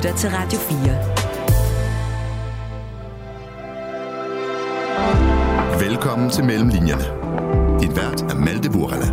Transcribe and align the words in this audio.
lytter 0.00 0.16
til 0.16 0.30
Radio 0.30 0.58
4. 0.58 0.78
Velkommen 5.88 6.30
til 6.30 6.44
Mellemlinjerne. 6.44 7.04
Din 7.80 7.96
vært 7.96 8.22
er 8.22 8.34
Malte 8.34 8.70
Burala. 8.70 9.06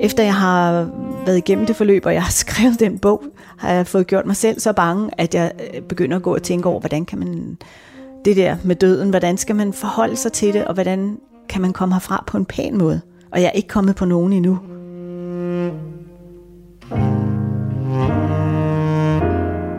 Efter 0.00 0.22
jeg 0.22 0.34
har 0.34 0.90
været 1.26 1.38
igennem 1.38 1.66
det 1.66 1.76
forløb, 1.76 2.06
og 2.06 2.14
jeg 2.14 2.22
har 2.22 2.30
skrevet 2.30 2.80
den 2.80 2.98
bog, 2.98 3.22
har 3.60 3.72
jeg 3.72 3.86
fået 3.86 4.06
gjort 4.06 4.26
mig 4.26 4.36
selv 4.36 4.60
så 4.60 4.72
bange, 4.72 5.10
at 5.18 5.34
jeg 5.34 5.52
øh, 5.74 5.82
begynder 5.82 6.16
at 6.16 6.22
gå 6.22 6.34
og 6.34 6.42
tænke 6.42 6.68
over, 6.68 6.80
hvordan 6.80 7.04
kan 7.04 7.18
man 7.18 7.58
det 8.24 8.36
der 8.36 8.56
med 8.64 8.76
døden, 8.76 9.10
hvordan 9.10 9.36
skal 9.36 9.56
man 9.56 9.72
forholde 9.72 10.16
sig 10.16 10.32
til 10.32 10.54
det, 10.54 10.64
og 10.64 10.74
hvordan 10.74 11.18
kan 11.48 11.62
man 11.62 11.72
komme 11.72 11.94
herfra 11.94 12.24
på 12.26 12.36
en 12.36 12.44
pæn 12.44 12.78
måde. 12.78 13.00
Og 13.32 13.40
jeg 13.40 13.46
er 13.46 13.52
ikke 13.52 13.68
kommet 13.68 13.96
på 13.96 14.04
nogen 14.04 14.32
endnu. 14.32 14.58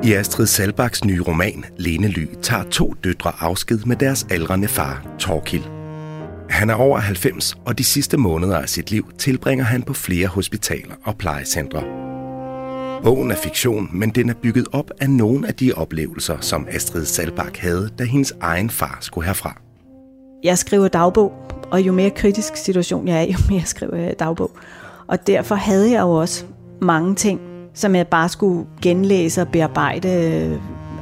I 0.03 0.13
Astrid 0.13 0.45
Salbaks 0.45 1.05
nye 1.05 1.21
roman, 1.27 1.65
Lene 1.77 2.07
Ly, 2.07 2.27
tager 2.41 2.63
to 2.63 2.93
døtre 3.03 3.31
afsked 3.39 3.79
med 3.85 3.95
deres 3.95 4.27
aldrende 4.29 4.67
far, 4.67 5.05
Torkil. 5.19 5.69
Han 6.49 6.69
er 6.69 6.73
over 6.73 6.99
90, 6.99 7.57
og 7.65 7.77
de 7.77 7.83
sidste 7.83 8.17
måneder 8.17 8.57
af 8.57 8.69
sit 8.69 8.91
liv 8.91 9.11
tilbringer 9.17 9.65
han 9.65 9.83
på 9.83 9.93
flere 9.93 10.27
hospitaler 10.27 10.95
og 11.03 11.17
plejecentre. 11.17 12.10
Bogen 13.03 13.31
er 13.31 13.35
fiktion, 13.35 13.89
men 13.93 14.09
den 14.09 14.29
er 14.29 14.33
bygget 14.33 14.67
op 14.71 14.91
af 14.99 15.09
nogle 15.09 15.47
af 15.47 15.55
de 15.55 15.73
oplevelser, 15.73 16.37
som 16.39 16.67
Astrid 16.71 17.05
Salbak 17.05 17.57
havde, 17.57 17.89
da 17.99 18.03
hendes 18.03 18.33
egen 18.41 18.69
far 18.69 18.97
skulle 19.01 19.27
herfra. 19.27 19.61
Jeg 20.43 20.57
skriver 20.57 20.87
dagbog, 20.87 21.33
og 21.71 21.81
jo 21.81 21.91
mere 21.91 22.09
kritisk 22.09 22.55
situation 22.55 23.07
jeg 23.07 23.17
er, 23.17 23.31
jo 23.31 23.37
mere 23.49 23.65
skriver 23.65 23.95
jeg 23.95 24.19
dagbog. 24.19 24.51
Og 25.07 25.27
derfor 25.27 25.55
havde 25.55 25.91
jeg 25.91 26.01
jo 26.01 26.11
også 26.11 26.45
mange 26.81 27.15
ting, 27.15 27.39
som 27.73 27.95
jeg 27.95 28.07
bare 28.07 28.29
skulle 28.29 28.67
genlæse 28.81 29.41
og 29.41 29.47
bearbejde, 29.47 30.09
øh, 30.09 30.61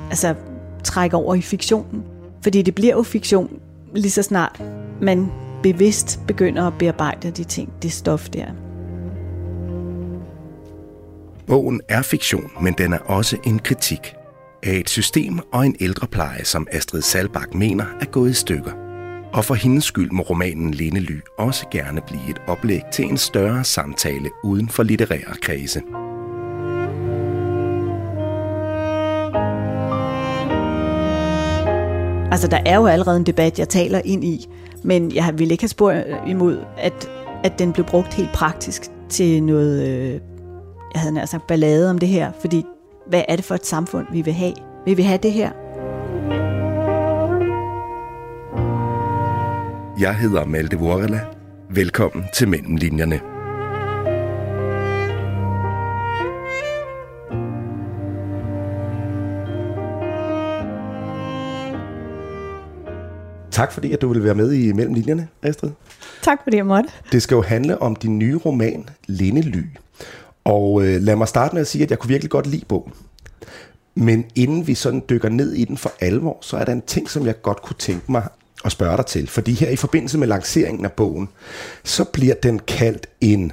altså 0.09 0.35
trække 0.83 1.17
over 1.17 1.35
i 1.35 1.41
fiktionen. 1.41 2.03
Fordi 2.43 2.61
det 2.61 2.75
bliver 2.75 2.95
jo 2.95 3.03
fiktion 3.03 3.59
lige 3.95 4.11
så 4.11 4.23
snart 4.23 4.63
man 5.01 5.31
bevidst 5.63 6.19
begynder 6.27 6.67
at 6.67 6.73
bearbejde 6.79 7.31
de 7.31 7.43
ting, 7.43 7.73
det 7.81 7.91
stof 7.91 8.29
der. 8.29 8.68
Bogen 11.49 11.81
er 11.87 12.01
fiktion, 12.01 12.51
men 12.61 12.73
den 12.73 12.93
er 12.93 12.97
også 12.97 13.37
en 13.43 13.59
kritik 13.59 14.15
af 14.63 14.73
et 14.73 14.89
system 14.89 15.39
og 15.53 15.65
en 15.65 15.75
ældrepleje, 15.79 16.45
som 16.45 16.67
Astrid 16.71 17.01
Salbak 17.01 17.53
mener 17.53 17.85
er 18.01 18.05
gået 18.05 18.29
i 18.29 18.33
stykker. 18.33 18.71
Og 19.33 19.45
for 19.45 19.53
hendes 19.53 19.83
skyld 19.83 20.11
må 20.11 20.23
romanen 20.23 20.73
Lene 20.73 20.99
Ly 20.99 21.19
også 21.37 21.65
gerne 21.71 22.01
blive 22.07 22.29
et 22.29 22.41
oplæg 22.47 22.81
til 22.93 23.05
en 23.05 23.17
større 23.17 23.63
samtale 23.63 24.29
uden 24.43 24.69
for 24.69 24.83
litterære 24.83 25.35
kredse. 25.41 25.81
Altså, 32.31 32.47
der 32.47 32.59
er 32.65 32.75
jo 32.75 32.85
allerede 32.85 33.17
en 33.17 33.25
debat, 33.25 33.59
jeg 33.59 33.69
taler 33.69 34.01
ind 34.05 34.23
i, 34.23 34.47
men 34.83 35.15
jeg 35.15 35.39
vil 35.39 35.51
ikke 35.51 35.63
have 35.63 35.69
spurgt 35.69 36.07
imod, 36.27 36.57
at, 36.77 37.09
at 37.43 37.59
den 37.59 37.73
blev 37.73 37.85
brugt 37.85 38.13
helt 38.13 38.31
praktisk 38.33 38.81
til 39.09 39.43
noget, 39.43 39.87
øh, 39.87 40.21
jeg 40.93 41.01
havde 41.01 41.13
nær 41.13 41.25
sagt 41.25 41.47
ballade 41.47 41.89
om 41.89 41.97
det 41.97 42.09
her, 42.09 42.31
fordi 42.41 42.65
hvad 43.07 43.23
er 43.27 43.35
det 43.35 43.45
for 43.45 43.55
et 43.55 43.65
samfund, 43.65 44.07
vi 44.11 44.21
vil 44.21 44.33
have? 44.33 44.53
Vil 44.85 44.97
vi 44.97 45.01
have 45.01 45.19
det 45.23 45.31
her? 45.31 45.51
Jeg 49.99 50.15
hedder 50.15 50.45
Malte 50.45 50.77
Vorela. 50.77 51.21
Velkommen 51.69 52.25
til 52.35 52.47
Mellemlinjerne. 52.47 53.19
Tak 63.51 63.71
fordi, 63.71 63.91
at 63.91 64.01
du 64.01 64.13
vil 64.13 64.23
være 64.23 64.35
med 64.35 64.53
i 64.53 64.71
Mellemlinjerne, 64.71 65.27
Astrid. 65.43 65.71
Tak 66.21 66.39
fordi 66.43 66.57
jeg 66.57 66.65
måtte. 66.65 66.89
Det 67.11 67.21
skal 67.21 67.35
jo 67.35 67.41
handle 67.41 67.81
om 67.81 67.95
din 67.95 68.17
nye 68.17 68.37
roman, 68.37 68.89
Lindely. 69.07 69.63
Og 70.49 70.83
øh, 70.83 71.01
lad 71.01 71.15
mig 71.15 71.27
starte 71.27 71.55
med 71.55 71.61
at 71.61 71.67
sige, 71.67 71.83
at 71.83 71.89
jeg 71.89 71.99
kunne 71.99 72.09
virkelig 72.09 72.31
godt 72.31 72.47
lide 72.47 72.65
bogen. 72.65 72.93
Men 73.95 74.25
inden 74.35 74.67
vi 74.67 74.75
sådan 74.75 75.03
dykker 75.09 75.29
ned 75.29 75.53
i 75.53 75.65
den 75.65 75.77
for 75.77 75.91
alvor, 75.99 76.37
så 76.41 76.57
er 76.57 76.65
der 76.65 76.71
en 76.71 76.81
ting, 76.81 77.09
som 77.09 77.25
jeg 77.25 77.41
godt 77.41 77.61
kunne 77.61 77.75
tænke 77.79 78.11
mig 78.11 78.27
at 78.65 78.71
spørge 78.71 78.97
dig 78.97 79.05
til. 79.05 79.27
Fordi 79.27 79.53
her 79.53 79.69
i 79.69 79.75
forbindelse 79.75 80.17
med 80.17 80.27
lanceringen 80.27 80.85
af 80.85 80.91
bogen, 80.91 81.29
så 81.83 82.03
bliver 82.03 82.35
den 82.35 82.59
kaldt 82.59 83.07
en 83.21 83.51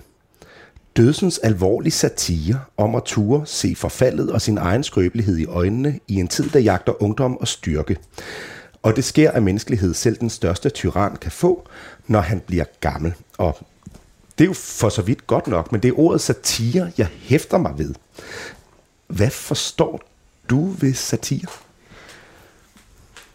dødsens 0.96 1.38
alvorlig 1.38 1.92
satire 1.92 2.60
om 2.76 2.94
at 2.94 3.02
ture 3.02 3.46
se 3.46 3.74
forfaldet 3.76 4.30
og 4.30 4.42
sin 4.42 4.58
egen 4.58 4.82
skrøbelighed 4.82 5.38
i 5.38 5.46
øjnene 5.46 6.00
i 6.08 6.14
en 6.14 6.28
tid, 6.28 6.48
der 6.50 6.58
jagter 6.58 7.02
ungdom 7.02 7.36
og 7.36 7.48
styrke. 7.48 7.96
Og 8.82 8.96
det 8.96 9.04
sker 9.04 9.30
af 9.30 9.42
menneskelighed 9.42 9.94
selv 9.94 10.16
den 10.16 10.30
største 10.30 10.68
tyran 10.68 11.16
kan 11.16 11.30
få, 11.30 11.68
når 12.06 12.20
han 12.20 12.40
bliver 12.40 12.64
gammel. 12.80 13.14
Og 13.38 13.58
det 14.38 14.44
er 14.44 14.48
jo 14.48 14.54
for 14.54 14.88
så 14.88 15.02
vidt 15.02 15.26
godt 15.26 15.46
nok, 15.46 15.72
men 15.72 15.82
det 15.82 15.88
er 15.88 15.98
ordet 15.98 16.20
satire, 16.20 16.92
jeg 16.98 17.06
hæfter 17.20 17.58
mig 17.58 17.78
ved. 17.78 17.94
Hvad 19.06 19.30
forstår 19.30 20.00
du 20.50 20.70
ved 20.70 20.94
satire? 20.94 21.46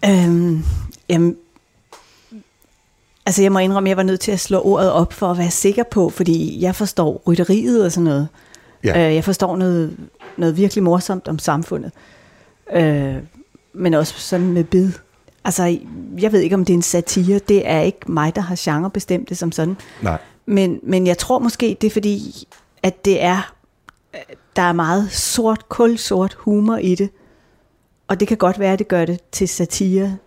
Øhm, 0.06 0.64
jamen, 1.10 1.38
altså 3.26 3.42
jeg 3.42 3.52
må 3.52 3.60
indrømme, 3.60 3.88
at 3.88 3.90
jeg 3.90 3.98
var 3.98 4.04
nødt 4.04 4.20
til 4.20 4.32
at 4.32 4.40
slå 4.40 4.62
ordet 4.62 4.92
op 4.92 5.14
for 5.14 5.32
at 5.32 5.38
være 5.38 5.52
sikker 5.52 5.84
på, 5.84 6.10
fordi 6.10 6.62
jeg 6.62 6.76
forstår 6.76 7.22
rytteriet 7.28 7.86
og 7.86 7.92
sådan 7.92 8.04
noget. 8.04 8.28
Ja. 8.84 9.08
Øh, 9.08 9.16
jeg 9.16 9.24
forstår 9.24 9.56
noget, 9.56 9.98
noget 10.38 10.58
virkelig 10.58 10.84
morsomt 10.84 11.28
om 11.28 11.40
samfundet. 11.40 11.92
Øh, 12.74 13.16
men 13.74 13.94
også 13.94 14.14
sådan 14.18 14.54
med 14.54 14.64
bid. 14.64 14.92
Altså, 15.44 15.78
jeg 16.20 16.32
ved 16.32 16.40
ikke, 16.40 16.56
om 16.56 16.66
det 16.66 16.74
er 16.74 16.78
en 16.78 16.82
satire. 16.82 17.40
Det 17.40 17.70
er 17.70 17.80
ikke 17.80 18.12
mig, 18.12 18.36
der 18.36 18.42
har 18.42 18.56
genre 18.60 18.90
bestemt 18.90 19.30
det 19.30 19.38
som 19.38 19.52
sådan. 19.52 19.78
Nej. 20.02 20.18
Men, 20.52 20.80
men 20.84 21.08
jeg 21.08 21.18
tror 21.18 21.40
måske, 21.40 21.78
det 21.82 21.88
er 21.88 21.92
fordi, 21.92 22.48
at 22.84 23.06
det 23.06 23.24
er, 23.24 23.54
der 24.56 24.62
er 24.62 24.74
meget 24.74 25.12
sort, 25.12 25.70
kulsort 25.70 26.34
humor 26.34 26.78
i 26.78 26.96
det. 26.96 27.10
Og 28.08 28.20
det 28.20 28.28
kan 28.28 28.38
godt 28.38 28.60
være, 28.60 28.74
at 28.74 28.80
det 28.80 28.88
gør 28.88 29.06
det 29.06 29.20
til 29.32 29.48
satire. 29.48 30.18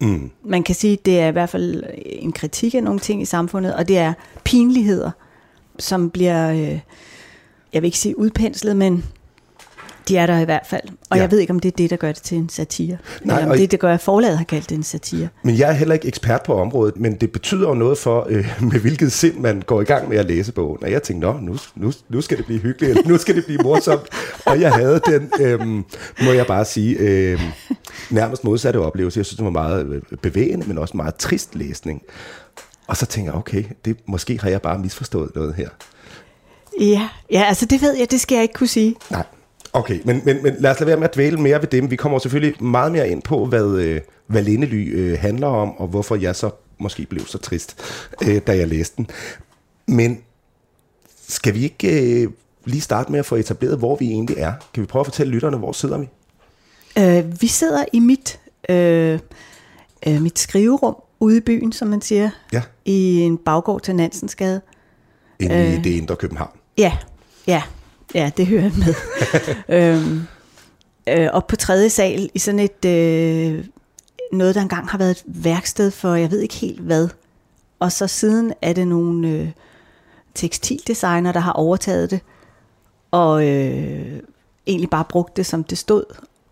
Mm. 0.00 0.30
Man 0.44 0.62
kan 0.62 0.74
sige, 0.74 0.92
at 0.92 1.06
det 1.06 1.20
er 1.20 1.28
i 1.28 1.30
hvert 1.30 1.48
fald 1.48 1.82
en 2.04 2.32
kritik 2.32 2.74
af 2.74 2.82
nogle 2.82 3.00
ting 3.00 3.22
i 3.22 3.24
samfundet, 3.24 3.74
og 3.74 3.88
det 3.88 3.98
er 3.98 4.12
pinligheder, 4.44 5.10
som 5.78 6.10
bliver, 6.10 6.50
øh, 6.50 6.80
jeg 7.72 7.82
vil 7.82 7.84
ikke 7.84 7.98
sige 7.98 8.18
udpenslet, 8.18 8.76
men 8.76 9.04
de 10.08 10.16
er 10.16 10.26
der 10.26 10.38
i 10.38 10.44
hvert 10.44 10.66
fald. 10.66 10.82
Og 11.10 11.16
ja. 11.16 11.22
jeg 11.22 11.30
ved 11.30 11.38
ikke, 11.38 11.50
om 11.50 11.60
det 11.60 11.68
er 11.72 11.76
det, 11.76 11.90
der 11.90 11.96
gør 11.96 12.12
det 12.12 12.22
til 12.22 12.38
en 12.38 12.48
satire. 12.48 12.96
Nej, 13.22 13.38
eller 13.38 13.52
om 13.52 13.58
det, 13.58 13.70
der 13.70 13.76
gør, 13.76 13.94
at 13.94 14.00
forlaget 14.00 14.38
har 14.38 14.44
kaldt 14.44 14.70
det 14.70 14.76
en 14.76 14.82
satire. 14.82 15.28
Men 15.42 15.58
jeg 15.58 15.68
er 15.68 15.72
heller 15.72 15.94
ikke 15.94 16.08
ekspert 16.08 16.42
på 16.42 16.54
området, 16.54 16.96
men 16.96 17.14
det 17.14 17.32
betyder 17.32 17.68
jo 17.68 17.74
noget 17.74 17.98
for, 17.98 18.26
øh, 18.28 18.54
med 18.72 18.80
hvilket 18.80 19.12
sind 19.12 19.38
man 19.38 19.62
går 19.66 19.80
i 19.80 19.84
gang 19.84 20.08
med 20.08 20.16
at 20.16 20.26
læse 20.26 20.52
bogen. 20.52 20.84
Og 20.84 20.90
jeg 20.90 21.02
tænkte, 21.02 21.26
Nå, 21.26 21.38
nu, 21.40 21.56
nu, 21.74 21.92
nu 22.08 22.20
skal 22.20 22.38
det 22.38 22.46
blive 22.46 22.60
hyggeligt, 22.60 22.90
eller 22.90 23.08
nu 23.08 23.18
skal 23.18 23.36
det 23.36 23.44
blive 23.44 23.60
morsomt. 23.62 24.08
og 24.44 24.60
jeg 24.60 24.72
havde 24.72 25.00
den, 25.06 25.30
øh, 25.40 25.60
må 26.24 26.32
jeg 26.34 26.46
bare 26.46 26.64
sige, 26.64 26.96
øh, 26.98 27.40
nærmest 28.10 28.44
modsatte 28.44 28.78
oplevelse. 28.78 29.18
Jeg 29.18 29.26
synes, 29.26 29.36
det 29.36 29.44
var 29.44 29.50
meget 29.50 29.86
øh, 29.86 30.18
bevægende, 30.22 30.66
men 30.66 30.78
også 30.78 30.96
meget 30.96 31.14
trist 31.14 31.54
læsning. 31.54 32.02
Og 32.86 32.96
så 32.96 33.06
tænker 33.06 33.32
jeg, 33.32 33.38
okay, 33.38 33.64
det, 33.84 33.96
måske 34.06 34.38
har 34.40 34.50
jeg 34.50 34.62
bare 34.62 34.78
misforstået 34.78 35.30
noget 35.34 35.54
her. 35.54 35.68
Ja, 36.80 37.08
ja, 37.30 37.42
altså 37.42 37.66
det 37.66 37.82
ved 37.82 37.96
jeg, 37.96 38.10
det 38.10 38.20
skal 38.20 38.34
jeg 38.34 38.42
ikke 38.42 38.54
kunne 38.54 38.66
sige. 38.66 38.94
Nej. 39.10 39.24
Okay, 39.74 40.00
men, 40.04 40.22
men, 40.24 40.42
men 40.42 40.54
lad 40.58 40.70
os 40.70 40.80
lade 40.80 40.88
være 40.88 40.96
med 40.96 41.08
at 41.08 41.14
dvæle 41.14 41.40
mere 41.40 41.60
ved 41.60 41.68
dem. 41.68 41.90
Vi 41.90 41.96
kommer 41.96 42.18
selvfølgelig 42.18 42.64
meget 42.64 42.92
mere 42.92 43.08
ind 43.08 43.22
på, 43.22 43.46
hvad, 43.46 43.78
øh, 43.78 44.00
hvad 44.26 44.42
Lindely 44.42 44.94
øh, 44.94 45.18
handler 45.18 45.46
om, 45.46 45.78
og 45.78 45.88
hvorfor 45.88 46.16
jeg 46.16 46.36
så 46.36 46.50
måske 46.78 47.06
blev 47.06 47.26
så 47.26 47.38
trist, 47.38 47.76
øh, 48.22 48.40
da 48.46 48.56
jeg 48.56 48.68
læste 48.68 48.96
den. 48.96 49.06
Men 49.86 50.20
skal 51.28 51.54
vi 51.54 51.62
ikke 51.62 52.22
øh, 52.22 52.30
lige 52.64 52.80
starte 52.80 53.12
med 53.12 53.18
at 53.18 53.26
få 53.26 53.36
etableret, 53.36 53.78
hvor 53.78 53.96
vi 53.96 54.06
egentlig 54.06 54.36
er? 54.38 54.52
Kan 54.74 54.80
vi 54.80 54.86
prøve 54.86 55.00
at 55.00 55.06
fortælle 55.06 55.32
lytterne, 55.32 55.56
hvor 55.56 55.72
sidder 55.72 55.98
vi? 55.98 56.08
Øh, 56.98 57.40
vi 57.40 57.46
sidder 57.46 57.84
i 57.92 57.98
mit, 57.98 58.40
øh, 58.68 59.18
øh, 60.06 60.22
mit 60.22 60.38
skriverum 60.38 60.96
ude 61.20 61.36
i 61.36 61.40
byen, 61.40 61.72
som 61.72 61.88
man 61.88 62.02
siger, 62.02 62.30
ja. 62.52 62.62
i 62.84 63.20
en 63.20 63.38
baggård 63.38 63.80
til 63.80 63.96
Nansensgade. 63.96 64.60
Inde 65.40 65.54
øh, 65.54 65.74
i 65.74 65.76
det 65.76 65.90
indre 65.90 66.16
København. 66.16 66.50
Ja, 66.78 66.96
ja. 67.46 67.62
Ja, 68.14 68.30
det 68.36 68.46
hører 68.46 68.70
med. 68.78 68.94
øhm, 69.96 70.26
øh, 71.08 71.28
op 71.32 71.46
på 71.46 71.56
tredje 71.56 71.90
sal 71.90 72.30
i 72.34 72.38
sådan 72.38 72.60
et, 72.60 72.84
øh, 72.84 73.64
noget 74.32 74.54
der 74.54 74.60
engang 74.60 74.88
har 74.88 74.98
været 74.98 75.10
et 75.10 75.22
værksted 75.26 75.90
for, 75.90 76.14
jeg 76.14 76.30
ved 76.30 76.40
ikke 76.40 76.54
helt 76.54 76.80
hvad. 76.80 77.08
Og 77.78 77.92
så 77.92 78.06
siden 78.06 78.52
er 78.62 78.72
det 78.72 78.88
nogle 78.88 79.28
øh, 79.28 79.48
tekstildesigner, 80.34 81.32
der 81.32 81.40
har 81.40 81.52
overtaget 81.52 82.10
det, 82.10 82.20
og 83.10 83.48
øh, 83.48 84.20
egentlig 84.66 84.90
bare 84.90 85.04
brugt 85.08 85.36
det, 85.36 85.46
som 85.46 85.64
det 85.64 85.78
stod. 85.78 86.04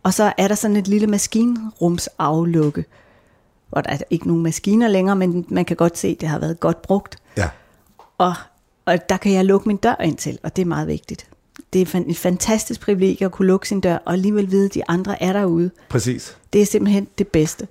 Og 0.02 0.14
så 0.14 0.32
er 0.38 0.48
der 0.48 0.54
sådan 0.54 0.76
et 0.76 0.88
lille 0.88 1.06
maskinrumsaflukke, 1.06 2.84
hvor 3.68 3.80
der 3.80 3.90
er 3.90 3.98
ikke 4.10 4.26
nogen 4.26 4.42
maskiner 4.42 4.88
længere, 4.88 5.16
men 5.16 5.46
man 5.48 5.64
kan 5.64 5.76
godt 5.76 5.98
se, 5.98 6.08
at 6.08 6.20
det 6.20 6.28
har 6.28 6.38
været 6.38 6.60
godt 6.60 6.82
brugt. 6.82 7.16
Ja. 7.36 7.48
Og, 8.18 8.34
og 8.84 9.08
der 9.08 9.16
kan 9.16 9.32
jeg 9.32 9.44
lukke 9.44 9.68
min 9.68 9.76
dør 9.76 9.94
ind 10.02 10.16
til, 10.16 10.38
og 10.42 10.56
det 10.56 10.62
er 10.62 10.66
meget 10.66 10.88
vigtigt. 10.88 11.31
Det 11.72 11.94
er 11.94 12.00
et 12.08 12.16
fantastisk 12.16 12.80
privilegie 12.80 13.24
at 13.24 13.32
kunne 13.32 13.46
lukke 13.48 13.68
sin 13.68 13.80
dør, 13.80 13.96
og 14.06 14.12
alligevel 14.12 14.50
vide, 14.50 14.64
at 14.66 14.74
de 14.74 14.82
andre 14.88 15.22
er 15.22 15.32
derude. 15.32 15.70
Præcis. 15.88 16.36
Det 16.52 16.62
er 16.62 16.66
simpelthen 16.66 17.06
det 17.18 17.28
bedste. 17.28 17.66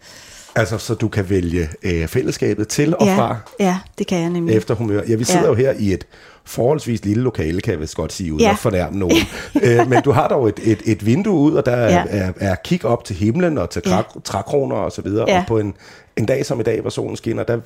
Altså, 0.56 0.78
så 0.78 0.94
du 0.96 1.08
kan 1.08 1.30
vælge 1.30 1.70
øh, 1.84 2.08
fællesskabet 2.08 2.68
til 2.68 2.96
og 2.98 3.06
ja, 3.06 3.18
fra 3.18 3.38
ja, 3.60 3.78
det 3.98 4.08
kan 4.08 4.22
jeg 4.22 4.30
nemlig. 4.30 4.56
efter 4.56 4.76
humør. 4.76 5.02
Ja, 5.08 5.16
vi 5.16 5.24
sidder 5.24 5.42
Ja. 5.42 5.48
jo 5.48 5.54
her 5.54 5.74
i 5.80 5.94
et 5.94 6.08
forholdsvis 6.46 7.06
lille 7.06 7.24
lokale, 7.24 7.62
kan 7.62 7.72
jeg 7.72 7.82
vist 7.82 7.96
godt 7.96 8.14
sige, 8.14 8.34
uden 8.34 8.42
Ja. 8.46 8.52
at 8.52 8.58
fornærme 8.58 8.98
nogen. 9.06 9.18
øh, 9.64 9.90
men 9.90 10.04
du 10.04 10.12
har 10.12 10.28
dog 10.28 10.50
et, 10.50 10.60
et, 10.64 10.82
et 10.86 11.06
vindue 11.06 11.34
ud, 11.40 11.54
og 11.54 11.66
der 11.66 11.72
er, 11.72 11.90
Ja. 11.94 12.04
er, 12.10 12.32
er 12.40 12.56
kig 12.64 12.86
op 12.86 13.04
til 13.04 13.16
himlen 13.16 13.58
og 13.58 13.70
til 13.70 13.82
Ja. 13.86 13.92
træ, 13.92 14.02
trækroner 14.24 14.76
og 14.76 14.92
så 14.92 15.02
videre. 15.02 15.26
Ja. 15.30 15.40
Og 15.40 15.44
på 15.48 15.58
en, 15.60 15.74
en 16.18 16.26
dag 16.26 16.46
som 16.46 16.60
i 16.60 16.64
dag, 16.64 16.82
hvor 16.82 16.90
solen 16.90 17.18
skinner, 17.18 17.44
der 17.44 17.60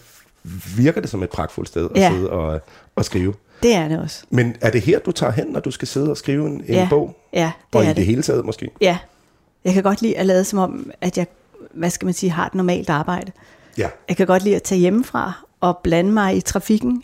virker 0.78 1.02
det 1.02 1.10
som 1.10 1.24
et 1.24 1.30
pragtfuldt 1.30 1.70
sted 1.70 1.90
at 1.96 2.02
Ja. 2.02 2.12
sidde 2.12 2.30
og, 2.30 2.62
og 2.96 3.06
skrive. 3.06 3.34
Det 3.64 3.76
er 3.76 3.88
det 3.88 4.00
også. 4.00 4.24
Men 4.30 4.56
er 4.62 4.70
det 4.72 4.82
her, 4.82 5.00
du 5.00 5.12
tager 5.12 5.32
hen, 5.32 5.48
når 5.48 5.60
du 5.60 5.72
skal 5.72 5.88
sidde 5.88 6.10
og 6.12 6.18
skrive 6.18 6.48
en, 6.48 6.54
en 6.54 6.64
Ja. 6.68 6.88
bog? 6.90 7.16
Ja, 7.34 7.52
det 7.74 7.76
og 7.76 7.82
er 7.82 7.86
i 7.86 7.88
det. 7.90 7.96
det. 7.98 8.06
hele 8.06 8.22
taget 8.22 8.46
måske? 8.46 8.70
Ja. 8.82 8.98
Jeg 9.66 9.74
kan 9.74 9.84
godt 9.84 10.02
lide 10.02 10.18
at 10.18 10.26
lade 10.26 10.44
som 10.44 10.60
om, 10.60 10.92
at 11.02 11.18
jeg, 11.18 11.28
hvad 11.74 11.90
skal 11.90 12.06
man 12.06 12.14
sige, 12.14 12.30
har 12.30 12.46
et 12.46 12.56
normalt 12.56 12.90
arbejde. 12.90 13.32
Ja. 13.78 13.90
Jeg 14.10 14.18
kan 14.18 14.28
godt 14.28 14.44
lide 14.44 14.56
at 14.56 14.64
tage 14.64 14.80
hjemmefra 14.80 15.46
og 15.60 15.78
blande 15.84 16.12
mig 16.12 16.38
i 16.38 16.42
trafikken, 16.42 17.04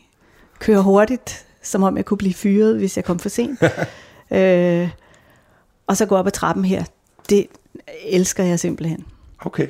køre 0.60 0.82
hurtigt, 0.84 1.46
som 1.62 1.84
om 1.84 1.98
jeg 1.98 2.06
kunne 2.06 2.18
blive 2.18 2.34
fyret, 2.34 2.76
hvis 2.78 2.96
jeg 2.98 3.06
kom 3.06 3.20
for 3.20 3.30
sent. 3.30 3.60
øh, 4.38 4.90
og 5.88 5.98
så 5.98 6.06
gå 6.06 6.16
op 6.16 6.28
ad 6.28 6.32
trappen 6.32 6.66
her. 6.66 6.84
Det 7.30 7.46
elsker 8.06 8.44
jeg 8.44 8.60
simpelthen. 8.60 9.06
Okay. 9.46 9.68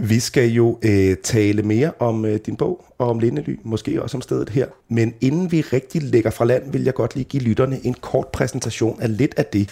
Vi 0.00 0.20
skal 0.20 0.50
jo 0.50 0.78
øh, 0.82 1.16
tale 1.22 1.62
mere 1.62 1.92
om 1.98 2.24
øh, 2.24 2.38
din 2.46 2.56
bog 2.56 2.84
og 2.98 3.08
om 3.08 3.18
Lindely, 3.18 3.58
måske 3.62 4.02
også 4.02 4.16
om 4.16 4.22
stedet 4.22 4.48
her. 4.48 4.66
Men 4.88 5.14
inden 5.20 5.52
vi 5.52 5.60
rigtig 5.60 6.02
lægger 6.02 6.30
fra 6.30 6.44
land, 6.44 6.72
vil 6.72 6.84
jeg 6.84 6.94
godt 6.94 7.14
lige 7.14 7.24
give 7.24 7.42
lytterne 7.42 7.80
en 7.84 7.94
kort 7.94 8.28
præsentation 8.28 9.02
af 9.02 9.16
lidt 9.16 9.34
af 9.36 9.44
det, 9.44 9.70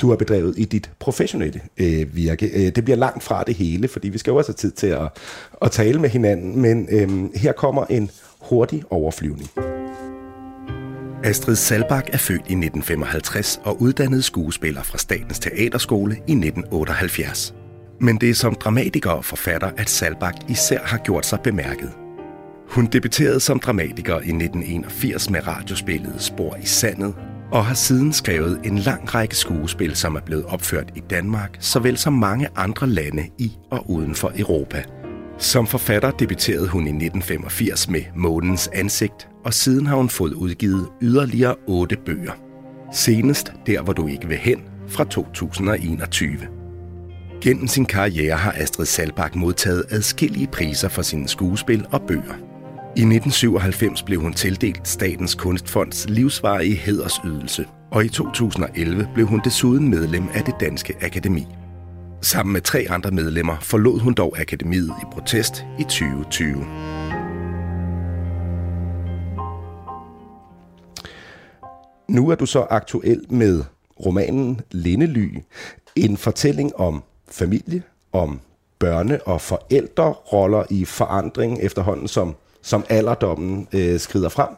du 0.00 0.08
har 0.08 0.16
bedrevet 0.16 0.54
i 0.58 0.64
dit 0.64 0.90
professionelle 0.98 1.60
øh, 1.76 2.16
virke. 2.16 2.46
Øh, 2.46 2.74
det 2.74 2.84
bliver 2.84 2.96
langt 2.96 3.22
fra 3.22 3.42
det 3.42 3.54
hele, 3.54 3.88
fordi 3.88 4.08
vi 4.08 4.18
skal 4.18 4.30
jo 4.30 4.36
også 4.36 4.50
have 4.50 4.56
tid 4.56 4.70
til 4.70 4.86
at, 4.86 5.08
at 5.62 5.70
tale 5.70 6.00
med 6.00 6.08
hinanden. 6.08 6.60
Men 6.60 6.88
øh, 6.90 7.34
her 7.34 7.52
kommer 7.52 7.84
en 7.84 8.10
hurtig 8.40 8.82
overflyvning. 8.90 9.50
Astrid 11.24 11.56
Salbak 11.56 12.08
er 12.12 12.18
født 12.18 12.40
i 12.40 12.54
1955 12.54 13.60
og 13.64 13.82
uddannet 13.82 14.24
skuespiller 14.24 14.82
fra 14.82 14.98
Statens 14.98 15.38
Teaterskole 15.38 16.14
i 16.14 16.32
1978. 16.32 17.54
Men 18.00 18.16
det 18.16 18.30
er 18.30 18.34
som 18.34 18.54
dramatiker 18.54 19.10
og 19.10 19.24
forfatter, 19.24 19.70
at 19.76 19.90
Salbak 19.90 20.34
især 20.48 20.80
har 20.84 20.98
gjort 20.98 21.26
sig 21.26 21.40
bemærket. 21.40 21.92
Hun 22.68 22.86
debuterede 22.86 23.40
som 23.40 23.58
dramatiker 23.60 24.14
i 24.14 24.16
1981 24.16 25.30
med 25.30 25.46
radiospillet 25.46 26.14
Spor 26.18 26.56
i 26.62 26.66
Sandet, 26.66 27.14
og 27.52 27.66
har 27.66 27.74
siden 27.74 28.12
skrevet 28.12 28.60
en 28.64 28.78
lang 28.78 29.14
række 29.14 29.36
skuespil, 29.36 29.96
som 29.96 30.14
er 30.16 30.20
blevet 30.20 30.44
opført 30.44 30.92
i 30.94 31.00
Danmark, 31.10 31.56
såvel 31.60 31.96
som 31.96 32.12
mange 32.12 32.48
andre 32.56 32.86
lande 32.86 33.26
i 33.38 33.52
og 33.70 33.90
uden 33.90 34.14
for 34.14 34.32
Europa. 34.38 34.84
Som 35.38 35.66
forfatter 35.66 36.10
debuterede 36.10 36.68
hun 36.68 36.82
i 36.82 36.90
1985 36.90 37.88
med 37.88 38.02
Månens 38.16 38.70
ansigt, 38.72 39.28
og 39.44 39.54
siden 39.54 39.86
har 39.86 39.96
hun 39.96 40.08
fået 40.08 40.32
udgivet 40.32 40.88
yderligere 41.02 41.54
otte 41.66 41.96
bøger. 41.96 42.32
Senest 42.92 43.52
Der, 43.66 43.82
hvor 43.82 43.92
du 43.92 44.06
ikke 44.06 44.28
vil 44.28 44.38
hen, 44.38 44.60
fra 44.88 45.04
2021. 45.04 46.53
Gennem 47.44 47.68
sin 47.68 47.86
karriere 47.86 48.36
har 48.36 48.52
Astrid 48.52 48.86
Salbak 48.86 49.34
modtaget 49.34 49.84
adskillige 49.90 50.46
priser 50.46 50.88
for 50.88 51.02
sine 51.02 51.28
skuespil 51.28 51.86
og 51.92 52.02
bøger. 52.02 52.34
I 52.96 53.00
1997 53.00 54.02
blev 54.02 54.20
hun 54.20 54.32
tildelt 54.32 54.88
Statens 54.88 55.34
Kunstfonds 55.34 56.06
livsvarige 56.08 56.76
hædersydelse, 56.76 57.66
og 57.90 58.04
i 58.04 58.08
2011 58.08 59.08
blev 59.14 59.26
hun 59.26 59.40
desuden 59.44 59.88
medlem 59.88 60.28
af 60.34 60.44
det 60.44 60.54
Danske 60.60 60.94
Akademi. 61.02 61.46
Sammen 62.22 62.52
med 62.52 62.60
tre 62.60 62.86
andre 62.90 63.10
medlemmer 63.10 63.56
forlod 63.60 64.00
hun 64.00 64.14
dog 64.14 64.38
akademiet 64.38 64.92
i 65.02 65.04
protest 65.12 65.64
i 65.78 65.82
2020. 65.82 66.66
Nu 72.08 72.28
er 72.28 72.34
du 72.34 72.46
så 72.46 72.66
aktuel 72.70 73.20
med 73.30 73.64
romanen 74.06 74.60
Lindely, 74.70 75.38
en 75.96 76.16
fortælling 76.16 76.76
om 76.76 77.04
familie, 77.34 77.82
om 78.12 78.40
børne- 78.84 79.22
og 79.26 79.40
forældreroller 79.40 80.64
i 80.70 80.84
forandring 80.84 81.58
efterhånden, 81.60 82.08
som, 82.08 82.34
som 82.62 82.84
alderdommen 82.88 83.68
øh, 83.72 84.00
skrider 84.00 84.28
frem. 84.28 84.48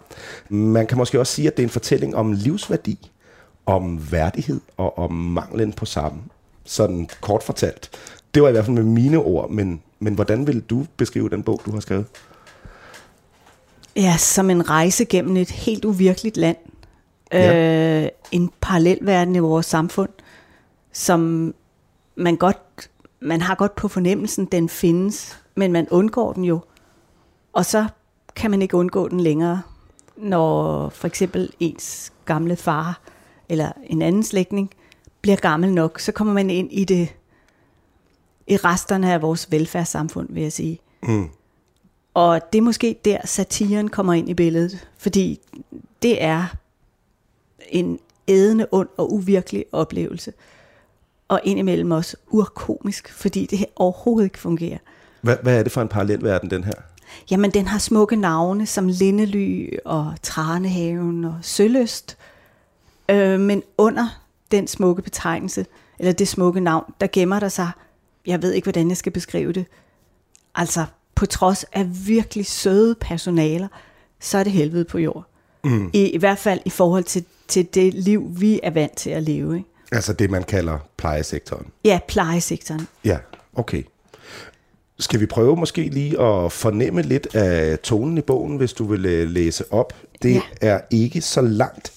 Man 0.48 0.86
kan 0.86 0.98
måske 0.98 1.20
også 1.20 1.32
sige, 1.32 1.48
at 1.48 1.56
det 1.56 1.62
er 1.62 1.66
en 1.66 1.70
fortælling 1.70 2.16
om 2.16 2.32
livsværdi, 2.32 3.10
om 3.66 4.12
værdighed 4.12 4.60
og 4.76 4.98
om 4.98 5.12
manglen 5.12 5.72
på 5.72 5.84
samme. 5.84 6.18
Sådan 6.64 7.08
kort 7.20 7.42
fortalt. 7.42 7.90
Det 8.34 8.42
var 8.42 8.48
i 8.48 8.52
hvert 8.52 8.64
fald 8.64 8.76
med 8.76 8.84
mine 8.84 9.18
ord, 9.18 9.50
men, 9.50 9.82
men 9.98 10.14
hvordan 10.14 10.46
vil 10.46 10.60
du 10.60 10.86
beskrive 10.96 11.28
den 11.28 11.42
bog, 11.42 11.60
du 11.66 11.72
har 11.72 11.80
skrevet? 11.80 12.06
Ja, 13.96 14.16
som 14.16 14.50
en 14.50 14.70
rejse 14.70 15.04
gennem 15.04 15.36
et 15.36 15.50
helt 15.50 15.84
uvirkeligt 15.84 16.36
land. 16.36 16.56
Ja. 17.32 18.02
Øh, 18.04 18.08
en 18.32 18.50
parallelverden 18.60 19.36
i 19.36 19.38
vores 19.38 19.66
samfund, 19.66 20.08
som 20.92 21.54
man 22.16 22.36
godt, 22.36 22.90
man 23.20 23.40
har 23.40 23.54
godt 23.54 23.74
på 23.74 23.88
fornemmelsen, 23.88 24.44
den 24.44 24.68
findes, 24.68 25.42
men 25.54 25.72
man 25.72 25.88
undgår 25.90 26.32
den 26.32 26.44
jo. 26.44 26.60
Og 27.52 27.64
så 27.64 27.86
kan 28.36 28.50
man 28.50 28.62
ikke 28.62 28.76
undgå 28.76 29.08
den 29.08 29.20
længere, 29.20 29.62
når 30.16 30.88
for 30.88 31.06
eksempel 31.06 31.52
ens 31.60 32.12
gamle 32.24 32.56
far 32.56 33.00
eller 33.48 33.72
en 33.84 34.02
anden 34.02 34.22
slægtning 34.22 34.70
bliver 35.20 35.36
gammel 35.36 35.72
nok, 35.72 36.00
så 36.00 36.12
kommer 36.12 36.32
man 36.32 36.50
ind 36.50 36.72
i 36.72 36.84
det 36.84 37.14
i 38.46 38.56
resterne 38.56 39.12
af 39.12 39.22
vores 39.22 39.52
velfærdssamfund, 39.52 40.28
vil 40.30 40.42
jeg 40.42 40.52
sige. 40.52 40.80
Mm. 41.02 41.28
Og 42.14 42.52
det 42.52 42.58
er 42.58 42.62
måske 42.62 42.96
der, 43.04 43.18
satiren 43.24 43.88
kommer 43.88 44.12
ind 44.12 44.28
i 44.28 44.34
billedet, 44.34 44.88
fordi 44.98 45.40
det 46.02 46.22
er 46.22 46.46
en 47.68 47.98
ædende, 48.28 48.66
ond 48.70 48.88
og 48.96 49.12
uvirkelig 49.12 49.64
oplevelse. 49.72 50.32
Og 51.28 51.40
indimellem 51.44 51.90
også 51.90 52.16
urkomisk, 52.30 53.12
fordi 53.12 53.46
det 53.46 53.66
overhovedet 53.76 54.26
ikke 54.26 54.38
fungerer. 54.38 54.78
Hvad, 55.20 55.36
hvad 55.42 55.58
er 55.58 55.62
det 55.62 55.72
for 55.72 55.82
en 55.82 55.88
parallelverden, 55.88 56.50
den 56.50 56.64
her? 56.64 56.72
Jamen, 57.30 57.50
den 57.50 57.66
har 57.66 57.78
smukke 57.78 58.16
navne 58.16 58.66
som 58.66 58.88
Lindely 58.88 59.68
og 59.84 60.14
Tranehaven 60.22 61.24
og 61.24 61.38
Søløst. 61.42 62.16
Øh, 63.08 63.40
men 63.40 63.62
under 63.78 64.22
den 64.50 64.66
smukke 64.66 65.02
betegnelse, 65.02 65.66
eller 65.98 66.12
det 66.12 66.28
smukke 66.28 66.60
navn, 66.60 66.92
der 67.00 67.06
gemmer 67.12 67.40
der 67.40 67.48
sig, 67.48 67.70
jeg 68.26 68.42
ved 68.42 68.52
ikke, 68.52 68.64
hvordan 68.64 68.88
jeg 68.88 68.96
skal 68.96 69.12
beskrive 69.12 69.52
det, 69.52 69.66
altså 70.54 70.84
på 71.14 71.26
trods 71.26 71.64
af 71.64 71.86
virkelig 72.06 72.46
søde 72.46 72.94
personaler, 72.94 73.68
så 74.20 74.38
er 74.38 74.44
det 74.44 74.52
helvede 74.52 74.84
på 74.84 74.98
jord. 74.98 75.24
Mm. 75.64 75.90
I, 75.92 76.10
I 76.10 76.18
hvert 76.18 76.38
fald 76.38 76.60
i 76.64 76.70
forhold 76.70 77.04
til, 77.04 77.24
til 77.48 77.66
det 77.74 77.94
liv, 77.94 78.26
vi 78.40 78.60
er 78.62 78.70
vant 78.70 78.96
til 78.96 79.10
at 79.10 79.22
leve. 79.22 79.56
Ikke? 79.56 79.68
Altså 79.92 80.12
det, 80.12 80.30
man 80.30 80.42
kalder 80.42 80.78
plejesektoren. 80.96 81.66
Ja, 81.84 81.98
plejesektoren. 82.08 82.88
Ja, 83.04 83.18
okay. 83.54 83.82
Skal 84.98 85.20
vi 85.20 85.26
prøve 85.26 85.56
måske 85.56 85.88
lige 85.88 86.20
at 86.20 86.52
fornemme 86.52 87.02
lidt 87.02 87.34
af 87.34 87.78
tonen 87.78 88.18
i 88.18 88.20
bogen, 88.20 88.56
hvis 88.56 88.72
du 88.72 88.84
vil 88.84 89.06
øh, 89.06 89.28
læse 89.30 89.72
op? 89.72 89.92
Det 90.22 90.34
Ja. 90.34 90.40
er 90.60 90.80
ikke 90.90 91.20
så 91.20 91.40
langt 91.40 91.92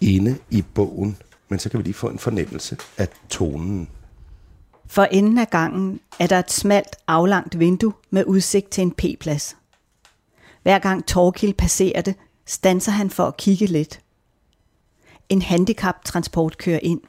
inde 0.00 0.36
i 0.50 0.64
bogen, 0.74 1.16
men 1.48 1.58
så 1.58 1.68
kan 1.70 1.78
vi 1.78 1.84
lige 1.84 1.94
få 1.94 2.08
en 2.08 2.18
fornemmelse 2.18 2.76
af 2.98 3.08
tonen. 3.28 3.88
For 4.86 5.04
enden 5.04 5.38
af 5.38 5.50
gangen 5.50 6.00
er 6.18 6.26
der 6.26 6.38
et 6.38 6.50
smalt, 6.52 6.96
aflangt 7.06 7.58
vindue 7.58 7.92
med 8.10 8.24
udsigt 8.24 8.70
til 8.70 8.82
en 8.82 8.90
P-plads. 8.92 9.56
Hver 10.62 10.78
gang 10.78 11.06
Torkild 11.06 11.54
passerer 11.54 12.00
det, 12.00 12.14
standser 12.46 12.92
han 12.92 13.10
for 13.10 13.24
at 13.26 13.36
kigge 13.36 13.66
lidt. 13.66 14.00
En 15.28 15.42
handicaptransport 15.42 16.58
kører 16.58 16.80
ind, 16.82 17.00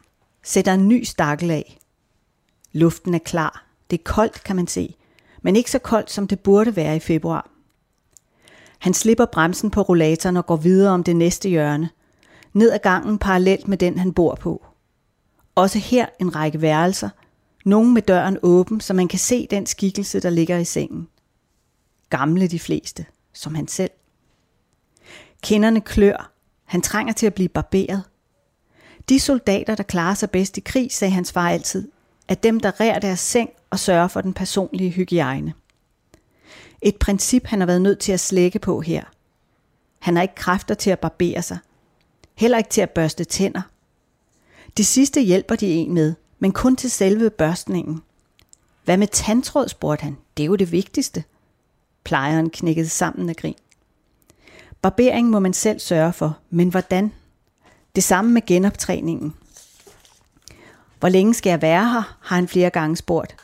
sætter 0.46 0.74
en 0.74 0.88
ny 0.88 1.04
stakkel 1.04 1.52
af. 1.52 1.78
Luften 2.72 3.14
er 3.14 3.20
klar. 3.20 3.66
Det 3.90 4.00
er 4.00 4.04
koldt, 4.04 4.44
kan 4.44 4.56
man 4.56 4.68
se, 4.68 4.96
men 5.42 5.56
ikke 5.56 5.72
så 5.72 5.80
koldt, 5.80 6.12
som 6.12 6.28
det 6.28 6.40
burde 6.40 6.76
være 6.76 6.96
i 6.96 7.00
februar. 7.00 7.50
Han 8.80 8.94
slipper 8.94 9.26
bremsen 9.26 9.72
på 9.72 9.82
rollatoren 9.82 10.38
og 10.38 10.46
går 10.46 10.56
videre 10.56 10.94
om 10.94 11.04
det 11.04 11.16
næste 11.16 11.50
hjørne. 11.50 11.90
Ned 12.54 12.72
ad 12.72 12.80
gangen 12.80 13.18
parallelt 13.18 13.68
med 13.68 13.78
den, 13.78 14.00
han 14.00 14.14
bor 14.14 14.36
på. 14.36 14.66
Også 15.56 15.80
her 15.80 16.06
en 16.20 16.36
række 16.36 16.62
værelser. 16.62 17.10
Nogle 17.66 17.94
med 17.94 18.02
døren 18.02 18.38
åben, 18.44 18.82
så 18.82 18.94
man 18.94 19.08
kan 19.08 19.20
se 19.20 19.48
den 19.50 19.66
skikkelse, 19.66 20.20
der 20.20 20.30
ligger 20.30 20.58
i 20.58 20.66
sengen. 20.66 21.08
Gamle 22.10 22.48
de 22.48 22.60
fleste, 22.60 23.06
som 23.34 23.56
han 23.56 23.68
selv. 23.68 23.92
Kinderne 25.44 25.82
klør. 25.82 26.32
Han 26.66 26.82
trænger 26.82 27.14
til 27.14 27.26
at 27.26 27.34
blive 27.34 27.50
barberet. 27.50 28.04
De 29.10 29.20
soldater, 29.20 29.76
der 29.76 29.84
klarer 29.84 30.14
sig 30.14 30.32
bedst 30.32 30.58
i 30.58 30.62
krig, 30.62 30.92
sagde 30.92 31.12
hans 31.12 31.32
far 31.32 31.50
altid, 31.50 31.88
er 32.28 32.36
dem, 32.36 32.60
der 32.60 32.80
rærer 32.80 33.00
deres 33.00 33.20
seng 33.20 33.50
og 33.70 33.80
sørger 33.80 34.08
for 34.08 34.22
den 34.22 34.34
personlige 34.34 34.90
hygiejne. 34.90 35.54
Et 36.82 36.96
princip, 36.96 37.46
han 37.46 37.60
har 37.60 37.66
været 37.66 37.82
nødt 37.82 38.00
til 38.00 38.12
at 38.12 38.20
slække 38.20 38.60
på 38.60 38.82
her. 38.82 39.04
Han 40.00 40.16
har 40.16 40.22
ikke 40.22 40.36
kræfter 40.36 40.76
til 40.76 40.90
at 40.90 41.00
barbere 41.00 41.42
sig. 41.42 41.58
Heller 42.36 42.58
ikke 42.58 42.70
til 42.70 42.82
at 42.82 42.90
børste 42.90 43.24
tænder. 43.24 43.62
Det 44.78 44.86
sidste 44.86 45.22
hjælper 45.22 45.56
de 45.56 45.68
en 45.68 45.94
med, 45.94 46.14
men 46.40 46.52
kun 46.52 46.76
til 46.76 46.92
selve 46.92 47.30
børstningen. 47.30 48.02
Hvad 48.84 48.98
med 48.98 49.08
tandtråd, 49.08 49.68
spurgte 49.68 50.04
han. 50.04 50.18
Det 50.38 50.44
er 50.44 50.48
jo 50.48 50.56
det 50.56 50.72
vigtigste. 50.72 51.24
Plejeren 52.04 52.50
knækkede 52.50 52.90
sammen 52.90 53.30
af 53.30 53.36
grin. 53.36 53.56
Barbering 54.82 55.30
må 55.30 55.40
man 55.40 55.54
selv 55.54 55.80
sørge 55.80 56.14
for, 56.14 56.38
men 56.50 56.70
hvordan? 56.70 57.12
Det 57.96 58.04
samme 58.04 58.32
med 58.32 58.42
genoptræningen. 58.46 59.34
Hvor 61.00 61.10
længe 61.10 61.34
skal 61.34 61.50
jeg 61.50 61.62
være 61.62 61.90
her, 61.90 62.18
har 62.22 62.36
han 62.36 62.48
flere 62.48 62.70
gange 62.70 62.98
spurgt. 62.98 63.36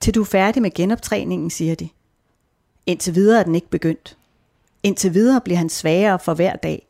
Til 0.00 0.14
du 0.14 0.20
er 0.20 0.24
færdig 0.24 0.62
med 0.62 0.70
genoptræningen, 0.74 1.50
siger 1.50 1.74
de. 1.74 1.88
Indtil 2.86 3.14
videre 3.14 3.40
er 3.40 3.44
den 3.44 3.54
ikke 3.54 3.70
begyndt. 3.70 4.16
Indtil 4.82 5.14
videre 5.14 5.40
bliver 5.40 5.58
han 5.58 5.68
svagere 5.68 6.18
for 6.18 6.34
hver 6.34 6.56
dag. 6.56 6.86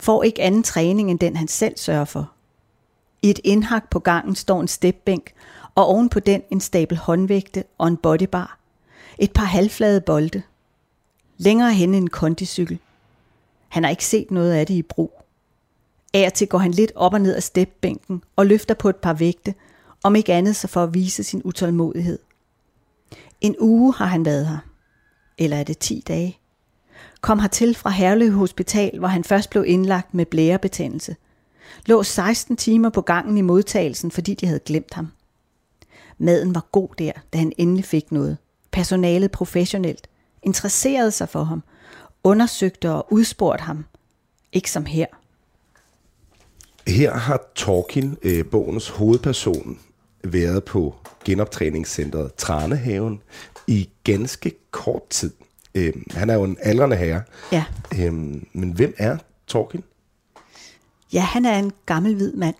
Får 0.00 0.22
ikke 0.22 0.42
anden 0.42 0.62
træning 0.62 1.10
end 1.10 1.18
den, 1.18 1.36
han 1.36 1.48
selv 1.48 1.78
sørger 1.78 2.04
for. 2.04 2.32
I 3.22 3.30
et 3.30 3.40
indhak 3.44 3.90
på 3.90 3.98
gangen 3.98 4.34
står 4.34 4.60
en 4.60 4.68
stepbænk, 4.68 5.32
og 5.74 5.86
oven 5.86 6.08
på 6.08 6.20
den 6.20 6.42
en 6.50 6.60
stabel 6.60 6.98
håndvægte 6.98 7.64
og 7.78 7.88
en 7.88 7.96
bodybar. 7.96 8.58
Et 9.18 9.32
par 9.32 9.44
halvflade 9.44 10.00
bolde. 10.00 10.42
Længere 11.38 11.72
hen 11.72 11.94
en 11.94 12.10
kondicykel. 12.10 12.78
Han 13.68 13.82
har 13.82 13.90
ikke 13.90 14.04
set 14.04 14.30
noget 14.30 14.52
af 14.52 14.66
det 14.66 14.74
i 14.74 14.82
brug. 14.82 15.21
Af 16.14 16.26
og 16.26 16.34
til 16.34 16.48
går 16.48 16.58
han 16.58 16.70
lidt 16.70 16.92
op 16.94 17.14
og 17.14 17.20
ned 17.20 17.34
af 17.36 17.42
stepbænken 17.42 18.22
og 18.36 18.46
løfter 18.46 18.74
på 18.74 18.88
et 18.88 18.96
par 18.96 19.14
vægte, 19.14 19.54
om 20.02 20.16
ikke 20.16 20.32
andet 20.32 20.56
så 20.56 20.68
for 20.68 20.82
at 20.82 20.94
vise 20.94 21.24
sin 21.24 21.42
utålmodighed. 21.44 22.18
En 23.40 23.56
uge 23.60 23.94
har 23.94 24.06
han 24.06 24.24
været 24.24 24.46
her. 24.46 24.58
Eller 25.38 25.56
er 25.56 25.64
det 25.64 25.78
10 25.78 26.02
dage? 26.08 26.38
Kom 27.20 27.38
hertil 27.38 27.74
fra 27.74 27.90
Herlev 27.90 28.32
Hospital, 28.32 28.98
hvor 28.98 29.08
han 29.08 29.24
først 29.24 29.50
blev 29.50 29.64
indlagt 29.66 30.14
med 30.14 30.26
blærebetændelse. 30.26 31.16
Lå 31.86 32.02
16 32.02 32.56
timer 32.56 32.90
på 32.90 33.00
gangen 33.00 33.38
i 33.38 33.40
modtagelsen, 33.40 34.10
fordi 34.10 34.34
de 34.34 34.46
havde 34.46 34.60
glemt 34.60 34.94
ham. 34.94 35.08
Maden 36.18 36.54
var 36.54 36.66
god 36.72 36.88
der, 36.98 37.12
da 37.32 37.38
han 37.38 37.52
endelig 37.58 37.84
fik 37.84 38.12
noget. 38.12 38.38
Personalet 38.70 39.30
professionelt, 39.30 40.08
interesserede 40.42 41.10
sig 41.10 41.28
for 41.28 41.44
ham, 41.44 41.62
undersøgte 42.24 42.90
og 42.90 43.12
udspurgte 43.12 43.62
ham. 43.62 43.84
Ikke 44.52 44.70
som 44.70 44.84
her. 44.84 45.06
Her 46.86 47.14
har 47.14 47.42
Torkin, 47.54 48.18
øh, 48.22 48.46
bogens 48.46 48.88
hovedperson, 48.88 49.78
været 50.24 50.64
på 50.64 50.94
genoptræningscentret 51.24 52.34
Tranehaven 52.34 53.22
i 53.66 53.88
ganske 54.04 54.52
kort 54.70 55.08
tid. 55.08 55.32
Øh, 55.74 55.92
han 56.10 56.30
er 56.30 56.34
jo 56.34 56.44
en 56.44 56.56
aldrende 56.60 56.96
herre. 56.96 57.22
Ja. 57.52 57.64
Øh, 57.98 58.12
men 58.52 58.72
hvem 58.72 58.94
er 58.98 59.18
Torkin? 59.46 59.84
Ja, 61.12 61.20
han 61.20 61.44
er 61.44 61.58
en 61.58 61.72
gammel 61.86 62.14
hvid 62.14 62.32
mand 62.32 62.54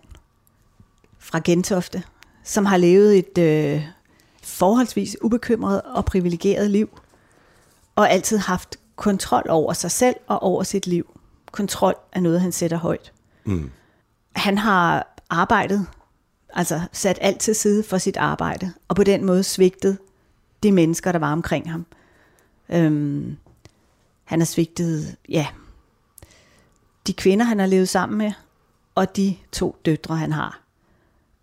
fra 1.19 1.41
Gentofte, 1.45 2.03
som 2.43 2.65
har 2.65 2.77
levet 2.77 3.17
et 3.17 3.37
øh, 3.37 3.81
forholdsvis 4.43 5.17
ubekymret 5.21 5.81
og 5.81 6.05
privilegeret 6.05 6.71
liv, 6.71 6.99
og 7.95 8.11
altid 8.11 8.37
haft 8.37 8.79
kontrol 8.95 9.45
over 9.49 9.73
sig 9.73 9.91
selv 9.91 10.15
og 10.27 10.43
over 10.43 10.63
sit 10.63 10.87
liv. 10.87 11.19
Kontrol 11.51 11.95
er 12.11 12.19
noget, 12.19 12.41
han 12.41 12.51
sætter 12.51 12.77
højt. 12.77 13.13
Mm. 13.45 13.71
Han 14.35 14.57
har 14.57 15.15
arbejdet, 15.29 15.87
altså 16.53 16.81
sat 16.91 17.17
alt 17.21 17.39
til 17.39 17.55
side 17.55 17.83
for 17.83 17.97
sit 17.97 18.17
arbejde, 18.17 18.73
og 18.87 18.95
på 18.95 19.03
den 19.03 19.25
måde 19.25 19.43
svigtet 19.43 19.97
de 20.63 20.71
mennesker, 20.71 21.11
der 21.11 21.19
var 21.19 21.31
omkring 21.31 21.71
ham. 21.71 21.85
Øhm, 22.69 23.37
han 24.23 24.39
har 24.39 24.45
svigtet, 24.45 25.15
ja, 25.29 25.47
de 27.07 27.13
kvinder, 27.13 27.45
han 27.45 27.59
har 27.59 27.65
levet 27.65 27.89
sammen 27.89 28.17
med, 28.17 28.31
og 28.95 29.15
de 29.15 29.35
to 29.51 29.75
døtre, 29.85 30.17
han 30.17 30.31
har. 30.31 30.61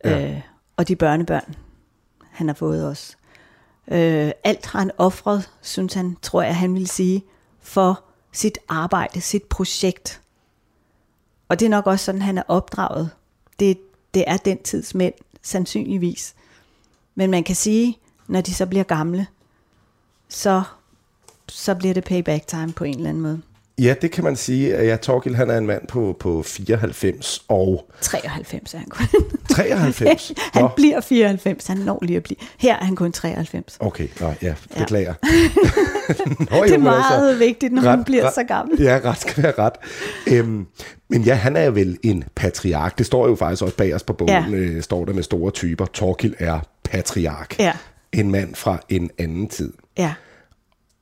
Ja. 0.05 0.31
Øh, 0.31 0.41
og 0.77 0.89
de 0.89 0.97
børnebørn, 0.97 1.55
han 2.31 2.47
har 2.47 2.55
fået 2.55 2.87
også. 2.87 3.17
Øh, 3.89 4.33
alt 4.45 4.67
har 4.67 4.79
han 4.79 4.91
offret, 4.99 5.51
synes 5.63 5.95
han, 5.95 6.17
tror 6.23 6.43
jeg, 6.43 6.57
han 6.57 6.75
vil 6.75 6.87
sige, 6.87 7.25
for 7.61 8.05
sit 8.33 8.59
arbejde, 8.69 9.21
sit 9.21 9.43
projekt. 9.43 10.21
Og 11.51 11.61
det 11.61 11.67
er 11.67 11.71
nok 11.71 11.87
også 11.87 12.05
sådan, 12.05 12.23
han 12.23 12.39
er 12.39 12.43
opdraget. 12.49 13.11
Det, 13.61 13.79
det 14.15 14.25
er 14.27 14.37
den 14.37 14.63
tids 14.63 14.95
mænd, 14.95 15.15
sandsynligvis. 15.43 16.35
Men 17.15 17.31
man 17.31 17.45
kan 17.45 17.57
sige, 17.57 17.99
når 18.27 18.41
de 18.41 18.55
så 18.55 18.67
bliver 18.67 18.85
gamle, 18.85 19.27
så, 20.29 20.63
så 21.49 21.75
bliver 21.75 21.95
det 21.95 22.05
payback 22.05 22.47
time 22.47 22.73
på 22.73 22.85
en 22.85 22.97
eller 22.97 23.11
anden 23.11 23.23
måde. 23.23 23.43
Ja, 23.81 23.95
det 24.03 24.11
kan 24.11 24.25
man 24.25 24.37
sige. 24.37 24.85
Ja, 24.85 24.97
Torgild, 24.97 25.35
han 25.35 25.51
er 25.51 25.59
en 25.59 25.67
mand 25.67 25.87
på, 25.89 26.17
på 26.21 26.43
94 26.43 27.45
og... 27.49 27.91
93 28.01 28.75
er 28.75 28.79
han 28.79 28.89
kun. 28.89 29.07
93? 29.57 30.33
han 30.53 30.63
Nå. 30.63 30.69
bliver 30.77 31.01
94, 31.01 31.67
han 31.67 31.77
når 31.77 31.99
lige 32.03 32.17
at 32.17 32.23
blive. 32.23 32.37
Her 32.59 32.77
er 32.77 32.85
han 32.85 32.97
kun 32.97 33.13
93. 33.13 33.77
Okay, 33.81 34.09
Nå, 34.21 34.33
ja, 34.43 34.55
beklager. 34.79 35.15
Ja. 36.09 36.25
Nå, 36.51 36.57
jo, 36.57 36.63
det 36.63 36.75
er 36.75 36.79
meget 36.79 37.05
altså, 37.13 37.39
vigtigt, 37.39 37.73
når 37.73 37.83
ret, 37.83 37.99
man 37.99 38.05
bliver 38.05 38.27
ret, 38.27 38.35
så 38.35 38.45
gammel. 38.45 38.83
Ja, 38.83 39.01
ret 39.05 39.21
skal 39.21 39.43
være 39.43 39.53
ret. 39.59 39.73
Øhm, 40.27 40.67
men 41.09 41.23
ja, 41.23 41.35
han 41.35 41.57
er 41.57 41.71
vel 41.71 41.99
en 42.03 42.25
patriark. 42.35 42.99
Det 42.99 43.07
står 43.07 43.29
jo 43.29 43.35
faktisk 43.35 43.63
også 43.63 43.77
bag 43.77 43.95
os 43.95 44.03
på 44.03 44.13
bogen, 44.13 44.51
ja. 44.51 44.57
øh, 44.57 44.83
står 44.83 45.05
der 45.05 45.13
med 45.13 45.23
store 45.23 45.51
typer. 45.51 45.87
Torkild 45.87 46.35
er 46.39 46.61
patriark. 46.85 47.59
Ja. 47.59 47.73
En 48.13 48.31
mand 48.31 48.55
fra 48.55 48.79
en 48.89 49.11
anden 49.19 49.49
tid. 49.49 49.73
Ja. 49.99 50.13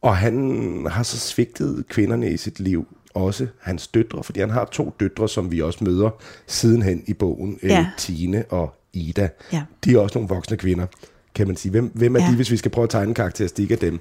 Og 0.02 0.16
han 0.16 0.86
har 0.90 1.02
så 1.02 1.18
svigtet 1.18 1.84
kvinderne 1.88 2.30
i 2.30 2.36
sit 2.36 2.60
liv, 2.60 2.86
også 3.14 3.46
hans 3.60 3.88
døtre, 3.88 4.24
fordi 4.24 4.40
han 4.40 4.50
har 4.50 4.64
to 4.64 4.94
døtre, 5.00 5.28
som 5.28 5.52
vi 5.52 5.62
også 5.62 5.84
møder 5.84 6.10
sidenhen 6.46 7.04
i 7.06 7.12
bogen, 7.12 7.58
øh, 7.62 7.70
ja. 7.70 7.86
Tine 7.98 8.44
og 8.50 8.74
Ida. 8.92 9.28
Ja. 9.52 9.62
De 9.84 9.94
er 9.94 9.98
også 9.98 10.18
nogle 10.18 10.28
voksne 10.28 10.56
kvinder, 10.56 10.86
kan 11.34 11.46
man 11.46 11.56
sige. 11.56 11.70
Hvem, 11.70 11.90
hvem 11.94 12.16
er 12.16 12.20
ja. 12.20 12.30
de, 12.30 12.36
hvis 12.36 12.50
vi 12.50 12.56
skal 12.56 12.70
prøve 12.70 12.82
at 12.82 12.90
tegne 12.90 13.08
en 13.08 13.14
karakteristik 13.14 13.70
af 13.70 13.78
dem? 13.78 14.00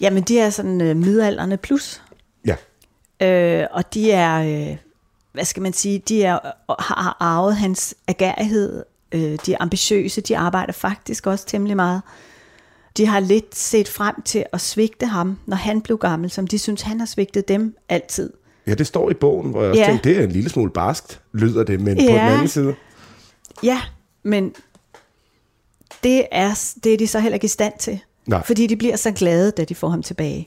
Jamen, 0.00 0.22
de 0.22 0.38
er 0.38 0.50
sådan 0.50 0.80
øh, 0.80 0.96
midalderne 0.96 1.56
plus. 1.56 2.02
Ja. 2.46 2.56
Øh, 3.20 3.66
og 3.70 3.94
de 3.94 4.12
er, 4.12 4.70
øh, 4.70 4.76
hvad 5.32 5.44
skal 5.44 5.62
man 5.62 5.72
sige, 5.72 5.98
de 5.98 6.22
er, 6.22 6.38
har 6.78 7.16
arvet 7.20 7.56
hans 7.56 7.94
agerighed, 8.08 8.84
øh, 9.12 9.38
de 9.46 9.52
er 9.52 9.56
ambitiøse, 9.60 10.20
de 10.20 10.36
arbejder 10.36 10.72
faktisk 10.72 11.26
også 11.26 11.46
temmelig 11.46 11.76
meget. 11.76 12.02
De 12.96 13.06
har 13.06 13.20
lidt 13.20 13.56
set 13.56 13.88
frem 13.88 14.22
til 14.24 14.44
at 14.52 14.60
svigte 14.60 15.06
ham, 15.06 15.38
når 15.46 15.56
han 15.56 15.80
blev 15.80 15.98
gammel, 15.98 16.30
som 16.30 16.46
de 16.46 16.58
synes, 16.58 16.82
han 16.82 16.98
har 16.98 17.06
svigtet 17.06 17.48
dem 17.48 17.76
altid. 17.88 18.32
Ja, 18.66 18.74
det 18.74 18.86
står 18.86 19.10
i 19.10 19.14
bogen, 19.14 19.50
hvor 19.50 19.62
jeg 19.62 19.70
også 19.70 19.82
ja. 19.82 19.88
tænkte, 19.88 20.08
det 20.08 20.18
er 20.18 20.24
en 20.24 20.32
lille 20.32 20.50
smule 20.50 20.70
barskt, 20.70 21.20
lyder 21.32 21.64
det, 21.64 21.80
men 21.80 21.98
ja. 21.98 22.06
på 22.06 22.12
den 22.12 22.18
anden 22.18 22.48
side. 22.48 22.74
Ja, 23.62 23.80
men 24.22 24.54
det 26.02 26.26
er, 26.32 26.74
det 26.84 26.94
er 26.94 26.98
de 26.98 27.06
så 27.06 27.20
heller 27.20 27.34
ikke 27.34 27.44
i 27.44 27.48
stand 27.48 27.72
til. 27.78 28.00
Nej. 28.26 28.42
Fordi 28.44 28.66
de 28.66 28.76
bliver 28.76 28.96
så 28.96 29.10
glade, 29.10 29.50
da 29.50 29.64
de 29.64 29.74
får 29.74 29.88
ham 29.88 30.02
tilbage. 30.02 30.46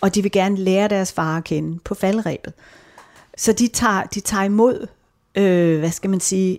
Og 0.00 0.14
de 0.14 0.22
vil 0.22 0.32
gerne 0.32 0.56
lære 0.56 0.88
deres 0.88 1.12
far 1.12 1.36
at 1.36 1.44
kende 1.44 1.78
på 1.84 1.94
faldrebet. 1.94 2.52
Så 3.36 3.52
de 3.52 3.68
tager, 3.68 4.02
de 4.02 4.20
tager 4.20 4.44
imod, 4.44 4.86
øh, 5.34 5.78
hvad 5.78 5.90
skal 5.90 6.10
man 6.10 6.20
sige, 6.20 6.58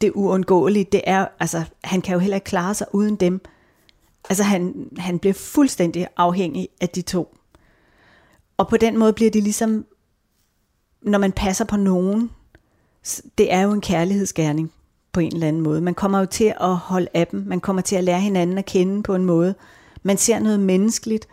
det 0.00 0.10
uundgåelige. 0.14 0.86
Det 0.92 1.00
er, 1.04 1.26
altså, 1.40 1.62
han 1.84 2.00
kan 2.00 2.12
jo 2.12 2.18
heller 2.18 2.36
ikke 2.36 2.44
klare 2.44 2.74
sig 2.74 2.86
uden 2.92 3.16
dem. 3.16 3.40
Altså 4.28 4.42
han, 4.42 4.88
han 4.98 5.18
bliver 5.18 5.34
fuldstændig 5.34 6.08
afhængig 6.16 6.68
af 6.80 6.88
de 6.88 7.02
to. 7.02 7.36
Og 8.56 8.68
på 8.68 8.76
den 8.76 8.98
måde 8.98 9.12
bliver 9.12 9.30
det 9.30 9.42
ligesom, 9.42 9.86
når 11.02 11.18
man 11.18 11.32
passer 11.32 11.64
på 11.64 11.76
nogen, 11.76 12.30
det 13.38 13.52
er 13.52 13.60
jo 13.60 13.72
en 13.72 13.80
kærlighedsgærning 13.80 14.72
på 15.12 15.20
en 15.20 15.34
eller 15.34 15.48
anden 15.48 15.62
måde. 15.62 15.80
Man 15.80 15.94
kommer 15.94 16.18
jo 16.18 16.26
til 16.26 16.54
at 16.60 16.76
holde 16.76 17.08
af 17.14 17.26
dem, 17.26 17.44
man 17.46 17.60
kommer 17.60 17.82
til 17.82 17.96
at 17.96 18.04
lære 18.04 18.20
hinanden 18.20 18.58
at 18.58 18.66
kende 18.66 19.02
på 19.02 19.14
en 19.14 19.24
måde. 19.24 19.54
Man 20.02 20.16
ser 20.16 20.38
noget 20.38 20.60
menneskeligt, 20.60 21.28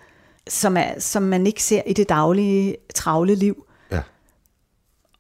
som, 0.48 0.78
er, 0.78 1.00
som 1.00 1.24
man 1.24 1.48
ikke 1.48 1.64
ser 1.64 1.82
i 1.88 1.94
det 1.94 2.10
daglige, 2.10 2.76
travle 2.96 3.36
liv. 3.36 3.66
Ja. 3.92 4.02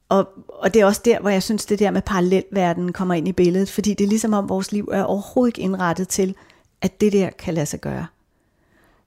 Og, 0.09 0.27
og 0.47 0.73
det 0.73 0.81
er 0.81 0.85
også 0.85 1.01
der, 1.05 1.19
hvor 1.19 1.29
jeg 1.29 1.43
synes, 1.43 1.65
det 1.65 1.79
der 1.79 1.91
med 1.91 2.01
parallelverdenen 2.01 2.93
kommer 2.93 3.13
ind 3.13 3.27
i 3.27 3.31
billedet, 3.31 3.69
fordi 3.69 3.93
det 3.93 4.03
er 4.03 4.09
ligesom 4.09 4.33
om 4.33 4.49
vores 4.49 4.71
liv 4.71 4.89
er 4.91 5.03
overhovedet 5.03 5.49
ikke 5.49 5.61
indrettet 5.61 6.07
til, 6.07 6.35
at 6.85 7.01
det 7.01 7.13
der 7.13 7.29
kan 7.39 7.53
lade 7.53 7.65
sig 7.65 7.81
gøre. 7.81 8.05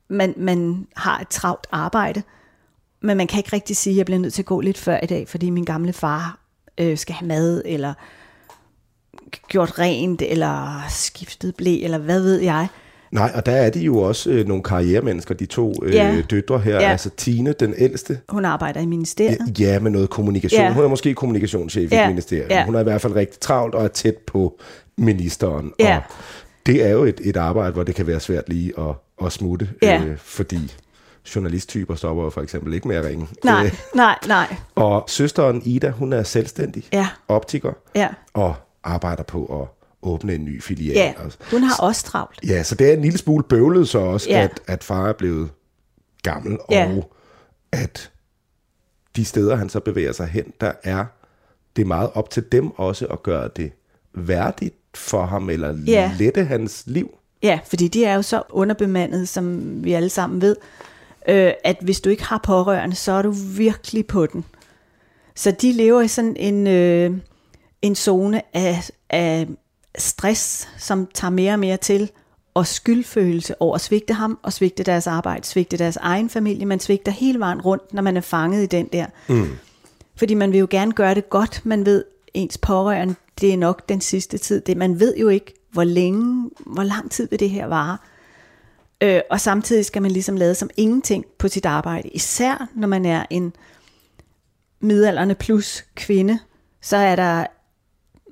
Man, 0.09 0.35
man 0.37 0.87
har 0.97 1.21
et 1.21 1.29
travlt 1.29 1.67
arbejde, 1.73 2.23
men 3.01 3.17
man 3.17 3.27
kan 3.27 3.39
ikke 3.39 3.53
rigtig 3.53 3.77
sige, 3.77 3.95
at 3.95 3.97
jeg 3.97 4.07
bliver 4.07 4.19
nødt 4.19 4.35
til 4.35 4.43
at 4.43 4.47
gå 4.47 4.61
lidt 4.61 4.79
før 4.79 4.99
i 5.03 5.07
dag, 5.07 5.29
fordi 5.29 5.51
min 5.51 5.65
gamle 5.65 5.93
far 5.93 6.39
øh, 6.79 6.99
skal 6.99 7.15
have 7.15 7.29
mad, 7.29 7.63
eller 7.65 7.95
gjort 9.49 9.79
rent, 9.79 10.23
eller 10.23 10.85
skiftet 10.89 11.55
blæ, 11.57 11.81
eller 11.85 11.99
hvad 11.99 12.21
ved 12.21 12.41
jeg. 12.41 12.69
Nej, 13.13 13.33
og 13.35 13.47
der 13.47 13.53
er 13.53 13.71
de 13.71 13.81
jo 13.81 13.99
også 13.99 14.31
øh, 14.31 14.47
nogle 14.49 14.63
karrieremennesker, 14.63 15.35
de 15.35 15.47
to 15.47 15.75
øh, 15.83 15.95
Ja. 15.95 16.21
døtre 16.31 16.59
her. 16.59 16.75
Ja. 16.75 16.91
Altså 16.91 17.11
Tine, 17.11 17.53
den 17.53 17.75
ældste, 17.79 18.21
Hun 18.29 18.45
arbejder 18.45 18.81
i 18.81 18.87
ministeriet. 18.87 19.61
ja, 19.61 19.79
med 19.79 19.91
noget 19.91 20.11
kommunikation. 20.11 20.61
Ja. 20.61 20.73
Hun 20.73 20.85
er 20.85 20.89
måske 20.89 21.15
kommunikationschef 21.15 21.93
i 21.93 21.95
Ja. 21.95 22.03
et 22.03 22.09
ministerium. 22.09 22.51
Ja. 22.51 22.65
Hun 22.65 22.75
er 22.75 22.81
i 22.81 22.83
hvert 22.83 23.01
fald 23.01 23.15
rigtig 23.15 23.41
travlt 23.41 23.75
og 23.75 23.85
er 23.85 23.89
tæt 23.89 24.17
på 24.17 24.61
ministeren. 24.97 25.73
Ja. 25.81 25.97
Og 25.97 26.03
det 26.69 26.85
er 26.85 26.89
jo 26.89 27.05
et, 27.05 27.21
et 27.25 27.37
arbejde, 27.37 27.73
hvor 27.73 27.83
det 27.83 27.95
kan 27.95 28.07
være 28.07 28.21
svært 28.21 28.49
lige 28.49 28.73
at, 28.81 28.95
at 29.27 29.33
smutte, 29.33 29.71
Ja. 29.83 30.03
øh, 30.05 30.19
fordi 30.19 30.75
journalisttyper 31.35 31.95
stopper 31.95 32.25
jo 32.25 32.31
for 32.31 32.43
eksempel 32.43 32.75
ikke 32.75 32.89
med 32.89 32.97
at 32.97 33.05
ringe. 33.05 33.29
Nej, 33.45 33.65
Øh, 33.65 33.73
nej, 33.95 34.19
nej. 34.27 34.57
og 34.75 35.05
søsteren 35.09 35.63
Ida, 35.65 35.91
hun 35.91 36.13
er 36.13 36.23
selvstændig 36.23 36.85
Ja. 36.93 37.09
optiker 37.29 37.73
Ja. 37.95 38.09
og 38.35 38.55
arbejder 38.85 39.23
på 39.23 39.63
at 39.63 39.69
åbne 40.03 40.35
en 40.35 40.45
ny 40.45 40.63
filial. 40.63 40.95
Ja, 40.97 41.13
hun 41.51 41.63
har 41.63 41.77
også 41.83 42.05
travlt. 42.05 42.41
Ja, 42.47 42.63
så 42.63 42.75
det 42.75 42.89
er 42.89 42.93
en 42.95 43.03
lille 43.03 43.19
smule 43.19 43.45
bøvlet 43.45 43.89
så 43.89 43.99
også, 43.99 44.31
Ja. 44.31 44.41
at, 44.43 44.61
at 44.67 44.85
far 44.85 45.09
er 45.09 45.13
blevet 45.13 45.51
gammel, 46.23 46.59
Ja. 46.71 46.89
og 46.97 47.13
at 47.73 48.11
de 49.17 49.25
steder, 49.25 49.57
han 49.57 49.69
så 49.69 49.81
bevæger 49.81 50.13
sig 50.13 50.27
hen, 50.27 50.53
der 50.61 50.73
er 50.85 51.05
det 51.77 51.87
meget 51.87 52.11
op 52.15 52.31
til 52.31 52.45
dem 52.53 52.71
også 52.71 53.07
at 53.07 53.23
gøre 53.23 53.49
det 53.57 53.73
værdigt 54.15 54.75
for 54.95 55.27
ham, 55.27 55.51
eller 55.51 55.77
Ja. 55.87 56.13
lette 56.19 56.45
hans 56.45 56.83
liv. 56.87 57.11
Ja, 57.43 57.59
fordi 57.67 57.89
de 57.89 58.05
er 58.05 58.15
jo 58.15 58.23
så 58.23 58.43
underbemandet, 58.51 59.29
som 59.29 59.61
vi 59.85 59.93
alle 59.93 60.09
sammen 60.09 60.41
ved, 60.41 60.57
øh, 61.29 61.53
at 61.65 61.77
hvis 61.83 62.01
du 62.01 62.11
ikke 62.11 62.25
har 62.25 62.39
pårørende, 62.39 62.97
så 62.97 63.13
er 63.13 63.23
du 63.23 63.31
virkelig 63.57 64.07
på 64.07 64.27
den. 64.27 64.45
Så 65.35 65.51
de 65.51 65.73
lever 65.73 66.01
i 66.03 66.09
sådan 66.09 66.37
en, 66.37 66.67
øh, 66.67 67.11
en 67.83 67.95
zone 67.95 68.43
af, 68.57 68.91
af 69.11 69.47
stress, 69.99 70.69
som 70.79 71.09
tager 71.15 71.31
mere 71.31 71.53
og 71.53 71.59
mere 71.59 71.77
til, 71.77 72.11
og 72.55 72.67
skyldfølelse 72.67 73.63
over 73.63 73.75
at 73.75 73.81
svigte 73.81 74.15
ham, 74.15 74.39
og 74.43 74.53
svigte 74.53 74.83
deres 74.83 75.07
arbejde, 75.07 75.47
svigte 75.47 75.77
deres 75.77 75.97
egen 75.97 76.31
familie. 76.31 76.67
Man 76.67 76.81
svigter 76.81 77.13
hele 77.13 77.39
vejen 77.39 77.61
rundt, 77.61 77.95
når 77.95 78.03
man 78.03 78.17
er 78.17 78.21
fanget 78.21 78.63
i 78.63 78.67
den 78.67 78.89
der. 78.93 79.07
Mm. 79.29 79.49
Fordi 80.17 80.35
man 80.35 80.53
vil 80.53 80.59
jo 80.61 80.67
gerne 80.71 80.93
gøre 80.93 81.15
det 81.15 81.31
godt. 81.31 81.61
Man 81.65 81.87
ved, 81.87 82.05
ens 82.35 82.59
pårørende, 82.59 83.15
det 83.41 83.53
er 83.53 83.57
nok 83.57 83.89
den 83.89 84.01
sidste 84.01 84.39
tid. 84.39 84.61
Det, 84.61 84.77
man 84.77 85.01
ved 85.01 85.17
jo 85.17 85.29
ikke, 85.29 85.55
hvor 85.73 85.85
længe, 85.85 86.51
hvor 86.67 86.83
lang 86.83 87.11
tid 87.11 87.29
vil 87.31 87.41
det 87.41 87.51
her 87.51 87.67
vare. 87.67 87.99
Øh, 89.03 89.21
og 89.31 89.41
samtidig 89.41 89.85
skal 89.85 90.03
man 90.03 90.11
ligesom 90.11 90.37
lade 90.37 90.55
som 90.55 90.71
ingenting 90.77 91.25
på 91.39 91.49
sit 91.49 91.67
arbejde. 91.67 92.09
Især 92.09 92.69
når 92.75 92.89
man 92.89 93.05
er 93.05 93.27
en 93.31 93.53
midalderne 94.81 95.35
plus 95.35 95.85
kvinde, 95.95 96.39
så 96.83 96.97
er 96.97 97.17
der 97.17 97.47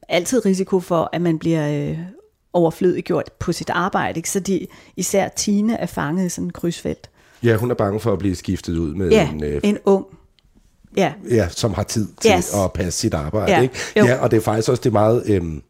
altid 0.09 0.47
risiko 0.47 0.81
for, 0.81 1.11
at 1.13 1.23
man 1.23 1.39
bliver 1.39 1.91
øh, 1.91 1.99
overflødiggjort 2.53 3.31
på 3.39 3.53
sit 3.53 3.71
arbejde. 3.71 4.19
Ikke? 4.19 4.31
Så 4.31 4.41
de, 4.41 4.67
især 4.97 5.29
Tine 5.29 5.77
er 5.77 5.87
fanget 5.87 6.27
i 6.27 6.29
sådan 6.29 6.45
en 6.45 6.53
krydsfelt. 6.53 7.11
Ja, 7.43 7.57
hun 7.57 7.71
er 7.71 7.75
bange 7.75 8.01
for 8.01 8.13
at 8.13 8.19
blive 8.19 8.35
skiftet 8.35 8.79
ud 8.79 8.95
med 8.95 9.11
Ja, 9.11 9.31
en, 9.31 9.45
øh, 9.45 9.61
en 9.65 9.79
ung. 9.85 10.07
Ja, 10.97 11.13
ja, 11.31 11.49
som 11.49 11.75
har 11.75 11.83
tid 11.83 12.09
til 12.21 12.31
Yes. 12.37 12.55
at 12.55 12.73
passe 12.73 13.01
sit 13.01 13.15
arbejde. 13.15 13.53
Ja, 13.53 13.61
Ikke? 13.63 13.75
jo. 13.99 14.05
Ja, 14.05 14.17
og 14.19 14.31
det 14.31 14.37
er 14.37 14.41
faktisk 14.41 14.69
også 14.69 14.81
det 14.83 14.93
meget 14.93 15.23
øhm, 15.27 15.63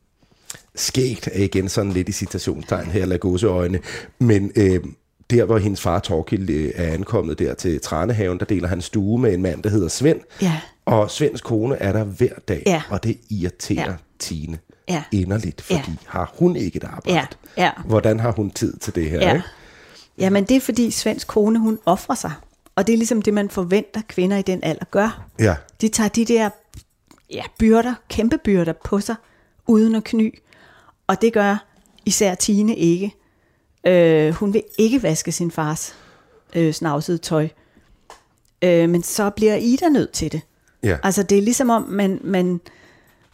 skægt, 0.74 1.28
er 1.32 1.42
igen 1.44 1.68
sådan 1.68 1.92
lidt 1.92 2.08
i 2.08 2.12
citationstegn 2.12 2.86
her, 2.86 3.16
gåseøjne, 3.16 3.78
men 4.18 4.52
øhm, 4.56 4.94
der 5.30 5.44
hvor 5.44 5.58
hendes 5.58 5.80
far 5.80 5.98
Torkild 5.98 6.50
øh, 6.50 6.70
er 6.74 6.92
ankommet 6.92 7.38
der 7.38 7.54
til 7.54 7.80
Tranehaven, 7.80 8.38
der 8.38 8.44
deler 8.44 8.68
han 8.68 8.80
stue 8.80 9.20
med 9.20 9.34
en 9.34 9.42
mand, 9.42 9.62
der 9.62 9.70
hedder 9.70 9.88
Svend, 9.88 10.20
Ja. 10.42 10.60
og 10.84 11.10
Svends 11.10 11.40
kone 11.40 11.76
er 11.76 11.92
der 11.92 12.04
hver 12.04 12.32
dag, 12.48 12.62
Ja. 12.66 12.82
og 12.90 13.04
det 13.04 13.18
irriterer 13.30 13.90
Ja. 13.90 13.94
Tine 14.18 14.58
Ja. 14.88 15.02
inderligt, 15.12 15.62
fordi 15.62 15.78
Ja. 15.88 15.92
har 16.06 16.32
hun 16.38 16.56
ikke 16.56 16.76
et 16.76 16.84
arbejde? 16.84 17.18
Ja, 17.56 17.62
ja. 17.64 17.70
Hvordan 17.86 18.20
har 18.20 18.32
hun 18.32 18.50
tid 18.50 18.76
til 18.76 18.94
det 18.94 19.10
her? 19.10 19.20
Ja. 19.20 19.34
Ikke? 19.34 19.44
Jamen 20.18 20.44
det 20.44 20.56
er 20.56 20.60
fordi 20.60 20.90
Svends 20.90 21.24
kone, 21.24 21.58
hun 21.58 21.78
offrer 21.86 22.14
sig. 22.14 22.30
Og 22.76 22.86
det 22.86 22.92
er 22.92 22.96
ligesom 22.96 23.22
det, 23.22 23.34
man 23.34 23.50
forventer 23.50 24.00
kvinder 24.08 24.36
i 24.36 24.42
den 24.42 24.60
alder 24.62 24.84
gør. 24.84 25.26
Ja. 25.38 25.54
De 25.80 25.88
tager 25.88 26.08
de 26.08 26.24
der 26.24 26.50
ja, 27.30 27.42
byrder, 27.58 27.94
kæmpe 28.08 28.38
byrder 28.38 28.72
på 28.84 29.00
sig, 29.00 29.14
uden 29.66 29.94
at 29.94 30.04
kny. 30.04 30.38
Og 31.06 31.22
det 31.22 31.32
gør 31.32 31.66
især 32.04 32.34
Tine 32.34 32.76
ikke. 32.76 33.14
Øh, 33.86 34.34
hun 34.34 34.52
vil 34.52 34.62
ikke 34.78 35.02
vaske 35.02 35.32
sin 35.32 35.50
fars 35.50 35.94
øh, 36.54 36.72
snavsede 36.72 37.18
tøj. 37.18 37.48
Øh, 38.62 38.88
men 38.88 39.02
så 39.02 39.30
bliver 39.30 39.56
Ida 39.56 39.88
nødt 39.88 40.12
til 40.12 40.32
det. 40.32 40.40
Ja. 40.82 40.96
Altså 41.02 41.22
det 41.22 41.38
er 41.38 41.42
ligesom 41.42 41.70
om, 41.70 41.82
man, 41.82 42.20
man, 42.24 42.60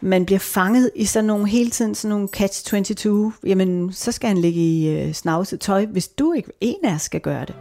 man 0.01 0.27
bliver 0.27 0.39
fanget 0.39 0.91
i 0.95 1.05
sådan 1.05 1.25
nogle, 1.25 1.49
hele 1.49 1.71
tiden 1.71 1.95
sådan 1.95 2.11
nogle 2.11 2.29
catch-22. 2.37 3.33
Jamen, 3.47 3.93
så 3.93 4.13
skal 4.13 4.29
han 4.29 4.39
ligge 4.39 4.61
i 4.61 4.89
øh, 4.89 5.13
snavset 5.13 5.61
tøj, 5.61 5.87
hvis 5.87 6.09
du 6.09 6.33
ikke 6.33 6.51
en 6.61 6.85
af 6.85 6.95
os 6.95 7.03
skal 7.03 7.21
gøre 7.21 7.45
det. 7.45 7.55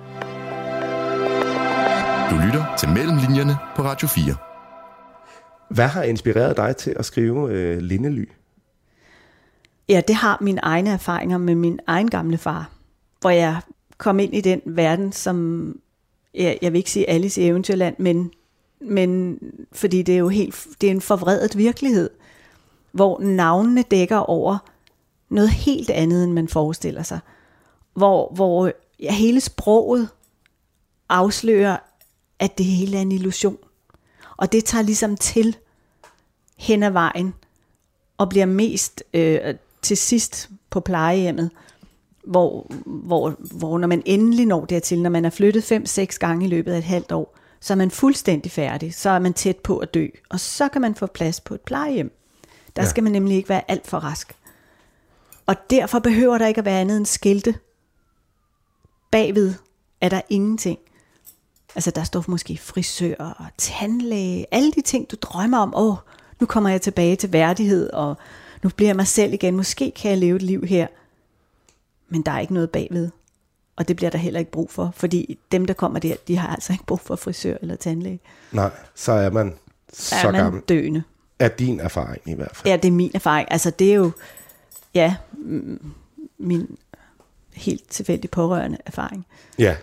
Du 2.31 2.35
lytter 2.35 2.75
til 2.75 2.89
Mellemlinjerne 2.89 3.57
på 3.75 3.81
Radio 3.81 4.07
4. 4.07 4.35
Hvad 5.69 5.87
har 5.87 6.03
inspireret 6.03 6.57
dig 6.57 6.77
til 6.77 6.95
at 6.99 7.05
skrive 7.05 7.51
øh, 7.51 7.77
Lindely? 7.77 8.29
Ja, 9.89 10.01
det 10.07 10.15
har 10.15 10.37
mine 10.41 10.59
egne 10.63 10.89
erfaringer 10.89 11.37
med 11.37 11.55
min 11.55 11.79
egen 11.87 12.09
gamle 12.09 12.37
far, 12.37 12.69
hvor 13.21 13.29
jeg 13.29 13.61
kom 13.97 14.19
ind 14.19 14.35
i 14.35 14.41
den 14.41 14.61
verden, 14.65 15.11
som, 15.11 15.75
jeg, 16.33 16.57
jeg 16.61 16.71
vil 16.71 16.77
ikke 16.77 16.91
sige 16.91 17.09
Alice 17.09 17.41
i 17.41 17.47
Eventyrland, 17.47 17.95
men, 17.99 18.31
men 18.81 19.39
fordi 19.71 20.01
det 20.01 20.13
er 20.15 20.19
jo 20.19 20.29
helt, 20.29 20.67
det 20.81 20.87
er 20.87 20.91
en 20.91 21.01
forvredet 21.01 21.57
virkelighed, 21.57 22.09
hvor 22.91 23.19
navnene 23.19 23.81
dækker 23.81 24.17
over 24.17 24.57
noget 25.29 25.49
helt 25.49 25.89
andet, 25.89 26.23
end 26.23 26.33
man 26.33 26.47
forestiller 26.47 27.03
sig. 27.03 27.19
Hvor, 27.93 28.31
hvor 28.35 28.71
ja, 28.99 29.11
hele 29.13 29.41
sproget 29.41 30.09
afslører, 31.09 31.77
at 32.41 32.57
det 32.57 32.65
hele 32.65 32.97
er 32.97 33.01
en 33.01 33.11
illusion. 33.11 33.57
Og 34.37 34.51
det 34.51 34.65
tager 34.65 34.81
ligesom 34.81 35.17
til 35.17 35.57
hen 36.57 36.83
ad 36.83 36.91
vejen, 36.91 37.33
og 38.17 38.29
bliver 38.29 38.45
mest 38.45 39.03
øh, 39.13 39.39
til 39.81 39.97
sidst 39.97 40.49
på 40.69 40.79
plejehjemmet, 40.79 41.51
hvor, 42.23 42.67
hvor, 42.85 43.35
hvor 43.39 43.77
når 43.77 43.87
man 43.87 44.03
endelig 44.05 44.45
når 44.45 44.65
dertil, 44.65 45.01
når 45.01 45.09
man 45.09 45.25
er 45.25 45.29
flyttet 45.29 45.63
fem-seks 45.63 46.19
gange 46.19 46.45
i 46.45 46.49
løbet 46.49 46.73
af 46.73 46.77
et 46.77 46.83
halvt 46.83 47.11
år, 47.11 47.37
så 47.59 47.73
er 47.73 47.77
man 47.77 47.91
fuldstændig 47.91 48.51
færdig, 48.51 48.93
så 48.93 49.09
er 49.09 49.19
man 49.19 49.33
tæt 49.33 49.57
på 49.57 49.77
at 49.77 49.93
dø, 49.93 50.07
og 50.29 50.39
så 50.39 50.67
kan 50.67 50.81
man 50.81 50.95
få 50.95 51.05
plads 51.05 51.39
på 51.39 51.53
et 51.53 51.61
plejehjem. 51.61 52.11
Der 52.75 52.81
ja. 52.81 52.89
skal 52.89 53.03
man 53.03 53.11
nemlig 53.11 53.37
ikke 53.37 53.49
være 53.49 53.71
alt 53.71 53.87
for 53.87 53.97
rask. 53.97 54.35
Og 55.45 55.55
derfor 55.69 55.99
behøver 55.99 56.37
der 56.37 56.47
ikke 56.47 56.59
at 56.59 56.65
være 56.65 56.81
andet 56.81 56.97
end 56.97 57.05
skilte. 57.05 57.55
Bagved 59.11 59.53
er 60.01 60.09
der 60.09 60.21
ingenting. 60.29 60.79
Altså 61.75 61.91
der 61.91 62.03
står 62.03 62.23
måske 62.27 62.57
frisør 62.57 63.15
og 63.15 63.45
tandlæge, 63.57 64.45
alle 64.51 64.71
de 64.71 64.81
ting, 64.81 65.11
du 65.11 65.15
drømmer 65.21 65.57
om. 65.57 65.75
Åh, 65.75 65.95
nu 66.39 66.45
kommer 66.45 66.69
jeg 66.69 66.81
tilbage 66.81 67.15
til 67.15 67.33
værdighed, 67.33 67.89
og 67.89 68.17
nu 68.63 68.69
bliver 68.69 68.89
jeg 68.89 68.95
mig 68.95 69.07
selv 69.07 69.33
igen. 69.33 69.55
Måske 69.55 69.91
kan 69.91 70.11
jeg 70.11 70.17
leve 70.17 70.35
et 70.35 70.41
liv 70.41 70.65
her. 70.65 70.87
Men 72.09 72.21
der 72.21 72.31
er 72.31 72.39
ikke 72.39 72.53
noget 72.53 72.69
bagved. 72.69 73.09
Og 73.75 73.87
det 73.87 73.95
bliver 73.95 74.09
der 74.09 74.17
heller 74.17 74.39
ikke 74.39 74.51
brug 74.51 74.71
for, 74.71 74.91
fordi 74.95 75.39
dem, 75.51 75.65
der 75.65 75.73
kommer 75.73 75.99
der, 75.99 76.15
de 76.27 76.37
har 76.37 76.47
altså 76.47 76.73
ikke 76.73 76.85
brug 76.85 76.99
for 76.99 77.15
frisør 77.15 77.57
eller 77.61 77.75
tandlæge. 77.75 78.19
Nej, 78.51 78.71
så 78.95 79.11
er 79.11 79.29
man 79.29 79.55
så 79.93 80.15
er 80.15 80.31
man 80.31 80.41
gammel. 80.41 80.61
døende. 80.69 81.03
Er 81.39 81.47
din 81.47 81.79
erfaring 81.79 82.21
i 82.25 82.33
hvert 82.33 82.55
fald. 82.55 82.67
Ja, 82.71 82.77
det 82.77 82.87
er 82.87 82.91
min 82.91 83.11
erfaring. 83.13 83.51
Altså 83.51 83.69
det 83.69 83.91
er 83.91 83.95
jo, 83.95 84.11
ja, 84.93 85.15
mm, 85.31 85.93
min 86.37 86.77
helt 87.53 87.89
tilfældig 87.89 88.29
pårørende 88.31 88.77
erfaring. 88.85 89.25
Ja, 89.59 89.75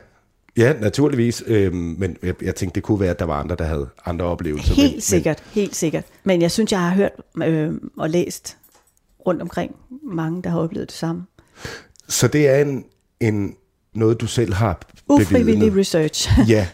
ja 0.59 0.73
naturligvis. 0.81 1.43
Øhm, 1.47 1.75
men 1.99 2.17
jeg, 2.23 2.35
jeg 2.43 2.55
tænkte, 2.55 2.75
det 2.75 2.83
kunne 2.83 3.01
være, 3.01 3.11
at 3.11 3.19
der 3.19 3.25
var 3.25 3.41
andre, 3.41 3.57
der 3.57 3.65
havde 3.65 3.89
andre 4.07 4.25
oplevelser. 4.25 4.75
Helt 4.75 4.93
men, 4.95 5.01
sikkert, 5.01 5.43
helt 5.53 5.77
sikkert. 5.77 6.05
Men 6.25 6.43
jeg 6.43 6.51
synes, 6.51 6.73
jeg 6.73 6.81
har 6.81 6.95
hørt 6.95 7.13
øh, 7.43 7.73
og 7.97 8.11
læst 8.11 8.57
rundt 9.27 9.43
omkring 9.43 9.75
mange, 10.03 10.43
der 10.43 10.51
har 10.51 10.59
oplevet 10.59 10.89
det 10.89 10.97
samme. 10.97 11.21
Men, 11.21 12.09
så 12.09 12.29
det 12.29 12.49
er 12.49 12.57
en, 12.63 12.85
en 13.21 13.57
noget, 13.95 14.21
du 14.21 14.27
selv 14.27 14.53
har 14.55 14.81
Ufrivillig 15.09 15.55
bevidnet. 15.59 15.79
research. 15.79 16.31
Ja. 16.49 16.67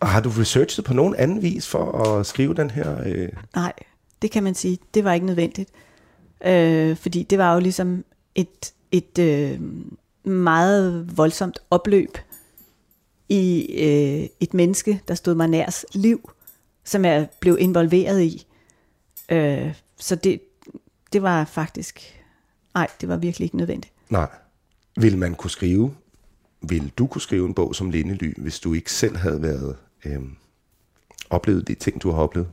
Og 0.00 0.08
har 0.08 0.20
du 0.20 0.28
researchet 0.28 0.84
på 0.84 0.94
nogen 0.94 1.14
anden 1.18 1.42
vis 1.42 1.66
for 1.66 1.92
at 1.92 2.26
skrive 2.26 2.54
den 2.54 2.70
her? 2.70 2.96
Øh, 3.06 3.28
Nej, 3.54 3.72
det 4.22 4.30
kan 4.30 4.42
man 4.42 4.54
sige. 4.54 4.78
Det 4.94 5.04
var 5.04 5.12
ikke 5.12 5.26
nødvendigt. 5.26 5.70
Øh, 6.46 6.96
fordi 6.96 7.22
det 7.22 7.38
var 7.38 7.54
jo 7.54 7.60
ligesom 7.60 8.04
et, 8.34 8.72
et 8.92 9.18
øh, 9.18 9.60
meget 10.32 11.16
voldsomt 11.16 11.58
opløb 11.70 12.18
i 13.28 13.66
øh, 13.78 14.28
et 14.40 14.54
menneske, 14.54 15.02
der 15.08 15.14
stod 15.14 15.34
mig 15.34 15.48
nærs 15.48 15.84
liv, 15.94 16.30
som 16.84 17.04
jeg 17.04 17.28
blev 17.40 17.56
involveret 17.60 18.22
i. 18.22 18.46
Øh, 19.28 19.74
så 19.96 20.14
det, 20.14 20.40
det 21.12 21.22
var 21.22 21.44
faktisk, 21.44 22.22
nej, 22.74 22.86
det 23.00 23.08
var 23.08 23.16
virkelig 23.16 23.44
ikke 23.44 23.56
nødvendigt. 23.56 23.92
nej. 24.10 24.28
Vil 25.00 25.18
man 25.18 25.34
kunne 25.34 25.50
skrive, 25.50 25.94
vil 26.62 26.92
du 26.98 27.06
kunne 27.06 27.22
skrive 27.22 27.46
en 27.46 27.54
bog 27.54 27.74
som 27.74 27.90
Lindely, 27.90 28.34
hvis 28.36 28.60
du 28.60 28.74
ikke 28.74 28.92
selv 28.92 29.16
havde 29.16 29.42
været 29.42 29.76
øh, 30.04 30.22
oplevet 31.30 31.68
de 31.68 31.74
ting, 31.74 32.02
du 32.02 32.10
har 32.10 32.22
oplevet? 32.22 32.48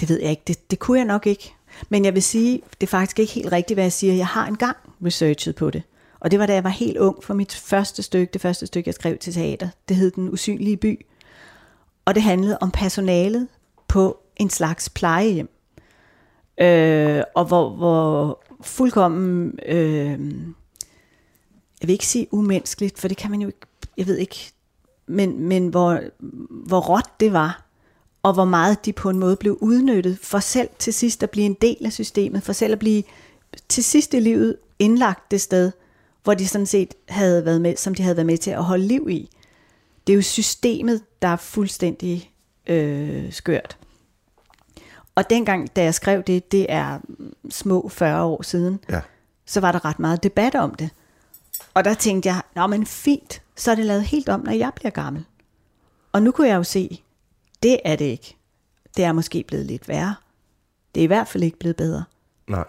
Det 0.00 0.08
ved 0.08 0.20
jeg 0.20 0.30
ikke. 0.30 0.42
Det, 0.46 0.70
det 0.70 0.78
kunne 0.78 0.98
jeg 0.98 1.06
nok 1.06 1.26
ikke. 1.26 1.54
Men 1.88 2.04
jeg 2.04 2.14
vil 2.14 2.22
sige, 2.22 2.62
det 2.80 2.86
er 2.86 2.90
faktisk 2.90 3.18
ikke 3.18 3.32
helt 3.32 3.52
rigtigt, 3.52 3.76
hvad 3.76 3.84
jeg 3.84 3.92
siger. 3.92 4.14
Jeg 4.14 4.26
har 4.26 4.46
engang 4.46 4.76
researchet 5.04 5.56
på 5.56 5.70
det. 5.70 5.82
Og 6.20 6.30
det 6.30 6.38
var 6.38 6.46
da 6.46 6.54
jeg 6.54 6.64
var 6.64 6.70
helt 6.70 6.96
ung 6.96 7.24
for 7.24 7.34
mit 7.34 7.54
første 7.54 8.02
stykke, 8.02 8.32
det 8.32 8.40
første 8.40 8.66
stykke, 8.66 8.88
jeg 8.88 8.94
skrev 8.94 9.18
til 9.18 9.32
teater. 9.32 9.68
Det 9.88 9.96
hed 9.96 10.10
Den 10.10 10.32
Usynlige 10.32 10.76
By. 10.76 11.06
Og 12.04 12.14
det 12.14 12.22
handlede 12.22 12.58
om 12.60 12.70
personalet 12.70 13.48
på 13.88 14.18
en 14.36 14.50
slags 14.50 14.88
plejehjem. 14.88 15.48
Øh, 16.60 17.22
og 17.34 17.44
hvor, 17.44 17.70
hvor 17.70 18.42
fuldkommen, 18.60 19.58
øh, 19.66 20.20
jeg 21.80 21.88
vil 21.88 21.90
ikke 21.90 22.06
sige 22.06 22.28
umenneskeligt, 22.30 22.98
for 22.98 23.08
det 23.08 23.16
kan 23.16 23.30
man 23.30 23.40
jo 23.40 23.48
ikke, 23.48 23.66
jeg 23.96 24.06
ved 24.06 24.16
ikke, 24.16 24.52
men, 25.06 25.40
men 25.40 25.68
hvor, 25.68 26.00
hvor 26.66 26.80
råt 26.80 27.20
det 27.20 27.32
var, 27.32 27.66
og 28.22 28.32
hvor 28.32 28.44
meget 28.44 28.84
de 28.84 28.92
på 28.92 29.10
en 29.10 29.18
måde 29.18 29.36
blev 29.36 29.58
udnyttet, 29.60 30.18
for 30.18 30.38
selv 30.38 30.68
til 30.78 30.94
sidst 30.94 31.22
at 31.22 31.30
blive 31.30 31.46
en 31.46 31.56
del 31.60 31.86
af 31.86 31.92
systemet, 31.92 32.42
for 32.42 32.52
selv 32.52 32.72
at 32.72 32.78
blive 32.78 33.02
til 33.68 33.84
sidst 33.84 34.14
i 34.14 34.20
livet 34.20 34.56
indlagt 34.78 35.30
det 35.30 35.40
sted, 35.40 35.72
hvor 36.26 36.34
de 36.34 36.48
sådan 36.48 36.66
set 36.66 36.94
havde 37.08 37.44
været 37.44 37.60
med, 37.60 37.76
som 37.76 37.94
de 37.94 38.02
havde 38.02 38.16
været 38.16 38.26
med 38.26 38.38
til 38.38 38.50
at 38.50 38.64
holde 38.64 38.86
liv 38.86 39.06
i. 39.10 39.30
Det 40.06 40.12
er 40.12 40.16
jo 40.16 40.22
systemet, 40.22 41.02
der 41.22 41.28
er 41.28 41.36
fuldstændig 41.36 42.30
øh, 42.66 43.32
skørt. 43.32 43.78
Og 45.14 45.30
dengang, 45.30 45.76
da 45.76 45.82
jeg 45.82 45.94
skrev 45.94 46.22
det, 46.22 46.52
det 46.52 46.66
er 46.68 46.98
små 47.50 47.88
40 47.88 48.24
år 48.24 48.42
siden, 48.42 48.80
Ja. 48.88 49.00
så 49.46 49.60
var 49.60 49.72
der 49.72 49.84
ret 49.84 49.98
meget 49.98 50.22
debat 50.22 50.54
om 50.54 50.74
det. 50.74 50.90
Og 51.74 51.84
der 51.84 51.94
tænkte 51.94 52.28
jeg, 52.28 52.42
nå 52.56 52.66
men 52.66 52.86
fint, 52.86 53.42
så 53.56 53.70
er 53.70 53.74
det 53.74 53.84
lavet 53.86 54.02
helt 54.02 54.28
om, 54.28 54.40
når 54.40 54.52
jeg 54.52 54.72
bliver 54.76 54.90
gammel. 54.90 55.24
Og 56.12 56.22
nu 56.22 56.30
kunne 56.30 56.48
jeg 56.48 56.56
jo 56.56 56.62
se, 56.62 57.02
det 57.62 57.80
er 57.84 57.96
det 57.96 58.04
ikke. 58.04 58.36
Det 58.96 59.04
er 59.04 59.12
måske 59.12 59.44
blevet 59.48 59.66
lidt 59.66 59.88
værre. 59.88 60.14
Det 60.94 61.00
er 61.00 61.04
i 61.04 61.06
hvert 61.06 61.28
fald 61.28 61.42
ikke 61.44 61.58
blevet 61.58 61.76
bedre. 61.76 62.04
Nej. 62.48 62.64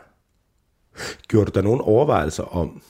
Gjorde 1.27 1.51
du 1.51 1.55
der 1.55 1.61
nogle 1.61 1.81
overvejelser 1.81 2.43
om 2.43 2.81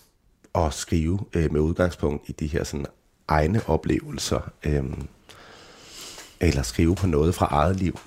at 0.55 0.73
skrive 0.73 1.19
øh, 1.33 1.51
med 1.53 1.61
udgangspunkt 1.61 2.29
i 2.29 2.31
de 2.31 2.47
her 2.47 2.63
sådan, 2.63 2.85
egne 3.27 3.61
oplevelser, 3.67 4.51
øh, 4.63 4.83
eller 6.39 6.61
skrive 6.61 6.95
på 6.95 7.07
noget 7.07 7.35
fra 7.35 7.45
eget 7.45 7.75
liv? 7.75 7.99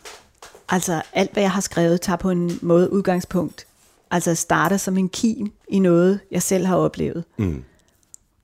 Altså 0.69 1.03
alt, 1.13 1.33
hvad 1.33 1.43
jeg 1.43 1.51
har 1.51 1.61
skrevet, 1.61 2.01
tager 2.01 2.17
på 2.17 2.31
en 2.31 2.59
måde 2.63 2.93
udgangspunkt. 2.93 3.67
Altså 4.11 4.35
starter 4.35 4.77
som 4.77 4.99
en 4.99 5.09
kim 5.09 5.53
i 5.69 5.79
noget, 5.79 6.21
jeg 6.31 6.43
selv 6.43 6.67
har 6.67 6.77
oplevet. 6.77 7.25
Mm. 7.37 7.65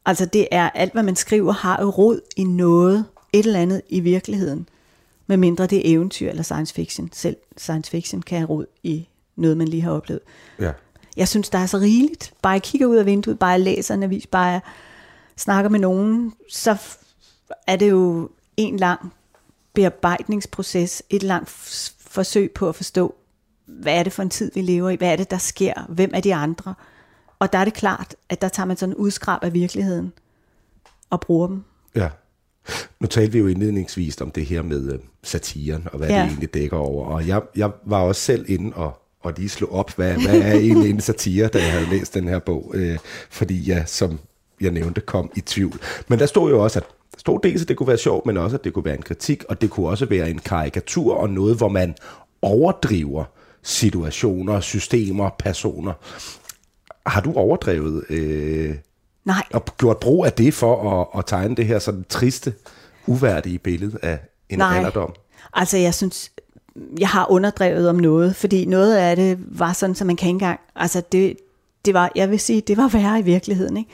Altså 0.07 0.27
det 0.27 0.49
er 0.51 0.71
alt, 0.71 0.93
hvad 0.93 1.03
man 1.03 1.17
skriver, 1.17 1.53
har 1.53 1.83
jo 1.83 1.91
rod 1.91 2.21
i 2.37 2.45
noget, 2.45 3.05
et 3.33 3.47
eller 3.47 3.61
andet 3.61 3.83
i 3.89 4.01
virkeligheden. 4.01 4.69
Med 5.27 5.37
mindre 5.37 5.67
det 5.67 5.79
er 5.79 5.95
eventyr 5.95 6.31
eller 6.31 6.43
science 6.43 6.75
fiction. 6.75 7.11
Selv 7.13 7.37
science 7.57 7.91
fiction 7.91 8.23
kan 8.23 8.39
have 8.39 8.49
rod 8.49 8.67
i 8.83 9.09
noget, 9.37 9.57
man 9.57 9.69
lige 9.69 9.83
har 9.83 9.91
oplevet. 9.91 10.21
Ja. 10.61 10.73
Jeg 11.17 11.29
synes, 11.29 11.51
der 11.51 11.59
er 11.59 11.67
så 11.67 11.79
rigeligt. 11.79 12.35
Bare 12.43 12.53
jeg 12.53 12.63
kigger 12.63 12.87
ud 12.87 12.97
af 12.97 13.07
vinduet, 13.07 13.39
bare 13.39 13.51
jeg 13.51 13.61
læser 13.61 13.95
en 13.95 14.03
avis, 14.03 14.27
bare 14.27 14.47
jeg 14.47 14.61
snakker 15.37 15.69
med 15.69 15.81
nogen, 15.81 16.33
så 16.51 16.77
er 17.67 17.77
det 17.77 17.91
jo 17.91 18.31
en 18.57 18.77
lang 18.77 19.13
bearbejdningsproces, 19.75 21.03
et 21.11 21.23
langt 21.23 21.51
forsøg 21.99 22.51
på 22.51 22.69
at 22.69 22.75
forstå, 22.75 23.15
hvad 23.67 23.99
er 23.99 24.03
det 24.03 24.13
for 24.13 24.23
en 24.23 24.31
tid, 24.31 24.51
vi 24.55 24.63
lever 24.63 24.91
i, 24.91 24.97
hvad 24.97 25.13
er 25.13 25.17
det, 25.17 25.31
der 25.31 25.39
sker, 25.39 25.73
hvem 25.89 26.11
er 26.15 26.21
de 26.21 26.35
andre. 26.35 26.75
Og 27.39 27.53
der 27.53 27.59
er 27.59 27.65
det 27.65 27.75
klart, 27.75 28.15
at 28.29 28.43
der 28.43 28.49
tager 28.49 28.67
man 28.67 28.77
sådan 28.77 28.93
en 28.93 28.97
udskrab 28.97 29.45
af 29.45 29.53
virkeligheden 29.53 30.13
og 31.11 31.21
bruger 31.21 31.47
dem. 31.47 31.65
Ja. 31.95 32.09
Nu 33.01 33.07
talte 33.07 33.33
vi 33.33 33.39
jo 33.39 33.47
indledningsvis 33.47 34.21
om 34.21 34.31
det 34.31 34.47
her 34.47 34.63
med 34.63 34.93
øh, 34.93 34.99
satiren, 35.23 35.89
og 35.93 35.99
hvad. 35.99 36.09
Ja. 36.09 36.15
det 36.15 36.25
egentlig 36.25 36.55
dækker 36.55 36.77
over. 36.77 37.07
Og 37.07 37.27
jeg, 37.27 37.43
jeg 37.57 37.71
var 37.85 38.01
også 38.01 38.21
selv 38.21 38.45
inde 38.49 38.77
og, 38.77 39.03
og 39.23 39.33
lige 39.37 39.49
slå 39.49 39.67
op, 39.67 39.97
hvad, 39.97 40.13
hvad 40.13 40.41
er 40.41 40.53
egentlig 40.53 40.91
en 40.91 41.01
satire, 41.01 41.49
da 41.49 41.59
jeg 41.59 41.73
havde 41.73 41.91
læst 41.91 42.15
den 42.15 42.29
her 42.29 42.39
bog. 42.39 42.71
Øh, 42.75 42.99
fordi 43.31 43.71
jeg, 43.71 43.85
som 43.87 44.19
jeg 44.61 44.71
nævnte, 44.71 45.01
kom 45.01 45.31
i 45.37 45.41
tvivl. 45.41 45.81
Men 46.09 46.19
der 46.19 46.27
stod 46.27 46.51
jo 46.51 46.63
også, 46.63 46.79
at 46.79 46.85
der 47.13 47.19
stod 47.19 47.41
dels, 47.43 47.63
at 47.63 47.69
det 47.69 47.77
kunne 47.77 47.87
være 47.87 47.99
sjovt, 47.99 48.27
men 48.27 48.37
også, 48.37 48.57
at 48.57 48.65
det 48.65 48.73
kunne 48.73 48.85
være 48.85 48.97
en 48.97 49.03
kritik, 49.03 49.45
og 49.49 49.61
det 49.61 49.71
kunne 49.71 49.89
også 49.89 50.07
være 50.07 50.31
en 50.31 50.39
karikatur 50.39 51.15
og 51.15 51.31
noget, 51.31 51.57
hvor 51.57 51.69
man 51.69 51.95
overdriver 52.43 53.25
situationer, 53.63 54.61
systemer, 54.61 55.31
personer. 55.39 55.93
Har 57.07 57.21
du 57.21 57.33
overdrevet 57.35 58.05
øh, 58.11 58.75
Nej, 59.25 59.43
og 59.53 59.65
gjort 59.79 59.97
brug 59.97 60.27
af 60.27 60.33
det 60.33 60.55
for 60.55 61.01
at, 61.01 61.19
at 61.19 61.27
tegne 61.27 61.57
det 61.57 61.67
her 61.67 61.79
sådan 61.79 62.05
triste, 62.09 62.55
uværdige 63.07 63.59
billede 63.59 63.99
af 64.03 64.19
en 64.49 64.59
Nej. 64.59 64.77
alderdom? 64.77 65.15
Altså, 65.53 65.77
jeg 65.77 65.95
synes, 65.95 66.31
jeg 66.99 67.09
har 67.09 67.31
underdrevet 67.31 67.89
om 67.89 67.97
noget, 67.97 68.37
fordi 68.37 68.65
noget 68.67 68.97
af 68.97 69.17
det 69.17 69.39
var 69.59 69.73
sådan, 69.73 69.95
så 69.95 70.05
man 70.05 70.17
kan 70.17 70.29
ikke 70.29 70.35
engang, 70.35 70.61
altså 70.77 71.03
det, 71.13 71.37
det 71.85 71.95
var, 71.95 72.13
jeg 72.15 72.31
vil 72.31 72.41
sige, 72.41 72.61
det 72.61 72.77
var 72.77 72.89
værre 72.89 73.19
i 73.19 73.23
virkeligheden, 73.23 73.77
ikke? 73.77 73.91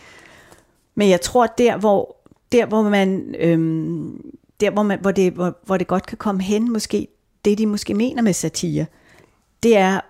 Men 0.95 1.09
jeg 1.11 1.21
tror, 1.21 1.47
der 1.47 1.77
hvor, 1.77 2.17
der 2.53 2.67
hvor 2.67 2.83
man, 2.83 3.35
øhm, 3.39 4.21
der 4.61 4.71
hvor, 4.71 4.83
man 4.83 4.99
hvor, 5.01 5.11
det, 5.11 5.33
hvor, 5.33 5.59
hvor 5.65 5.77
det 5.77 5.87
godt 5.87 6.07
kan 6.07 6.19
komme 6.19 6.43
hen, 6.43 6.73
måske, 6.73 7.09
det 7.45 7.59
de 7.59 7.67
måske 7.67 7.95
mener 7.95 8.23
med 8.23 8.33
satire, 8.33 8.87
det 9.63 9.77
er, 9.77 10.01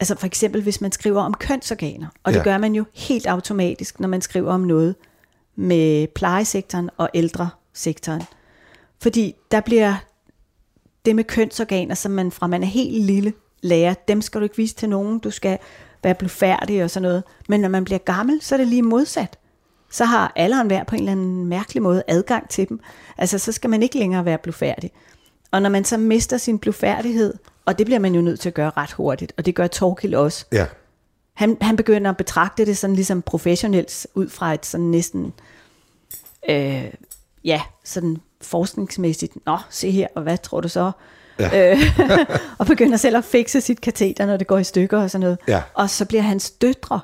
altså 0.00 0.14
for 0.14 0.26
eksempel 0.26 0.62
hvis 0.62 0.80
man 0.80 0.92
skriver 0.92 1.22
om 1.22 1.34
kønsorganer, 1.34 2.06
og 2.24 2.32
det 2.32 2.38
Ja. 2.38 2.44
gør 2.44 2.58
man 2.58 2.74
jo 2.74 2.84
helt 2.94 3.26
automatisk, 3.26 4.00
når 4.00 4.08
man 4.08 4.20
skriver 4.20 4.52
om 4.52 4.60
noget 4.60 4.94
med 5.56 6.06
plejesektoren 6.06 6.90
og 6.96 7.10
ældresektoren. 7.14 8.22
Fordi 9.02 9.34
der 9.50 9.60
bliver 9.60 9.94
det 11.04 11.16
med 11.16 11.24
kønsorganer, 11.24 11.94
som 11.94 12.12
man 12.12 12.30
fra 12.30 12.46
man 12.46 12.62
er 12.62 12.66
helt 12.66 13.04
lille 13.04 13.32
lærer, 13.62 13.94
dem 13.94 14.22
skal 14.22 14.40
du 14.40 14.44
ikke 14.44 14.56
vise 14.56 14.74
til 14.74 14.88
nogen, 14.88 15.18
du 15.18 15.30
skal 15.30 15.58
være 16.02 16.14
blufærdig 16.14 16.84
og 16.84 16.90
sådan 16.90 17.08
noget. 17.08 17.22
Men 17.48 17.60
når 17.60 17.68
man 17.68 17.84
bliver 17.84 17.98
gammel, 17.98 18.42
så 18.42 18.54
er 18.54 18.56
det 18.56 18.66
lige 18.66 18.82
modsat. 18.82 19.38
Så 19.90 20.04
har 20.04 20.32
alle 20.36 20.56
og 20.56 20.60
enhver 20.60 20.84
på 20.84 20.94
en 20.94 21.00
eller 21.00 21.12
anden 21.12 21.46
mærkelig 21.46 21.82
måde 21.82 22.02
adgang 22.08 22.48
til 22.48 22.68
dem. 22.68 22.80
Altså, 23.18 23.38
så 23.38 23.52
skal 23.52 23.70
man 23.70 23.82
ikke 23.82 23.98
længere 23.98 24.24
være 24.24 24.38
blufærdig. 24.38 24.90
Og 25.50 25.62
når 25.62 25.70
man 25.70 25.84
så 25.84 25.96
mister 25.96 26.36
sin 26.36 26.58
blufærdighed, 26.58 27.34
og 27.66 27.78
det 27.78 27.86
bliver 27.86 27.98
man 27.98 28.14
jo 28.14 28.20
nødt 28.20 28.40
til 28.40 28.48
at 28.48 28.54
gøre 28.54 28.72
ret 28.76 28.92
hurtigt, 28.92 29.32
og 29.36 29.46
det 29.46 29.54
gør 29.54 29.66
Torkild 29.66 30.14
også, 30.14 30.46
Ja, 30.52 30.66
han, 31.40 31.56
han 31.60 31.76
begynder 31.76 32.10
at 32.10 32.16
betragte 32.16 32.66
det 32.66 32.78
sådan 32.78 32.96
ligesom 32.96 33.22
professionelt, 33.22 34.06
ud 34.14 34.28
fra 34.28 34.54
et 34.54 34.66
sådan 34.66 34.86
næsten, 34.86 35.32
øh, 36.48 36.84
ja, 37.44 37.62
sådan 37.84 38.18
forskningsmæssigt, 38.42 39.46
nå, 39.46 39.58
se 39.70 39.90
her, 39.90 40.06
og 40.14 40.22
hvad 40.22 40.38
tror 40.38 40.60
du 40.60 40.68
så? 40.68 40.92
Ja. 41.38 41.72
Øh, 41.72 41.78
og 42.58 42.66
begynder 42.66 42.96
selv 42.96 43.16
at 43.16 43.24
fikse 43.24 43.60
sit 43.60 43.80
kateter, 43.80 44.26
når 44.26 44.36
det 44.36 44.46
går 44.46 44.58
i 44.58 44.64
stykker 44.64 44.98
og 45.02 45.10
sådan 45.10 45.20
noget. 45.20 45.38
Ja. 45.48 45.62
Og 45.74 45.90
så 45.90 46.04
bliver 46.04 46.22
hans 46.22 46.50
døtre 46.50 47.00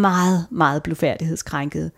meget, 0.00 0.46
meget 0.50 0.82
blufærdighedskrænkede. 0.82 1.90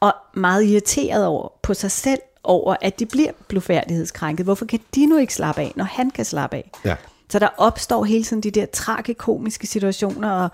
Og 0.00 0.14
meget 0.34 0.64
irriteret 0.64 1.26
over 1.26 1.48
på 1.62 1.74
sig 1.74 1.90
selv, 1.90 2.20
over 2.44 2.76
at 2.80 2.98
de 2.98 3.06
bliver 3.06 3.32
blufærdighedskrænket. 3.48 4.46
Hvorfor 4.46 4.64
kan 4.64 4.80
de 4.94 5.06
nu 5.06 5.18
ikke 5.18 5.34
slappe 5.34 5.60
af, 5.60 5.72
når 5.76 5.84
han 5.84 6.10
kan 6.10 6.24
slappe 6.24 6.56
af? 6.56 6.70
ja. 6.84 6.96
Så 7.30 7.38
der 7.38 7.48
opstår 7.56 8.04
hele 8.04 8.24
tiden 8.24 8.42
de 8.42 8.50
der 8.50 8.66
tragikomiske 8.66 9.66
situationer 9.66 10.30
og 10.30 10.48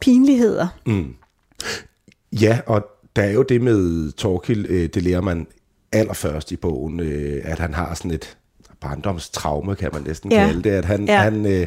pinligheder. 0.00 0.68
Ja, 2.32 2.60
og 2.66 2.86
der 3.16 3.22
er 3.22 3.30
jo 3.30 3.42
det 3.42 3.60
med 3.60 4.12
Torkild, 4.12 4.66
øh, 4.68 4.88
det 4.88 5.02
lærer 5.02 5.20
man 5.20 5.46
allerførst 5.94 6.52
i 6.52 6.56
bogen, 6.56 7.00
øh, 7.00 7.40
at 7.44 7.58
han 7.58 7.74
har 7.74 7.94
sådan 7.94 8.10
et 8.10 8.36
barndomstraume, 8.80 9.74
kan 9.74 9.90
man 9.92 10.02
næsten 10.02 10.32
Ja. 10.32 10.46
kalde 10.46 10.62
det, 10.62 10.70
at 10.70 10.84
han, 10.84 11.04
Ja. 11.08 11.18
han 11.18 11.46
øh, 11.46 11.66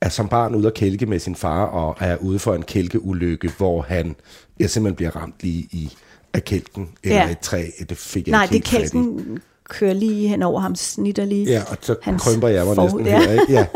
er 0.00 0.08
som 0.08 0.28
barn 0.28 0.54
ude 0.54 0.66
at 0.66 0.74
kælke 0.74 1.06
med 1.06 1.18
sin 1.18 1.34
far, 1.36 1.64
og 1.64 1.96
er 2.00 2.16
ude 2.16 2.38
for 2.38 2.54
en 2.54 2.62
kælkeulykke, 2.62 3.50
hvor 3.58 3.82
han 3.82 4.16
ja, 4.60 4.66
simpelthen 4.66 4.96
bliver 4.96 5.16
ramt 5.16 5.34
lige 5.40 5.68
i 5.70 5.92
af 6.34 6.44
kælken, 6.44 6.88
eller 7.04 7.16
Ja. 7.16 7.30
et 7.30 7.38
træ, 7.38 7.64
det 7.88 7.96
fik 7.96 8.26
jeg 8.28 8.32
Nej, 8.32 8.46
det 8.52 8.64
kælken 8.64 9.38
kører 9.68 9.92
lige 9.94 10.28
hen 10.28 10.42
over 10.42 10.60
ham, 10.60 10.74
snitter 10.74 11.24
lige. 11.24 11.46
Ja, 11.46 11.62
og 11.68 11.76
så 11.80 11.96
hans 12.02 12.22
krymper 12.22 12.48
jeg 12.48 12.66
mig 12.66 12.74
forhud. 12.74 13.00
næsten 13.02 13.20
her, 13.22 13.32
ikke? 13.32 13.52
Ja, 13.52 13.66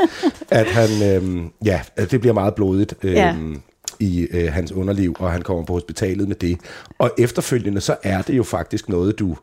at 0.50 0.66
han, 0.66 1.02
øhm, 1.16 1.50
ja, 1.64 1.80
at 1.96 2.10
det 2.10 2.20
bliver 2.20 2.34
meget 2.34 2.54
blodigt 2.54 2.94
øhm, 3.02 3.14
Ja. 3.14 3.34
i 4.00 4.20
øh, 4.30 4.52
hans 4.52 4.72
underliv, 4.72 5.14
og 5.18 5.32
han 5.32 5.42
kommer 5.42 5.64
på 5.64 5.72
hospitalet 5.72 6.28
med 6.28 6.36
det. 6.36 6.58
Og 6.98 7.10
efterfølgende, 7.18 7.80
så 7.80 7.96
er 8.02 8.22
det 8.22 8.36
jo 8.36 8.42
faktisk 8.42 8.88
noget, 8.88 9.18
du 9.18 9.36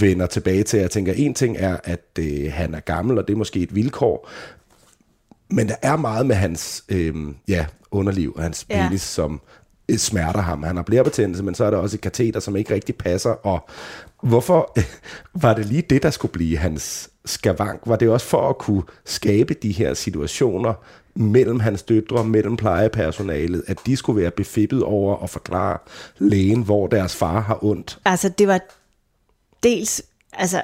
vender 0.00 0.26
tilbage 0.26 0.62
til. 0.62 0.80
Jeg 0.80 0.90
tænker, 0.90 1.12
en 1.12 1.34
ting 1.34 1.56
er, 1.58 1.76
at 1.84 2.06
øh, 2.18 2.52
han 2.52 2.74
er 2.74 2.80
gammel, 2.80 3.18
og 3.18 3.26
det 3.28 3.34
er 3.34 3.38
måske 3.38 3.60
et 3.60 3.74
vilkår, 3.74 4.28
men 5.50 5.68
der 5.68 5.74
er 5.82 5.96
meget 5.96 6.26
med 6.26 6.36
hans 6.36 6.84
øhm, 6.88 7.36
ja, 7.48 7.66
underliv 7.90 8.32
og 8.36 8.42
hans 8.42 8.66
Ja. 8.70 8.86
penis, 8.86 9.02
som 9.02 9.40
øh, 9.88 9.96
smerter 9.96 10.40
ham. 10.40 10.62
Han 10.62 10.76
har 10.76 10.82
blærebetændelse, 10.82 11.42
men 11.44 11.54
så 11.54 11.64
er 11.64 11.70
der 11.70 11.78
også 11.78 11.96
et 11.96 12.00
kateter, 12.00 12.40
som 12.40 12.56
ikke 12.56 12.74
rigtig 12.74 12.94
passer. 12.96 13.30
Og 13.30 13.68
hvorfor 14.22 14.78
var 15.42 15.54
det 15.54 15.66
lige 15.66 15.82
det, 15.82 16.02
der 16.02 16.10
skulle 16.10 16.32
blive 16.32 16.56
hans 16.58 17.10
skavank? 17.24 17.80
Var 17.86 17.96
det 17.96 18.08
også 18.08 18.26
for 18.26 18.48
at 18.48 18.58
kunne 18.58 18.82
skabe 19.04 19.54
de 19.54 19.72
her 19.72 19.94
situationer 19.94 20.74
mellem 21.14 21.60
hans 21.60 21.82
døtre, 21.82 22.24
mellem 22.24 22.56
plejepersonalet, 22.56 23.62
at 23.66 23.78
de 23.86 23.96
skulle 23.96 24.22
være 24.22 24.30
befippet 24.30 24.82
over 24.82 25.22
at 25.22 25.30
forklare 25.30 25.78
lægen, 26.18 26.62
hvor 26.62 26.86
deres 26.86 27.16
far 27.16 27.40
har 27.40 27.64
ondt? 27.64 27.98
Altså, 28.04 28.28
det 28.28 28.48
var 28.48 28.60
dels, 29.62 30.02
altså, 30.32 30.62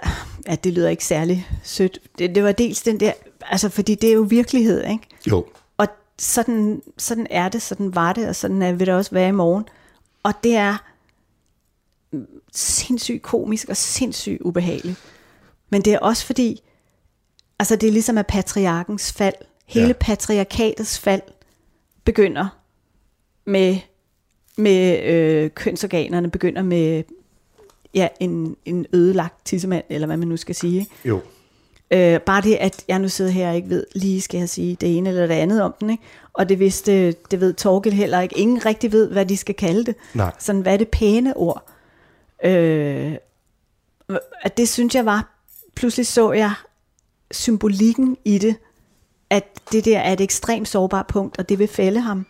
ja, 0.48 0.54
det 0.54 0.72
lyder 0.72 0.88
ikke 0.88 1.04
særlig 1.04 1.48
sødt. 1.62 1.98
Det, 2.18 2.34
det 2.34 2.44
var 2.44 2.52
dels 2.52 2.82
den 2.82 3.00
der, 3.00 3.12
altså, 3.40 3.68
fordi 3.68 3.94
det 3.94 4.10
er 4.10 4.14
jo 4.14 4.22
virkelighed, 4.22 4.84
ikke? 4.84 5.06
Jo, 5.30 5.46
Og 5.78 5.86
sådan, 6.18 6.82
sådan 6.98 7.26
er 7.30 7.48
det, 7.48 7.62
sådan 7.62 7.94
var 7.94 8.12
det, 8.12 8.28
og 8.28 8.36
sådan 8.36 8.62
er, 8.62 8.72
vil 8.72 8.86
det 8.86 8.94
også 8.94 9.10
være 9.10 9.28
i 9.28 9.32
morgen. 9.32 9.64
Og 10.22 10.32
det 10.44 10.56
er 10.56 10.76
sindssygt 12.52 13.22
komisk 13.22 13.68
og 13.68 13.76
sindssygt 13.76 14.40
ubehageligt. 14.40 14.98
Men 15.70 15.82
det 15.82 15.92
er 15.92 15.98
også 15.98 16.26
fordi, 16.26 16.62
altså 17.58 17.76
det 17.76 17.86
er 17.86 17.92
ligesom 17.92 18.18
at 18.18 18.26
patriarkens 18.26 19.12
fald, 19.12 19.34
hele 19.66 19.86
Ja. 19.86 19.88
ja. 19.88 19.92
patriarkatets 20.00 20.98
fald, 20.98 21.22
begynder 22.04 22.48
med, 23.44 23.76
med 24.56 25.02
øh, 25.02 25.50
kønsorganerne, 25.50 26.30
begynder 26.30 26.62
med 26.62 27.02
ja, 27.94 28.08
en, 28.20 28.56
en 28.64 28.86
ødelagt 28.92 29.34
tissemand, 29.44 29.84
eller 29.88 30.06
hvad 30.06 30.16
man 30.16 30.28
nu 30.28 30.36
skal 30.36 30.54
sige. 30.54 30.86
Jo. 31.04 31.20
Øh, 31.90 32.20
bare 32.20 32.42
det, 32.42 32.54
at 32.54 32.84
jeg 32.88 32.98
nu 32.98 33.08
sidder 33.08 33.30
her 33.30 33.48
og 33.48 33.56
ikke 33.56 33.68
ved, 33.68 33.86
lige 33.94 34.20
skal 34.20 34.38
jeg 34.38 34.48
sige 34.48 34.76
det 34.80 34.96
ene 34.96 35.08
eller 35.08 35.26
det 35.26 35.34
andet 35.34 35.62
om 35.62 35.74
den, 35.80 35.90
ikke? 35.90 36.02
og 36.32 36.48
det 36.48 36.58
vidste, 36.58 37.12
det 37.12 37.40
ved 37.40 37.54
Torgild 37.54 37.94
heller 37.94 38.20
ikke. 38.20 38.38
Ingen 38.38 38.66
rigtig 38.66 38.92
ved, 38.92 39.10
hvad 39.10 39.26
de 39.26 39.36
skal 39.36 39.54
kalde 39.54 39.84
det. 39.84 39.94
Nej. 40.14 40.32
Sådan, 40.38 40.60
hvad 40.60 40.72
er 40.72 40.76
det 40.76 40.88
pæne 40.88 41.36
ord? 41.36 41.64
Øh, 42.44 43.14
at 44.42 44.56
det 44.56 44.68
synes 44.68 44.94
jeg 44.94 45.06
var, 45.06 45.44
pludselig 45.74 46.06
så 46.06 46.32
jeg 46.32 46.52
symbolikken 47.30 48.16
i 48.24 48.38
det, 48.38 48.56
at 49.30 49.44
det 49.72 49.84
der 49.84 49.98
er 49.98 50.12
et 50.12 50.20
ekstremt 50.20 50.68
sårbart 50.68 51.06
punkt, 51.06 51.38
og 51.38 51.48
det 51.48 51.58
vil 51.58 51.68
fælde 51.68 52.00
ham. 52.00 52.26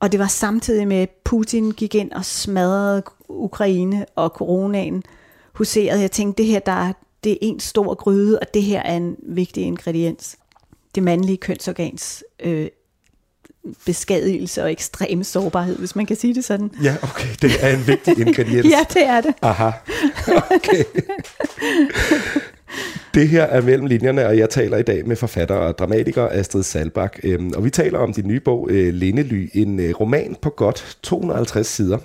Og 0.00 0.12
det 0.12 0.20
var 0.20 0.26
samtidig 0.26 0.88
med, 0.88 0.96
at 0.96 1.10
Putin 1.24 1.70
gik 1.70 1.94
ind 1.94 2.12
og 2.12 2.24
smadrede 2.24 3.02
Ukraine 3.28 4.06
og 4.14 4.28
coronaen 4.28 5.02
huserede. 5.52 6.00
Jeg 6.00 6.10
tænkte, 6.10 6.42
det 6.42 6.50
her 6.50 6.58
der 6.58 6.72
er, 6.88 6.92
det 7.24 7.32
er 7.32 7.36
en 7.40 7.60
stor 7.60 7.94
gryde, 7.94 8.38
og 8.38 8.46
det 8.54 8.62
her 8.62 8.82
er 8.82 8.96
en 8.96 9.16
vigtig 9.22 9.64
ingrediens. 9.64 10.36
Det 10.94 11.02
mandlige 11.02 11.36
kønsorgans 11.36 12.24
øh, 12.44 12.66
beskadigelse 13.86 14.62
og 14.62 14.72
ekstrem 14.72 15.22
sårbarhed, 15.22 15.76
hvis 15.76 15.96
man 15.96 16.06
kan 16.06 16.16
sige 16.16 16.34
det 16.34 16.44
sådan. 16.44 16.70
Ja, 16.82 16.96
okay. 17.02 17.28
Det 17.42 17.52
er 17.60 17.76
en 17.76 17.86
vigtig 17.86 18.18
ingrediens. 18.26 18.66
Ja, 18.66 18.78
det 18.94 19.06
er 19.06 19.20
det. 19.20 19.34
Aha. 19.42 19.70
Okay. 20.50 20.84
Det 23.14 23.28
her 23.28 23.42
er 23.42 23.60
mellem 23.62 23.86
linjerne, 23.86 24.26
og 24.26 24.38
jeg 24.38 24.50
taler 24.50 24.76
i 24.76 24.82
dag 24.82 25.06
med 25.06 25.16
forfatter 25.16 25.54
og 25.54 25.78
dramatiker 25.78 26.28
Astrid 26.28 26.62
Salbak. 26.62 27.18
Øhm, 27.22 27.52
Og 27.56 27.64
vi 27.64 27.70
taler 27.70 27.98
om 27.98 28.12
din 28.12 28.26
nye 28.28 28.40
bog, 28.40 28.68
øh, 28.70 28.94
Lindely, 28.94 29.48
en 29.54 29.80
øh, 29.80 29.94
roman 30.00 30.36
på 30.42 30.50
godt 30.50 30.98
250 31.02 31.66
sider. 31.66 31.98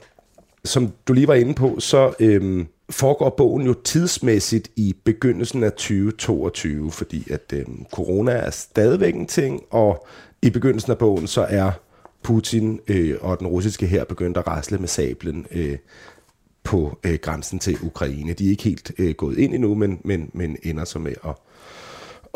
Som 0.66 0.92
du 1.08 1.14
lige 1.14 1.28
var 1.28 1.34
inde 1.34 1.54
på, 1.54 1.80
så 1.80 2.14
øhm, 2.20 2.68
foregår 2.90 3.30
bogen 3.30 3.66
jo 3.66 3.74
tidsmæssigt 3.74 4.72
i 4.76 4.96
begyndelsen 5.04 5.64
af 5.64 5.72
2022, 5.72 6.92
fordi 6.92 7.32
at 7.32 7.54
øhm, 7.54 7.86
corona 7.92 8.32
er 8.32 8.50
stadigvæk 8.50 9.16
en 9.16 9.28
ting, 9.28 9.62
og 9.70 10.08
i 10.42 10.50
begyndelsen 10.50 10.92
af 10.92 10.98
bogen, 10.98 11.28
så 11.28 11.46
er 11.50 11.72
Putin 12.24 12.80
øh, 12.88 13.18
og 13.22 13.40
den 13.40 13.48
russiske 13.48 13.88
her 13.88 14.04
begyndt 14.04 14.38
at 14.38 14.48
rasle 14.48 14.78
med 14.78 14.88
sablen 14.88 15.48
øh, 15.52 15.78
på 16.64 17.00
øh, 17.04 17.20
grænsen 17.22 17.60
til 17.60 17.78
Ukraine. 17.84 18.34
De 18.34 18.46
er 18.46 18.50
ikke 18.50 18.64
helt 18.64 18.92
øh, 18.98 19.16
gået 19.16 19.38
ind 19.38 19.54
endnu, 19.54 19.76
men, 19.76 20.02
men, 20.04 20.30
men 20.34 20.58
ender 20.64 20.86
så 20.86 21.00
med 21.00 21.14
at, 21.26 21.36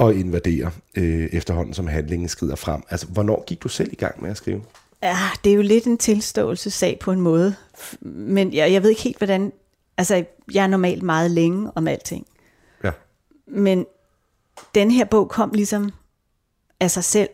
at 0.08 0.16
invadere 0.16 0.72
øh, 0.96 1.30
efterhånden, 1.32 1.74
som 1.74 1.88
handlingen 1.88 2.30
skrider 2.30 2.56
frem. 2.56 2.82
Altså, 2.90 3.08
hvornår 3.08 3.44
gik 3.48 3.64
du 3.64 3.68
selv 3.68 3.90
i 3.92 3.96
gang 3.96 4.22
med 4.22 4.30
at 4.30 4.38
skrive? 4.38 4.62
Ja, 5.06 5.18
det 5.44 5.50
er 5.52 5.56
jo 5.56 5.62
lidt 5.62 5.86
en 5.86 5.98
tilståelsessag 5.98 7.00
på 7.00 7.12
en 7.12 7.22
måde. 7.22 7.56
Men 8.02 8.54
jeg, 8.54 8.72
jeg 8.72 8.84
ved 8.84 8.89
ikke 8.89 9.02
helt, 9.02 9.18
hvordan... 9.18 9.52
Altså, 9.98 10.26
jeg 10.54 10.63
er 10.63 10.68
normalt 10.68 11.04
meget 11.04 11.32
længe 11.32 11.72
om 11.76 11.88
alting. 11.88 12.28
Ja. 12.84 12.91
Men 13.48 13.86
den 14.76 14.91
her 14.91 15.06
bog 15.06 15.30
kom 15.30 15.52
ligesom 15.54 15.91
af 16.80 16.91
sig 16.91 17.04
selv, 17.04 17.30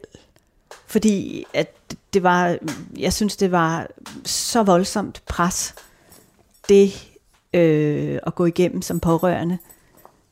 fordi 0.87 1.45
at 1.53 1.75
det 2.13 2.23
var, 2.23 2.57
jeg 2.97 3.13
synes, 3.13 3.37
det 3.37 3.51
var 3.51 3.87
så 4.25 4.63
voldsomt 4.63 5.23
pres, 5.25 5.75
det 6.69 7.11
øh, 7.53 8.19
at 8.27 8.35
gå 8.35 8.45
igennem 8.45 8.81
som 8.81 8.99
pårørende 8.99 9.57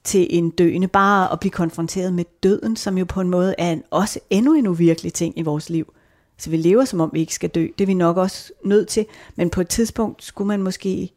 til 0.03 0.27
en 0.29 0.49
døende, 0.49 0.87
bare 0.87 1.31
at 1.31 1.39
blive 1.39 1.51
konfronteret 1.51 2.13
med 2.13 2.25
døden, 2.43 2.75
som 2.75 2.97
jo 2.97 3.05
på 3.05 3.21
en 3.21 3.29
måde 3.29 3.55
er 3.57 3.71
en, 3.71 3.83
også 3.91 4.19
endnu 4.29 4.53
en 4.53 4.67
uvirkelig 4.67 5.13
ting 5.13 5.39
i 5.39 5.41
vores 5.41 5.69
liv. 5.69 5.93
Så 6.39 6.49
vi 6.49 6.57
lever, 6.57 6.85
som 6.85 7.01
om 7.01 7.09
vi 7.13 7.19
ikke 7.19 7.33
skal 7.33 7.49
dø. 7.49 7.67
Det 7.77 7.81
er 7.81 7.85
vi 7.85 7.93
nok 7.93 8.17
også 8.17 8.51
nødt 8.63 8.87
til, 8.87 9.05
men 9.35 9.49
på 9.49 9.61
et 9.61 9.69
tidspunkt 9.69 10.23
skulle 10.23 10.47
man 10.47 10.61
måske, 10.61 11.11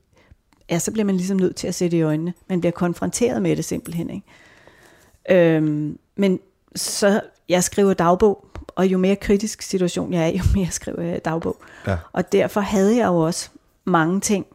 ja, 0.70 0.78
så 0.78 0.92
bliver 0.92 1.04
man 1.04 1.16
ligesom 1.16 1.36
nødt 1.36 1.56
til 1.56 1.68
at 1.68 1.74
sætte 1.74 1.96
i 1.96 2.02
øjnene. 2.02 2.34
Man 2.48 2.60
bliver 2.60 2.72
konfronteret 2.72 3.42
med 3.42 3.56
det 3.56 3.64
simpelthen, 3.64 4.10
ikke? 4.10 5.56
Øhm, 5.56 5.98
men 6.16 6.40
så, 6.74 7.20
jeg 7.48 7.64
skriver 7.64 7.94
dagbog, 7.94 8.46
og 8.68 8.86
jo 8.86 8.98
mere 8.98 9.16
kritisk 9.16 9.62
situation 9.62 10.12
jeg 10.12 10.22
er, 10.22 10.38
jo 10.38 10.42
mere 10.54 10.70
skriver 10.80 11.02
jeg 11.02 11.24
dagbog. 11.24 11.56
Ja. 11.86 11.96
Og 12.12 12.32
derfor 12.32 12.60
havde 12.60 12.96
jeg 12.96 13.06
jo 13.06 13.16
også 13.16 13.50
mange 13.84 14.20
ting, 14.20 14.46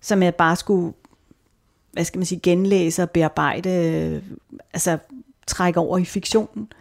som 0.00 0.22
jeg 0.22 0.34
bare 0.34 0.56
skulle, 0.56 0.92
hvad 1.92 2.04
skal 2.04 2.18
man 2.18 2.26
sige, 2.26 2.40
genlæse 2.40 3.02
og 3.02 3.10
bearbejde, 3.10 4.22
altså 4.72 4.98
trække 5.46 5.80
over 5.80 5.98
i 5.98 6.04
fiktionen. 6.04 6.72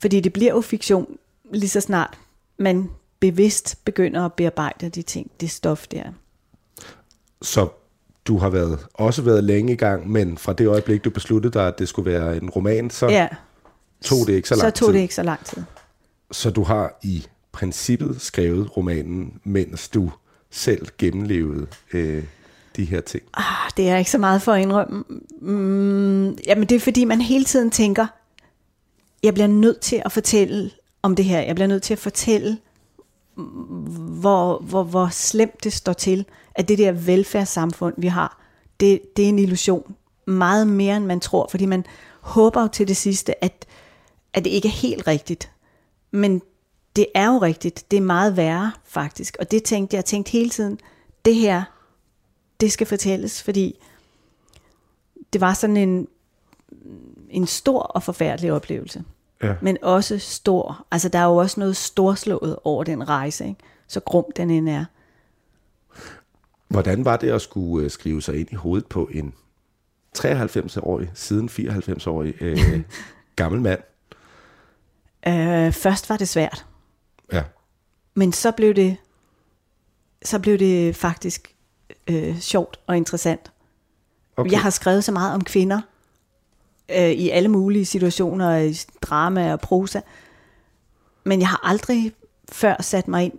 Fordi 0.00 0.20
det 0.20 0.32
bliver 0.32 0.52
jo 0.52 0.60
fiktion 0.60 1.18
lige 1.52 1.68
så 1.70 1.80
snart 1.80 2.18
man 2.58 2.90
bevidst 3.20 3.84
begynder 3.84 4.24
at 4.24 4.32
bearbejde 4.32 4.88
de 4.88 5.02
ting, 5.02 5.30
det 5.40 5.50
stof 5.50 5.86
der. 5.86 6.02
Så 7.42 7.68
du 8.26 8.38
har 8.38 8.50
været, 8.50 8.78
også 8.94 9.22
været 9.22 9.44
længe 9.44 9.72
i 9.72 9.76
gang, 9.76 10.10
men 10.10 10.38
fra 10.38 10.52
det 10.52 10.66
øjeblik, 10.66 11.04
du 11.04 11.10
besluttede 11.10 11.52
dig, 11.52 11.68
at 11.68 11.78
det 11.78 11.88
skulle 11.88 12.10
være 12.10 12.36
en 12.36 12.50
roman, 12.50 12.90
så 12.90 13.08
Ja, 13.08 13.28
tog 14.02 14.26
det 14.26 14.32
ikke 14.32 14.48
så 14.48 14.54
lang 14.54 14.60
så 14.60 14.70
tog 14.80 14.88
tid. 14.88 14.94
det 14.94 15.00
ikke 15.00 15.14
så 15.14 15.22
lang 15.22 15.44
tid. 15.44 15.62
Så 16.30 16.50
du 16.50 16.62
har 16.62 16.98
i 17.02 17.26
princippet 17.52 18.20
skrevet 18.20 18.76
romanen, 18.76 19.40
mens 19.44 19.88
du 19.88 20.10
selv 20.50 20.88
gennemlevede 20.98 21.66
øh, 21.92 22.24
de 22.76 22.84
her 22.84 23.00
ting. 23.00 23.22
Ah, 23.34 23.44
det 23.76 23.88
er 23.88 23.96
ikke 23.96 24.10
så 24.10 24.18
meget 24.18 24.42
for 24.42 24.52
at 24.52 24.62
indrømme. 24.62 25.04
Mm, 25.40 26.38
jamen 26.46 26.68
det 26.68 26.72
er 26.72 26.80
fordi, 26.80 27.04
man 27.04 27.20
hele 27.20 27.44
tiden 27.44 27.70
tænker, 27.70 28.06
jeg 29.22 29.34
bliver 29.34 29.46
nødt 29.46 29.80
til 29.80 30.02
at 30.04 30.12
fortælle 30.12 30.70
om 31.02 31.16
det 31.16 31.24
her. 31.24 31.40
Jeg 31.40 31.54
bliver 31.54 31.68
nødt 31.68 31.82
til 31.82 31.92
at 31.92 31.98
fortælle, 31.98 32.58
hvor, 34.20 34.58
hvor, 34.58 34.82
hvor 34.82 35.08
slemt 35.08 35.64
det 35.64 35.72
står 35.72 35.92
til, 35.92 36.26
at 36.54 36.68
det 36.68 36.78
der 36.78 36.92
velfærdssamfund, 36.92 37.94
vi 37.98 38.06
har, 38.06 38.40
det, 38.80 39.16
det 39.16 39.24
er 39.24 39.28
en 39.28 39.38
illusion. 39.38 39.94
Meget 40.26 40.66
mere, 40.66 40.96
end 40.96 41.04
man 41.04 41.20
tror, 41.20 41.48
fordi 41.50 41.66
man 41.66 41.84
håber 42.20 42.62
jo 42.62 42.68
til 42.68 42.88
det 42.88 42.96
sidste, 42.96 43.44
at, 43.44 43.66
at 44.32 44.44
det 44.44 44.50
ikke 44.50 44.68
er 44.68 44.72
helt 44.72 45.06
rigtigt. 45.06 45.50
Men 46.10 46.42
det 46.96 47.06
er 47.14 47.26
jo 47.26 47.38
rigtigt. 47.38 47.90
Det 47.90 47.96
er 47.96 48.00
meget 48.00 48.36
værre, 48.36 48.72
faktisk. 48.84 49.36
Og 49.40 49.50
det 49.50 49.62
tænkte 49.64 49.94
jeg, 49.94 49.98
jeg 49.98 50.04
tænkte 50.04 50.32
hele 50.32 50.50
tiden, 50.50 50.78
det 51.24 51.34
her, 51.34 51.62
det 52.60 52.72
skal 52.72 52.86
fortælles, 52.86 53.42
fordi 53.42 53.78
det 55.32 55.40
var 55.40 55.54
sådan 55.54 55.76
en, 55.76 56.08
en 57.30 57.46
stor 57.46 57.82
og 57.82 58.02
forfærdelig 58.02 58.52
oplevelse. 58.52 59.04
Ja. 59.42 59.54
Men 59.60 59.78
også 59.82 60.18
stor. 60.18 60.86
Altså 60.90 61.08
der 61.08 61.18
er 61.18 61.24
jo 61.24 61.36
også 61.36 61.60
noget 61.60 61.76
storslået 61.76 62.56
over 62.64 62.84
den 62.84 63.08
rejse, 63.08 63.46
ikke? 63.46 63.60
så 63.86 64.00
grum 64.00 64.24
den 64.36 64.50
end 64.50 64.68
er. 64.68 64.84
Hvordan 66.68 67.04
var 67.04 67.16
det 67.16 67.30
at 67.30 67.42
skulle 67.42 67.84
øh, 67.84 67.90
skrive 67.90 68.22
sig 68.22 68.40
ind 68.40 68.52
i 68.52 68.54
hovedet 68.54 68.86
på 68.86 69.08
en 69.12 69.34
93-årig, 70.18 71.10
siden 71.14 71.48
94-årig 71.48 72.34
øh, 72.42 72.80
gammel 73.36 73.60
mand? 73.60 73.80
Øh, 75.26 75.72
først 75.72 76.08
var 76.10 76.16
det 76.16 76.28
svært, 76.28 76.66
Ja. 77.32 77.42
men 78.14 78.32
så 78.32 78.50
blev 78.52 78.74
det, 78.74 78.96
så 80.24 80.38
blev 80.38 80.58
det 80.58 80.96
faktisk 80.96 81.54
øh, 82.08 82.38
sjovt 82.38 82.80
og 82.86 82.96
interessant. 82.96 83.52
Okay. 84.36 84.50
Jeg 84.52 84.60
har 84.62 84.70
skrevet 84.70 85.04
så 85.04 85.12
meget 85.12 85.34
om 85.34 85.44
kvinder 85.44 85.80
øh, 86.98 87.10
i 87.10 87.30
alle 87.30 87.48
mulige 87.48 87.84
situationer, 87.84 88.56
i 88.56 88.74
drama 89.02 89.52
og 89.52 89.60
prosa, 89.60 90.00
men 91.24 91.40
jeg 91.40 91.48
har 91.48 91.60
aldrig 91.68 92.12
før 92.52 92.82
sat 92.82 93.08
mig 93.08 93.24
ind, 93.24 93.32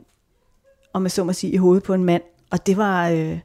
om 0.94 1.04
jeg 1.04 1.12
så 1.12 1.24
må 1.24 1.34
sige, 1.34 1.54
i 1.54 1.58
hovedet 1.58 1.84
på 1.84 1.94
en 1.94 2.04
mand, 2.04 2.22
og 2.50 2.66
det 2.68 2.78
var, 2.78 3.10
øh, 3.10 3.40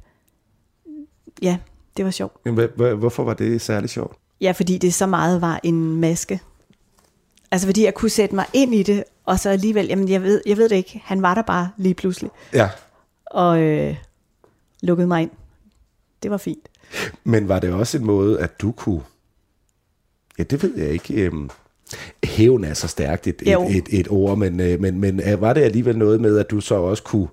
ja, 1.43 1.59
det 1.97 2.05
var 2.05 2.11
sjovt. 2.11 2.37
Hvad- 2.45 2.95
hvorfor 2.95 3.25
var 3.25 3.35
det 3.35 3.61
særligt 3.61 3.93
sjovt? 3.93 4.17
Ja, 4.41 4.51
fordi 4.53 4.79
det 4.79 4.95
så 4.95 5.07
meget 5.07 5.41
var 5.41 5.61
en 5.63 5.97
maske. 6.01 6.41
Altså 7.51 7.67
fordi 7.69 7.85
jeg 7.85 7.95
kunne 7.95 8.11
sætte 8.11 8.35
mig 8.35 8.47
ind 8.53 8.75
i 8.75 8.83
det, 8.83 9.05
og 9.25 9.39
så 9.39 9.51
alligevel, 9.51 9.87
jamen 9.87 10.09
jeg 10.09 10.23
ved, 10.23 10.43
jeg 10.47 10.57
ved 10.57 10.69
det 10.69 10.77
ikke, 10.77 11.03
han 11.05 11.23
var 11.23 11.35
der 11.35 11.43
bare 11.43 11.71
lige 11.77 11.95
pludselig, 11.95 12.31
Ja. 12.53 12.69
og 13.27 13.61
øh, 13.61 13.97
lukkede 14.83 15.07
mig 15.09 15.23
ind. 15.23 15.31
Det 16.23 16.31
var 16.31 16.37
fint. 16.37 16.69
Men 17.25 17.49
var 17.49 17.59
det 17.59 17.73
også 17.73 17.99
en 17.99 18.05
måde, 18.05 18.41
at 18.41 18.61
du 18.61 18.73
kunne... 18.73 19.03
Ja, 20.39 20.43
det 20.43 20.63
ved 20.63 20.79
jeg 20.79 20.91
ikke. 20.91 21.15
Øhm, 21.15 21.51
hævn 22.25 22.65
er 22.65 22.75
så 22.75 22.89
stærkt 22.89 23.27
et, 23.27 23.43
Jo. 23.53 23.69
et, 23.69 23.77
et, 23.77 24.01
et 24.01 24.09
ord, 24.11 24.39
men, 24.39 24.61
øh, 24.61 24.81
men, 24.81 25.01
men 25.01 25.21
øh, 25.29 25.41
var 25.41 25.53
det 25.53 25.61
alligevel 25.63 25.99
noget 25.99 26.21
med, 26.21 26.39
at 26.39 26.51
du 26.51 26.61
så 26.61 26.75
også 26.75 27.03
kunne 27.03 27.29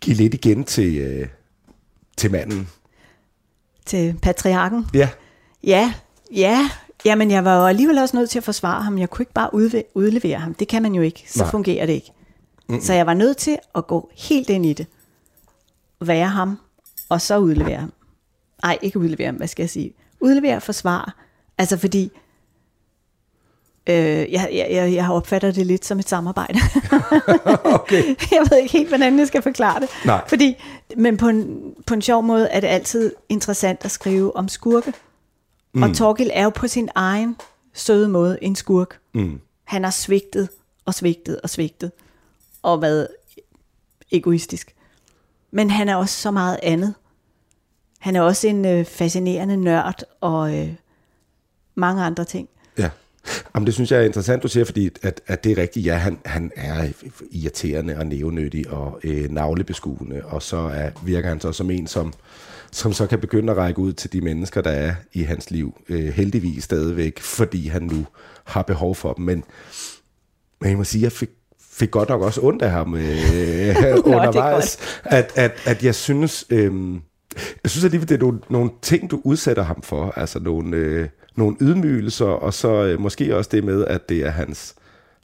give 0.00 0.16
lidt 0.16 0.34
igen 0.34 0.64
til, 0.64 0.98
øh, 0.98 1.28
til 2.16 2.30
manden? 2.30 2.68
Til 3.86 4.14
patriarken. 4.22 4.86
Ja. 4.94 5.08
Ja, 5.64 5.94
ja, 6.34 6.70
Jamen, 7.04 7.30
jeg 7.30 7.44
var 7.44 7.60
jo 7.60 7.66
alligevel 7.66 7.98
også 7.98 8.16
nødt 8.16 8.30
til 8.30 8.38
at 8.38 8.44
forsvare 8.44 8.82
ham. 8.82 8.98
Jeg 8.98 9.10
kunne 9.10 9.22
ikke 9.22 9.32
bare 9.32 9.54
udve- 9.54 9.82
udlevere 9.94 10.38
ham. 10.38 10.54
Det 10.54 10.68
kan 10.68 10.82
man 10.82 10.94
jo 10.94 11.02
ikke. 11.02 11.24
Så 11.28 11.42
Nej. 11.42 11.50
fungerer 11.50 11.86
det 11.86 11.92
ikke. 11.92 12.12
Mm. 12.68 12.80
Så 12.80 12.92
jeg 12.92 13.06
var 13.06 13.14
nødt 13.14 13.36
til 13.36 13.58
at 13.74 13.86
gå 13.86 14.10
helt 14.16 14.50
ind 14.50 14.66
i 14.66 14.72
det. 14.72 14.86
Være 16.00 16.26
ham, 16.28 16.58
og 17.08 17.20
så 17.20 17.38
udlevere 17.38 17.76
ham. 17.76 17.92
Nej, 18.62 18.78
ikke 18.82 18.98
udlevere 18.98 19.26
ham, 19.26 19.34
hvad 19.34 19.48
skal 19.48 19.62
jeg 19.62 19.70
sige? 19.70 19.92
Udlevere 20.20 20.60
forsvare. 20.60 21.10
Altså 21.58 21.76
fordi, 21.76 22.10
øh, 23.86 24.32
jeg, 24.32 24.50
jeg, 24.52 24.92
jeg, 24.94 25.10
opfatter 25.10 25.50
det 25.50 25.66
lidt 25.66 25.84
som 25.84 25.98
et 25.98 26.08
samarbejde. 26.08 26.58
Okay. 27.64 28.04
jeg 28.32 28.46
ved 28.50 28.58
ikke 28.58 28.72
helt, 28.72 28.88
hvordan 28.88 29.18
jeg 29.18 29.26
skal 29.26 29.42
forklare 29.42 29.80
det. 29.80 29.88
Nej. 30.04 30.24
Fordi, 30.28 30.56
men 30.96 31.16
på 31.16 31.28
en, 31.28 31.74
på 31.86 31.94
en 31.94 32.02
sjov 32.02 32.22
måde 32.22 32.48
er 32.48 32.60
det 32.60 32.68
altid 32.68 33.12
interessant 33.28 33.84
at 33.84 33.90
skrive 33.90 34.36
om 34.36 34.48
skurke. 34.48 34.92
Mm. 35.74 35.82
Og 35.82 35.94
Torgild 35.94 36.30
er 36.32 36.44
jo 36.44 36.50
på 36.50 36.68
sin 36.68 36.88
egen 36.94 37.36
søde 37.74 38.08
måde 38.08 38.38
en 38.42 38.56
skurk. 38.56 38.98
Mm. 39.14 39.40
Han 39.64 39.84
har 39.84 39.90
svigtet 39.90 40.48
og 40.84 40.94
svigtet 40.94 41.40
og 41.40 41.50
svigtet. 41.50 41.92
Og 42.62 42.82
været 42.82 43.08
egoistisk. 44.12 44.74
Men 45.50 45.70
han 45.70 45.88
er 45.88 45.96
også 45.96 46.20
så 46.20 46.30
meget 46.30 46.58
andet. 46.62 46.94
Han 47.98 48.16
er 48.16 48.20
også 48.20 48.48
en 48.48 48.64
øh, 48.64 48.84
fascinerende 48.84 49.56
nørd 49.56 50.02
og 50.20 50.58
øh, 50.58 50.74
mange 51.78 52.02
andre 52.02 52.24
ting. 52.24 52.48
Ja. 52.78 52.90
Jamen, 53.54 53.66
det 53.66 53.74
synes 53.74 53.92
jeg 53.92 54.00
er 54.00 54.04
interessant, 54.04 54.42
du 54.42 54.48
siger, 54.48 54.64
fordi 54.64 54.90
at, 55.02 55.20
at 55.26 55.44
det 55.44 55.52
er 55.52 55.62
rigtigt. 55.62 55.86
Ja, 55.86 55.94
han, 55.94 56.18
han 56.24 56.52
er 56.56 56.88
irriterende 57.30 57.96
og 57.96 58.06
nævnyttig 58.06 58.70
og 58.70 59.00
øh, 59.04 59.30
navlebeskuende, 59.30 60.22
og 60.24 60.42
så 60.42 60.56
er, 60.56 60.90
virker 61.04 61.28
han 61.28 61.40
så 61.40 61.52
som 61.52 61.70
en, 61.70 61.86
som, 61.86 62.12
som 62.72 62.92
så 62.92 63.06
kan 63.06 63.18
begynde 63.18 63.52
at 63.52 63.58
række 63.58 63.78
ud 63.78 63.92
til 63.92 64.12
de 64.12 64.20
mennesker, 64.20 64.60
der 64.60 64.70
er 64.70 64.94
i 65.12 65.22
hans 65.22 65.50
liv. 65.50 65.80
Øh, 65.88 66.08
heldigvis 66.08 66.64
stadigvæk, 66.64 67.20
fordi 67.20 67.68
han 67.68 67.82
nu 67.82 68.06
har 68.44 68.62
behov 68.62 68.94
for 68.94 69.12
dem. 69.12 69.24
Men, 69.24 69.44
men 70.60 70.70
jeg 70.70 70.78
må 70.78 70.84
sige, 70.84 71.02
jeg 71.02 71.12
fik, 71.12 71.30
fik 71.70 71.90
godt 71.90 72.08
nok 72.08 72.22
også 72.22 72.40
ondt 72.40 72.62
af 72.62 72.70
ham 72.70 72.94
øh, 72.94 73.00
undervejs. 74.14 74.78
At, 75.04 75.32
at, 75.34 75.52
at 75.64 75.84
jeg 75.84 75.94
synes... 75.94 76.44
Øh, 76.50 76.94
jeg 77.62 77.70
synes 77.70 77.84
alligevel, 77.84 78.08
det 78.08 78.14
er 78.14 78.18
nogle, 78.18 78.40
nogle 78.50 78.70
ting, 78.82 79.10
du 79.10 79.20
udsætter 79.24 79.62
ham 79.62 79.82
for. 79.82 80.12
Altså 80.16 80.38
nogle, 80.38 80.76
øh, 80.76 81.08
nogle 81.38 81.56
ydmygelser, 81.60 82.26
og 82.26 82.54
så 82.54 82.68
øh, 82.84 83.00
måske 83.00 83.36
også 83.36 83.50
det 83.52 83.64
med, 83.64 83.84
at 83.84 84.08
det 84.08 84.26
er 84.26 84.30
hans, 84.30 84.74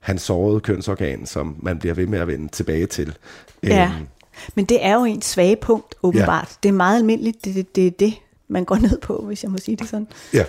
hans 0.00 0.22
sårede 0.22 0.60
kønsorgan, 0.60 1.26
som 1.26 1.56
man 1.62 1.78
bliver 1.78 1.94
ved 1.94 2.06
med 2.06 2.18
at 2.18 2.26
vende 2.26 2.48
tilbage 2.48 2.86
til. 2.86 3.14
Ja. 3.62 3.84
Øhm, 3.96 4.06
Men 4.54 4.64
det 4.64 4.84
er 4.84 4.94
jo 4.94 5.04
ens 5.04 5.24
svage 5.26 5.56
punkt, 5.56 5.94
åbenbart. 6.02 6.48
Ja. 6.50 6.56
Det 6.62 6.68
er 6.68 6.72
meget 6.72 6.98
almindeligt. 6.98 7.44
Det 7.44 7.50
er 7.50 7.54
det, 7.54 7.76
det, 7.76 8.00
det, 8.00 8.14
man 8.48 8.64
går 8.64 8.76
ned 8.76 8.98
på, 9.00 9.24
hvis 9.26 9.42
jeg 9.42 9.50
må 9.50 9.58
sige 9.58 9.76
det 9.76 9.88
sådan. 9.88 10.08
ja. 10.34 10.44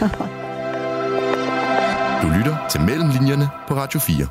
Du 2.22 2.26
lytter 2.38 2.56
til 2.70 2.80
Mellemlinjerne 2.80 3.48
på 3.68 3.74
Radio 3.74 4.00
4. 4.00 4.26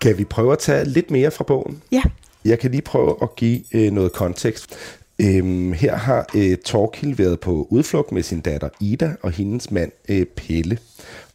Kan 0.00 0.18
vi 0.18 0.24
prøve 0.24 0.52
at 0.52 0.58
tage 0.58 0.84
lidt 0.84 1.10
mere 1.10 1.30
fra 1.30 1.44
bogen? 1.44 1.82
Ja, 1.92 2.02
Jeg 2.44 2.58
kan 2.58 2.70
lige 2.70 2.82
prøve 2.82 3.16
at 3.22 3.36
give 3.36 3.60
øh, 3.74 3.92
noget 3.92 4.12
kontekst. 4.12 4.76
Øhm, 5.18 5.72
her 5.72 5.96
har 5.96 6.26
øh, 6.34 6.58
Torkil 6.58 7.18
været 7.18 7.40
på 7.40 7.66
udflugt 7.70 8.12
med 8.12 8.22
sin 8.22 8.40
datter 8.40 8.68
Ida 8.80 9.16
og 9.22 9.30
hendes 9.30 9.70
mand 9.70 9.92
øh, 10.08 10.26
Pelle. 10.26 10.78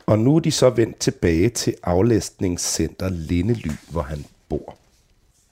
Og 0.06 0.20
nu 0.20 0.36
er 0.36 0.40
de 0.40 0.52
så 0.52 0.70
vendt 0.70 1.00
tilbage 1.00 1.50
til 1.50 1.76
aflæsningscenter 1.84 3.10
Lindely, 3.10 3.72
hvor 3.90 4.02
han 4.02 4.26
bor. 4.50 4.78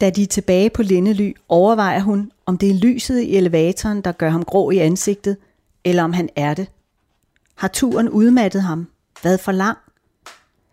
Da 0.02 0.10
de 0.10 0.24
er 0.24 0.28
tilbage 0.28 0.70
på 0.70 0.82
Lindely, 0.84 1.32
overvejer 1.50 2.00
hun, 2.00 2.32
om 2.46 2.58
det 2.58 2.70
er 2.70 2.74
lyset 2.74 3.20
i 3.20 3.36
elevatoren, 3.36 4.02
der 4.02 4.12
gør 4.12 4.30
ham 4.30 4.44
grå 4.44 4.72
i 4.72 4.78
ansigtet, 4.78 5.38
eller 5.84 6.04
om 6.04 6.14
han 6.14 6.30
er 6.36 6.54
det. 6.54 6.68
Har 7.56 7.68
turen 7.68 8.10
udmattet 8.10 8.64
ham? 8.64 8.88
Været 9.24 9.40
for 9.40 9.52
lang? 9.52 9.78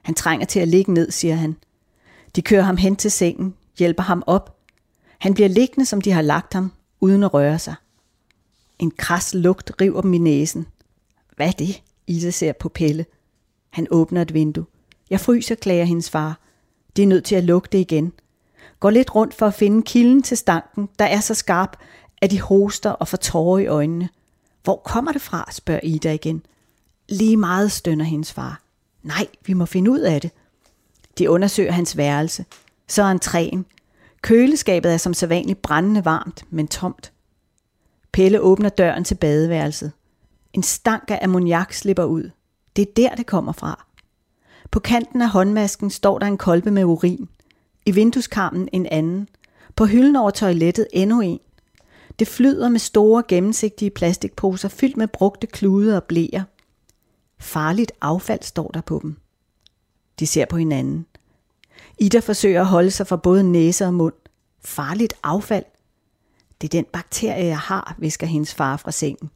Han 0.02 0.14
trænger 0.14 0.46
til 0.46 0.60
at 0.60 0.68
ligge 0.68 0.92
ned, 0.92 1.10
siger 1.10 1.34
han. 1.34 1.56
De 2.36 2.42
kører 2.42 2.62
ham 2.62 2.76
hen 2.76 2.96
til 2.96 3.10
sengen, 3.10 3.54
hjælper 3.78 4.02
ham 4.02 4.22
op. 4.26 4.56
Han 5.18 5.34
bliver 5.34 5.48
liggende, 5.48 5.86
som 5.86 6.00
de 6.00 6.12
har 6.12 6.22
lagt 6.22 6.54
ham, 6.54 6.72
uden 7.00 7.22
at 7.22 7.34
røre 7.34 7.58
sig. 7.58 7.74
En 8.78 8.90
kras 8.90 9.34
lugt 9.34 9.72
river 9.80 10.00
dem 10.00 10.14
i 10.14 10.18
næsen. 10.18 10.66
Hvad 11.36 11.46
er 11.48 11.52
det? 11.52 11.82
Ida 12.06 12.30
ser 12.30 12.52
på 12.52 12.68
Pelle. 12.68 13.06
Han 13.70 13.86
åbner 13.90 14.22
et 14.22 14.34
vindue. 14.34 14.64
Jeg 15.10 15.20
fryser, 15.20 15.54
klager 15.54 15.84
hendes 15.84 16.10
far. 16.10 16.40
Det 16.96 17.02
er 17.02 17.06
nødt 17.06 17.24
til 17.24 17.34
at 17.34 17.44
lukke 17.44 17.68
det 17.72 17.78
igen. 17.78 18.12
Går 18.80 18.90
lidt 18.90 19.14
rundt 19.14 19.34
for 19.34 19.46
at 19.46 19.54
finde 19.54 19.82
kilden 19.82 20.22
til 20.22 20.36
stanken, 20.36 20.88
der 20.98 21.04
er 21.04 21.20
så 21.20 21.34
skarp, 21.34 21.76
at 22.22 22.30
de 22.30 22.40
hoster 22.40 22.90
og 22.90 23.08
får 23.08 23.16
tårer 23.16 23.58
i 23.58 23.66
øjnene. 23.66 24.08
Hvor 24.62 24.76
kommer 24.84 25.12
det 25.12 25.22
fra, 25.22 25.48
spørger 25.52 25.80
Ida 25.82 26.12
igen. 26.12 26.42
Lige 27.08 27.36
meget 27.36 27.72
stønner 27.72 28.04
hendes 28.04 28.32
far. 28.32 28.62
Nej, 29.02 29.26
vi 29.46 29.52
må 29.52 29.66
finde 29.66 29.90
ud 29.90 30.00
af 30.00 30.20
det. 30.20 30.30
De 31.18 31.30
undersøger 31.30 31.72
hans 31.72 31.96
værelse. 31.96 32.44
Så 32.88 33.02
er 33.02 33.14
entréen. 33.14 33.75
Køleskabet 34.22 34.92
er 34.92 34.96
som 34.96 35.14
sædvanligt 35.14 35.62
brændende 35.62 36.04
varmt, 36.04 36.44
men 36.50 36.68
tomt. 36.68 37.12
Pelle 38.12 38.40
åbner 38.40 38.68
døren 38.68 39.04
til 39.04 39.14
badeværelset. 39.14 39.92
En 40.52 40.62
stank 40.62 41.04
af 41.08 41.18
ammoniak 41.22 41.72
slipper 41.72 42.04
ud. 42.04 42.30
Det 42.76 42.82
er 42.82 42.92
der, 42.96 43.14
det 43.14 43.26
kommer 43.26 43.52
fra. 43.52 43.86
På 44.70 44.80
kanten 44.80 45.22
af 45.22 45.30
håndmasken 45.30 45.90
står 45.90 46.18
der 46.18 46.26
en 46.26 46.38
kolbe 46.38 46.70
med 46.70 46.84
urin. 46.84 47.28
I 47.86 47.90
vindueskarmen 47.90 48.68
en 48.72 48.86
anden. 48.86 49.28
På 49.76 49.84
hylden 49.84 50.16
over 50.16 50.30
toilettet 50.30 50.86
endnu 50.92 51.20
en. 51.20 51.40
Det 52.18 52.28
flyder 52.28 52.68
med 52.68 52.78
store 52.78 53.22
gennemsigtige 53.28 53.90
plastikposer 53.90 54.68
fyldt 54.68 54.96
med 54.96 55.08
brugte 55.08 55.46
klude 55.46 55.96
og 55.96 56.04
blæer. 56.04 56.42
Farligt 57.38 57.92
affald 58.00 58.42
står 58.42 58.68
der 58.68 58.80
på 58.80 58.98
dem. 59.02 59.16
De 60.18 60.26
ser 60.26 60.44
på 60.46 60.56
hinanden. 60.56 61.06
Ida 61.98 62.18
forsøger 62.18 62.60
at 62.60 62.66
holde 62.66 62.90
sig 62.90 63.06
fra 63.06 63.16
både 63.16 63.44
næse 63.44 63.86
og 63.86 63.94
mund. 63.94 64.14
Farligt 64.64 65.14
affald. 65.22 65.64
Det 66.60 66.66
er 66.66 66.78
den 66.78 66.86
bakterie, 66.92 67.46
jeg 67.46 67.58
har, 67.58 67.94
visker 67.98 68.26
hendes 68.26 68.54
far 68.54 68.76
fra 68.76 68.90
sengen. 68.90 69.30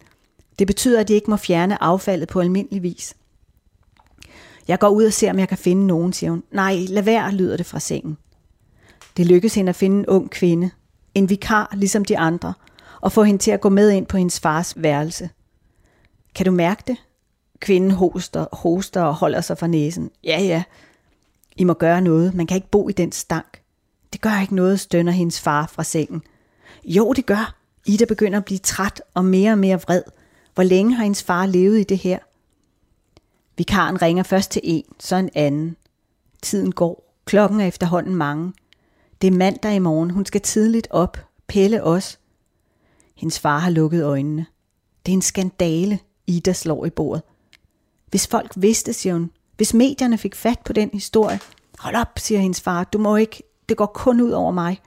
Det 0.58 0.66
betyder, 0.66 1.00
at 1.00 1.08
de 1.08 1.14
ikke 1.14 1.30
må 1.30 1.36
fjerne 1.36 1.82
affaldet 1.82 2.28
på 2.28 2.40
almindelig 2.40 2.82
vis. 2.82 3.14
Jeg 4.68 4.78
går 4.78 4.88
ud 4.88 5.04
og 5.04 5.12
ser, 5.12 5.30
om 5.30 5.38
jeg 5.38 5.48
kan 5.48 5.58
finde 5.58 5.86
nogen, 5.86 6.12
siger 6.12 6.30
hun. 6.30 6.42
Nej, 6.52 6.76
lad 6.88 7.02
være, 7.02 7.32
lyder 7.32 7.56
det 7.56 7.66
fra 7.66 7.80
sengen. 7.80 8.16
Det 9.16 9.26
lykkes 9.26 9.54
hende 9.54 9.70
at 9.70 9.76
finde 9.76 9.98
en 9.98 10.06
ung 10.06 10.30
kvinde, 10.30 10.70
en 11.14 11.30
vikar 11.30 11.72
ligesom 11.76 12.04
de 12.04 12.18
andre, 12.18 12.54
og 13.00 13.12
få 13.12 13.22
hende 13.22 13.42
til 13.42 13.50
at 13.50 13.60
gå 13.60 13.68
med 13.68 13.90
ind 13.90 14.06
på 14.06 14.16
hendes 14.16 14.40
fars 14.40 14.74
værelse. 14.76 15.30
Kan 16.34 16.46
du 16.46 16.52
mærke 16.52 16.82
det? 16.86 16.96
Kvinden 17.60 17.90
hoster, 17.90 18.46
hoster 18.52 19.02
og 19.02 19.14
holder 19.14 19.40
sig 19.40 19.58
for 19.58 19.66
næsen. 19.66 20.10
Ja, 20.24 20.42
ja. 20.42 20.62
I 21.56 21.64
må 21.64 21.74
gøre 21.74 22.00
noget. 22.00 22.34
Man 22.34 22.46
kan 22.46 22.54
ikke 22.54 22.70
bo 22.70 22.88
i 22.88 22.92
den 22.92 23.12
stank. 23.12 23.62
Det 24.12 24.20
gør 24.20 24.40
ikke 24.40 24.54
noget, 24.54 24.80
stønner 24.80 25.12
hendes 25.12 25.40
far 25.40 25.66
fra 25.66 25.84
sengen. 25.84 26.22
Jo, 26.84 27.12
det 27.12 27.26
gør. 27.26 27.56
Ida 27.86 28.04
begynder 28.04 28.38
at 28.38 28.44
blive 28.44 28.58
træt 28.58 29.02
og 29.14 29.24
mere 29.24 29.52
og 29.52 29.58
mere 29.58 29.80
vred. 29.80 30.02
Hvor 30.54 30.62
længe 30.62 30.94
har 30.94 31.02
hendes 31.02 31.22
far 31.22 31.46
levet 31.46 31.80
i 31.80 31.82
det 31.82 31.98
her? 31.98 32.18
Vikaren 33.56 34.02
ringer 34.02 34.22
først 34.22 34.50
til 34.50 34.60
en, 34.64 34.84
så 34.98 35.16
en 35.16 35.30
anden. 35.34 35.76
Tiden 36.42 36.72
går. 36.72 37.14
Klokken 37.24 37.60
er 37.60 37.66
efterhånden 37.66 38.14
mange. 38.14 38.52
Det 39.22 39.26
er 39.26 39.36
mandag 39.36 39.74
i 39.74 39.78
morgen. 39.78 40.10
Hun 40.10 40.26
skal 40.26 40.40
tidligt 40.40 40.88
op. 40.90 41.18
Pelle 41.46 41.84
også. 41.84 42.18
Hendes 43.16 43.38
far 43.38 43.58
har 43.58 43.70
lukket 43.70 44.04
øjnene. 44.04 44.46
Det 45.06 45.12
er 45.12 45.16
en 45.16 45.22
skandale, 45.22 45.98
Ida 46.26 46.52
slår 46.52 46.86
i 46.86 46.90
bordet. 46.90 47.22
Hvis 48.06 48.26
folk 48.26 48.52
vidste, 48.56 48.92
siger 48.92 49.12
hun. 49.12 49.30
Hvis 49.60 49.74
medierne 49.74 50.18
fik 50.18 50.34
fat 50.34 50.58
på 50.64 50.72
den 50.72 50.90
historie. 50.92 51.40
Hold 51.78 51.96
op, 51.96 52.18
siger 52.18 52.40
hendes 52.40 52.60
far. 52.60 52.84
Du 52.84 52.98
må 52.98 53.16
ikke. 53.16 53.42
Det 53.68 53.76
går 53.76 53.86
kun 53.86 54.20
ud 54.20 54.30
over 54.30 54.52
mig. 54.52 54.80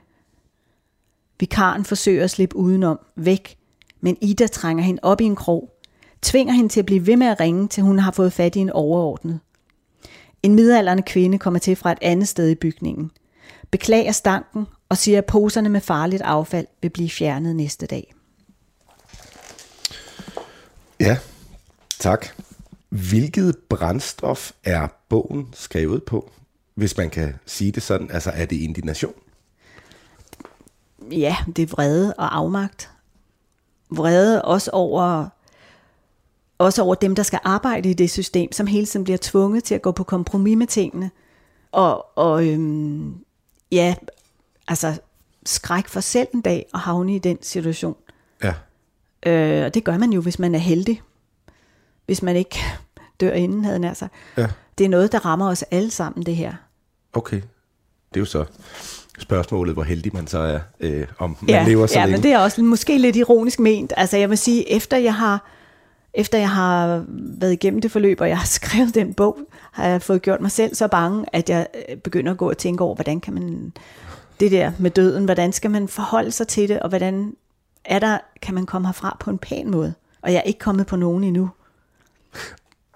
Vikaren 1.40 1.84
forsøger 1.84 2.24
at 2.24 2.30
slippe 2.30 2.56
udenom, 2.56 2.98
væk, 3.16 3.58
men 4.00 4.16
Ida 4.20 4.46
trænger 4.46 4.84
hende 4.84 5.00
op 5.02 5.20
i 5.20 5.24
en 5.24 5.36
krog, 5.36 5.70
tvinger 6.22 6.52
hende 6.54 6.68
til 6.68 6.80
at 6.80 6.86
blive 6.86 7.06
ved 7.06 7.16
med 7.16 7.26
at 7.26 7.40
ringe, 7.40 7.68
til 7.68 7.82
hun 7.82 7.98
har 7.98 8.10
fået 8.10 8.32
fat 8.32 8.56
i 8.56 8.58
en 8.58 8.70
overordnet. 8.70 9.40
En 10.42 10.54
midalderne 10.54 11.02
kvinde 11.02 11.38
kommer 11.38 11.60
til 11.60 11.76
fra 11.76 11.92
et 11.92 11.98
andet 12.02 12.28
sted 12.28 12.48
i 12.48 12.54
bygningen, 12.54 13.10
beklager 13.70 14.12
stanken 14.12 14.66
og 14.88 14.96
siger, 14.96 15.18
at 15.18 15.26
poserne 15.26 15.68
med 15.68 15.80
farligt 15.80 16.22
affald 16.22 16.66
vil 16.82 16.90
blive 16.90 17.10
fjernet 17.10 17.56
næste 17.56 17.86
dag. 17.86 18.14
Ja, 21.00 21.18
tak. 21.98 22.26
Hvilket 22.94 23.56
brændstof 23.68 24.52
er 24.64 24.88
bogen 25.08 25.48
skrevet 25.52 26.02
på, 26.02 26.30
hvis 26.74 26.96
man 26.96 27.10
kan 27.10 27.34
sige 27.46 27.72
det 27.72 27.82
sådan? 27.82 28.10
Altså 28.10 28.30
er 28.30 28.46
det 28.46 28.56
indignation? 28.56 29.14
Ja, 31.10 31.36
det 31.56 31.62
er 31.62 31.66
vrede 31.66 32.14
og 32.14 32.36
afmagt. 32.36 32.90
Vrede 33.90 34.42
også 34.42 34.70
over, 34.70 35.28
også 36.58 36.82
over 36.82 36.94
dem, 36.94 37.14
der 37.14 37.22
skal 37.22 37.38
arbejde 37.44 37.90
i 37.90 37.94
det 37.94 38.10
system, 38.10 38.52
som 38.52 38.66
hele 38.66 38.86
tiden 38.86 39.04
bliver 39.04 39.18
tvunget 39.20 39.64
til 39.64 39.74
at 39.74 39.82
gå 39.82 39.92
på 39.92 40.04
kompromis 40.04 40.56
med 40.56 40.66
tingene. 40.66 41.10
Og, 41.72 42.18
og 42.18 42.48
øhm, 42.48 43.14
ja, 43.72 43.94
altså 44.68 44.98
skræk 45.46 45.88
for 45.88 46.00
selv 46.00 46.28
en 46.34 46.40
dag 46.40 46.66
at 46.74 46.80
havne 46.80 47.14
i 47.14 47.18
den 47.18 47.38
situation. 47.42 47.96
Ja. 48.42 48.54
Øh, 49.26 49.66
og 49.66 49.74
det 49.74 49.84
gør 49.84 49.98
man 49.98 50.12
jo, 50.12 50.20
hvis 50.20 50.38
man 50.38 50.54
er 50.54 50.58
heldig. 50.58 51.02
Hvis 52.06 52.22
man 52.22 52.36
ikke 52.36 52.58
dør 53.20 53.32
inden, 53.32 53.64
havde 53.64 53.78
nær 53.78 53.94
sig. 53.94 54.08
Ja. 54.36 54.46
Det 54.78 54.84
er 54.84 54.88
noget, 54.88 55.12
der 55.12 55.26
rammer 55.26 55.48
os 55.48 55.62
alle 55.62 55.90
sammen, 55.90 56.26
det 56.26 56.36
her. 56.36 56.52
Okay. 57.12 57.36
Det 57.36 58.16
er 58.16 58.20
jo 58.20 58.24
så 58.24 58.44
spørgsmålet, 59.18 59.74
hvor 59.74 59.82
heldig 59.82 60.14
man 60.14 60.26
så 60.26 60.38
er, 60.38 60.60
øh, 60.80 61.06
om 61.18 61.36
man 61.40 61.66
lever 61.66 61.86
så 61.86 61.98
ja, 61.98 62.04
længe. 62.04 62.16
men 62.16 62.22
det 62.22 62.32
er 62.32 62.38
også 62.38 62.62
måske 62.62 62.98
lidt 62.98 63.16
ironisk 63.16 63.60
ment. 63.60 63.92
Altså 63.96 64.16
jeg 64.16 64.30
vil 64.30 64.38
sige, 64.38 64.72
efter 64.72 64.96
jeg 64.96 65.14
har 65.14 65.50
efter 66.14 66.38
jeg 66.38 66.50
har 66.50 67.04
været 67.08 67.52
igennem 67.52 67.80
det 67.80 67.90
forløb, 67.90 68.20
og 68.20 68.28
jeg 68.28 68.38
har 68.38 68.46
skrevet 68.60 68.94
den 68.94 69.14
bog, 69.14 69.38
har 69.72 69.86
jeg 69.86 70.02
fået 70.02 70.22
gjort 70.22 70.40
mig 70.40 70.50
selv 70.50 70.74
så 70.74 70.88
bange, 70.88 71.24
at 71.32 71.50
jeg 71.50 71.66
øh, 71.88 71.96
begynder 71.96 72.32
at 72.32 72.38
gå 72.38 72.50
og 72.50 72.58
tænke 72.58 72.84
over, 72.84 72.94
hvordan 72.94 73.20
kan 73.20 73.34
man 73.34 73.72
det 74.40 74.50
der 74.50 74.72
med 74.78 74.90
døden, 74.90 75.24
hvordan 75.24 75.52
skal 75.52 75.70
man 75.70 75.88
forholde 75.88 76.30
sig 76.30 76.48
til 76.48 76.68
det, 76.68 76.80
og 76.80 76.88
hvordan 76.88 77.36
er 77.84 77.98
der, 77.98 78.18
kan 78.42 78.54
man 78.54 78.66
komme 78.66 78.88
herfra 78.88 79.16
på 79.20 79.30
en 79.30 79.38
pæn 79.38 79.70
måde. 79.70 79.94
Og 80.22 80.32
jeg 80.32 80.38
er 80.38 80.42
ikke 80.42 80.58
kommet 80.58 80.86
på 80.86 80.96
nogen 80.96 81.24
endnu. 81.24 81.50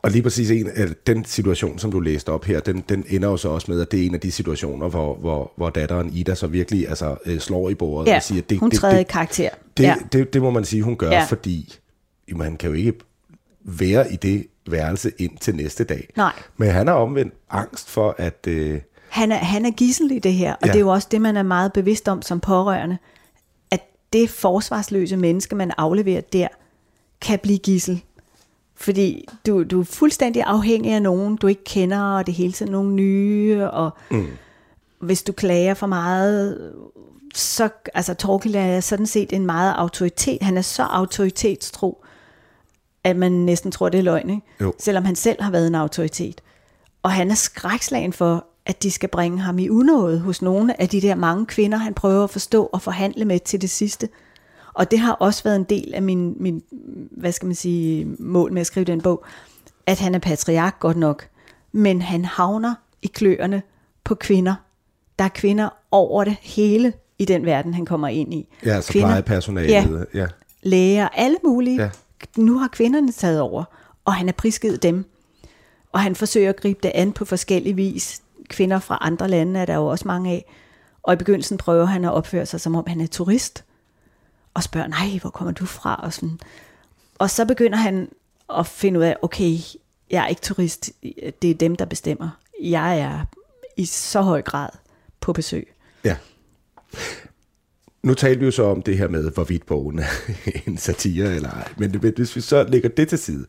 Og 0.02 0.10
lige 0.10 0.22
præcis 0.22 0.50
en 0.50 0.66
af 0.74 0.86
den 1.06 1.24
situation, 1.24 1.78
som 1.78 1.92
du 1.92 2.00
læste 2.00 2.28
op 2.28 2.44
her, 2.44 2.60
den, 2.60 2.84
den 2.88 3.04
ender 3.08 3.28
jo 3.28 3.36
så 3.36 3.48
også 3.48 3.70
med, 3.70 3.80
at 3.80 3.90
det 3.92 4.02
er 4.02 4.06
en 4.06 4.14
af 4.14 4.20
de 4.20 4.32
situationer, 4.32 4.88
hvor, 4.88 5.14
hvor, 5.16 5.52
hvor 5.56 5.70
datteren 5.70 6.10
Ida 6.12 6.34
så 6.34 6.46
virkelig 6.46 6.88
altså, 6.88 7.16
øh, 7.26 7.38
slår 7.40 7.70
i 7.70 7.74
bordet 7.74 8.10
Ja, 8.10 8.16
og 8.16 8.22
siger, 8.22 8.42
det, 8.42 8.58
hun 8.58 8.70
det, 8.70 8.78
træder 8.78 8.94
i 8.94 8.98
det, 8.98 9.08
karakter. 9.08 9.50
det, 9.76 9.82
ja. 9.84 9.94
det, 10.12 10.32
det 10.32 10.42
må 10.42 10.50
man 10.50 10.64
sige, 10.64 10.82
hun 10.82 10.96
gør, 10.96 11.10
Ja. 11.10 11.24
fordi 11.24 11.74
man 12.36 12.56
kan 12.56 12.70
jo 12.70 12.76
ikke 12.76 12.92
være 13.64 14.12
i 14.12 14.16
det 14.16 14.46
værelse 14.70 15.12
ind 15.18 15.38
til 15.38 15.54
næste 15.56 15.84
dag. 15.84 16.08
Nej. 16.16 16.32
Men 16.56 16.70
han 16.70 16.86
har 16.86 16.94
omvendt 16.94 17.34
angst 17.50 17.88
for, 17.90 18.14
at... 18.18 18.46
Øh, 18.46 18.80
Han 19.08 19.32
er, 19.32 19.36
han 19.36 19.66
er 19.66 19.70
gissel 19.70 20.10
i 20.12 20.18
det 20.18 20.32
her, 20.32 20.52
og 20.52 20.58
ja. 20.66 20.72
det 20.72 20.76
er 20.76 20.80
jo 20.80 20.88
også 20.88 21.08
det, 21.10 21.20
man 21.20 21.36
er 21.36 21.42
meget 21.42 21.72
bevidst 21.72 22.08
om 22.08 22.22
som 22.22 22.40
pårørende, 22.40 22.98
at 23.70 23.80
det 24.12 24.30
forsvarsløse 24.30 25.16
menneske, 25.16 25.54
man 25.56 25.72
afleverer 25.78 26.20
der, 26.20 26.48
kan 27.20 27.38
blive 27.38 27.58
gissel. 27.58 28.02
Fordi 28.80 29.28
du, 29.46 29.62
du 29.62 29.80
er 29.80 29.84
fuldstændig 29.84 30.42
afhængig 30.42 30.92
af 30.92 31.02
nogen, 31.02 31.36
du 31.36 31.46
ikke 31.46 31.64
kender, 31.64 32.00
og 32.00 32.26
det 32.26 32.32
er 32.32 32.36
hele 32.36 32.52
tiden 32.52 32.72
nogle 32.72 32.92
nye, 32.92 33.70
og 33.70 33.90
mm. 34.10 34.26
hvis 35.00 35.22
du 35.22 35.32
klager 35.32 35.74
for 35.74 35.86
meget, 35.86 36.72
så, 37.34 37.68
altså 37.94 38.14
Torkild 38.14 38.54
er 38.54 38.80
sådan 38.80 39.06
set 39.06 39.32
en 39.32 39.46
meget 39.46 39.74
autoritet, 39.76 40.42
han 40.42 40.56
er 40.58 40.62
så 40.62 40.82
autoritetstro, 40.82 42.04
at 43.04 43.16
man 43.16 43.32
næsten 43.32 43.72
tror, 43.72 43.88
det 43.88 43.98
er 43.98 44.02
løgn, 44.02 44.30
ikke? 44.30 44.42
Jo. 44.60 44.74
selvom 44.78 45.04
han 45.04 45.16
selv 45.16 45.42
har 45.42 45.50
været 45.50 45.66
en 45.66 45.74
autoritet. 45.74 46.40
Og 47.02 47.12
han 47.12 47.30
er 47.30 47.34
skrækslagen 47.34 48.12
for, 48.12 48.44
at 48.66 48.82
de 48.82 48.90
skal 48.90 49.08
bringe 49.08 49.38
ham 49.38 49.58
i 49.58 49.68
unåde 49.68 50.20
hos 50.20 50.42
nogle 50.42 50.80
af 50.80 50.88
de 50.88 51.00
der 51.00 51.14
mange 51.14 51.46
kvinder, 51.46 51.78
han 51.78 51.94
prøver 51.94 52.24
at 52.24 52.30
forstå 52.30 52.64
og 52.72 52.82
forhandle 52.82 53.24
med 53.24 53.40
til 53.40 53.60
det 53.60 53.70
sidste. 53.70 54.08
Og 54.78 54.90
det 54.90 54.98
har 54.98 55.12
også 55.12 55.42
været 55.44 55.56
en 55.56 55.64
del 55.64 55.94
af 55.94 56.02
min, 56.02 56.34
min 56.36 56.62
hvad 57.10 57.32
skal 57.32 57.46
man 57.46 57.54
sige, 57.54 58.04
mål 58.18 58.52
med 58.52 58.60
at 58.60 58.66
skrive 58.66 58.84
den 58.84 59.00
bog, 59.00 59.24
at 59.86 59.98
han 59.98 60.14
er 60.14 60.18
patriark 60.18 60.80
godt 60.80 60.96
nok, 60.96 61.28
men 61.72 62.02
han 62.02 62.24
havner 62.24 62.74
i 63.02 63.06
kløerne 63.06 63.62
på 64.04 64.14
kvinder. 64.14 64.54
Der 65.18 65.24
er 65.24 65.28
kvinder 65.28 65.68
over 65.90 66.24
det 66.24 66.36
hele 66.42 66.92
i 67.18 67.24
den 67.24 67.46
verden, 67.46 67.74
han 67.74 67.86
kommer 67.86 68.08
ind 68.08 68.34
i. 68.34 68.48
ja, 68.66 68.70
altså 68.74 68.92
Kvinder- 68.92 69.08
plejepersonalet. 69.08 69.70
Ja, 69.70 69.86
Ja. 70.14 70.26
læger, 70.62 71.08
alle 71.08 71.36
mulige. 71.44 71.82
Ja. 71.82 71.90
Nu 72.36 72.58
har 72.58 72.68
kvinderne 72.68 73.12
taget 73.12 73.40
over, 73.40 73.64
og 74.04 74.14
han 74.14 74.28
er 74.28 74.32
prisgivet 74.32 74.82
dem. 74.82 75.04
Og 75.92 76.00
han 76.00 76.14
forsøger 76.14 76.48
at 76.48 76.60
gribe 76.60 76.78
det 76.82 76.92
an 76.94 77.12
på 77.12 77.24
forskellige 77.24 77.74
vis. 77.76 78.22
Kvinder 78.48 78.78
fra 78.78 78.98
andre 79.00 79.28
lande 79.28 79.60
er 79.60 79.64
der 79.64 79.74
jo 79.74 79.86
også 79.86 80.08
mange 80.08 80.30
af. 80.30 80.44
Og 81.02 81.12
i 81.12 81.16
begyndelsen 81.16 81.58
prøver 81.58 81.84
han 81.84 82.04
at 82.04 82.12
opføre 82.12 82.46
sig, 82.46 82.60
som 82.60 82.74
om 82.76 82.84
han 82.86 83.00
er 83.00 83.06
turist. 83.06 83.64
Og 84.54 84.62
spørger, 84.62 84.86
nej, 84.86 85.18
hvor 85.20 85.30
kommer 85.30 85.52
du 85.52 85.66
fra? 85.66 86.00
Og, 86.02 86.12
sådan. 86.12 86.38
og 87.18 87.30
så 87.30 87.44
begynder 87.44 87.78
han 87.78 88.08
at 88.58 88.66
finde 88.66 89.00
ud 89.00 89.04
af, 89.04 89.16
okay, 89.22 89.58
jeg 90.10 90.24
er 90.24 90.26
ikke 90.26 90.42
turist. 90.42 90.90
Det 91.42 91.50
er 91.50 91.54
dem, 91.54 91.76
der 91.76 91.84
bestemmer. 91.84 92.30
Jeg 92.62 93.00
er 93.00 93.24
i 93.76 93.84
så 93.84 94.20
høj 94.20 94.42
grad 94.42 94.68
på 95.20 95.32
besøg. 95.32 95.74
Ja. 96.04 96.16
Nu 98.02 98.14
talte 98.14 98.40
vi 98.40 98.44
jo 98.44 98.50
så 98.50 98.64
om 98.64 98.82
det 98.82 98.98
her 98.98 99.08
med, 99.08 99.30
hvorvidt 99.30 99.66
bogen 99.66 99.98
er 99.98 100.08
en 100.66 100.78
satire 100.78 101.34
eller 101.34 101.50
ej. 101.50 101.72
Men 101.76 101.90
hvis 101.90 102.36
vi 102.36 102.40
så 102.40 102.62
lægger 102.62 102.88
det 102.88 103.08
til 103.08 103.18
side, 103.18 103.46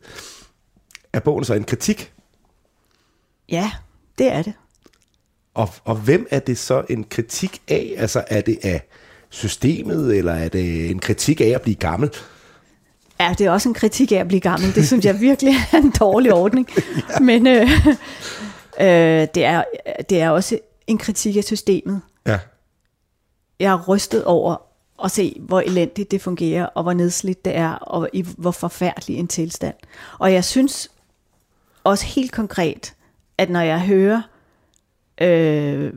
er 1.12 1.20
bogen 1.20 1.44
så 1.44 1.54
en 1.54 1.64
kritik? 1.64 2.12
Ja, 3.48 3.72
det 4.18 4.32
er 4.32 4.42
det. 4.42 4.52
Og, 5.54 5.68
og 5.84 5.96
hvem 5.96 6.26
er 6.30 6.38
det 6.38 6.58
så 6.58 6.84
en 6.90 7.04
kritik 7.04 7.62
af? 7.68 7.94
Altså 7.96 8.24
er 8.26 8.40
det 8.40 8.58
af 8.62 8.88
systemet, 9.30 10.16
eller 10.18 10.32
er 10.32 10.48
det 10.48 10.90
en 10.90 10.98
kritik 10.98 11.40
af 11.40 11.52
at 11.54 11.62
blive 11.62 11.76
gammel? 11.76 12.10
Ja, 13.20 13.34
det 13.38 13.46
er 13.46 13.50
også 13.50 13.68
en 13.68 13.74
kritik 13.74 14.12
af 14.12 14.16
at 14.16 14.28
blive 14.28 14.40
gammel. 14.40 14.74
Det 14.74 14.86
synes 14.86 15.04
jeg 15.04 15.20
virkelig 15.20 15.54
er 15.72 15.76
en 15.76 15.90
dårlig 16.00 16.32
ordning. 16.32 16.68
ja. 17.10 17.20
Men 17.20 17.46
øh, 17.46 17.62
øh, 18.80 19.28
det, 19.34 19.44
er, 19.44 19.64
det 20.10 20.20
er 20.20 20.30
også 20.30 20.58
en 20.86 20.98
kritik 20.98 21.36
af 21.36 21.44
systemet. 21.44 22.00
Ja. 22.26 22.38
Jeg 23.60 23.72
er 23.72 23.84
rystet 23.88 24.24
over 24.24 24.56
at 25.04 25.10
se, 25.10 25.36
hvor 25.40 25.60
elendigt 25.60 26.10
det 26.10 26.22
fungerer, 26.22 26.66
og 26.66 26.82
hvor 26.82 26.92
nedslidt 26.92 27.44
det 27.44 27.56
er, 27.56 27.70
og 27.70 28.08
i 28.12 28.26
hvor 28.38 28.50
forfærdelig 28.50 29.16
en 29.16 29.28
tilstand. 29.28 29.74
Og 30.18 30.32
jeg 30.32 30.44
synes 30.44 30.90
også 31.84 32.06
helt 32.06 32.32
konkret, 32.32 32.94
at 33.38 33.50
når 33.50 33.60
jeg 33.60 33.80
hører 33.80 34.22
øh, 35.20 35.92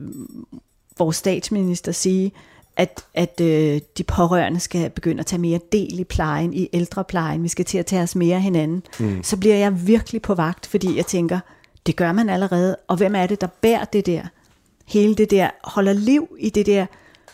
vores 0.98 1.16
statsminister 1.16 1.92
sige, 1.92 2.32
at, 2.76 3.04
at 3.14 3.40
øh, 3.40 3.80
de 3.98 4.04
pårørende 4.04 4.60
skal 4.60 4.90
begynde 4.90 5.20
at 5.20 5.26
tage 5.26 5.40
mere 5.40 5.60
del 5.72 5.98
i 5.98 6.04
plejen, 6.04 6.54
i 6.54 6.68
ældreplejen, 6.72 7.42
vi 7.42 7.48
skal 7.48 7.64
til 7.64 7.78
at 7.78 7.86
tage 7.86 8.02
os 8.02 8.16
mere 8.16 8.36
af 8.36 8.42
hinanden, 8.42 8.82
mm. 9.00 9.22
så 9.22 9.36
bliver 9.36 9.56
jeg 9.56 9.86
virkelig 9.86 10.22
på 10.22 10.34
vagt, 10.34 10.66
fordi 10.66 10.96
jeg 10.96 11.06
tænker, 11.06 11.40
det 11.86 11.96
gør 11.96 12.12
man 12.12 12.28
allerede, 12.28 12.76
og 12.88 12.96
hvem 12.96 13.14
er 13.14 13.26
det, 13.26 13.40
der 13.40 13.46
bærer 13.46 13.84
det 13.84 14.06
der? 14.06 14.22
Hele 14.86 15.14
det 15.14 15.30
der, 15.30 15.50
holder 15.64 15.92
liv 15.92 16.36
i 16.38 16.50
det 16.50 16.66
der 16.66 16.86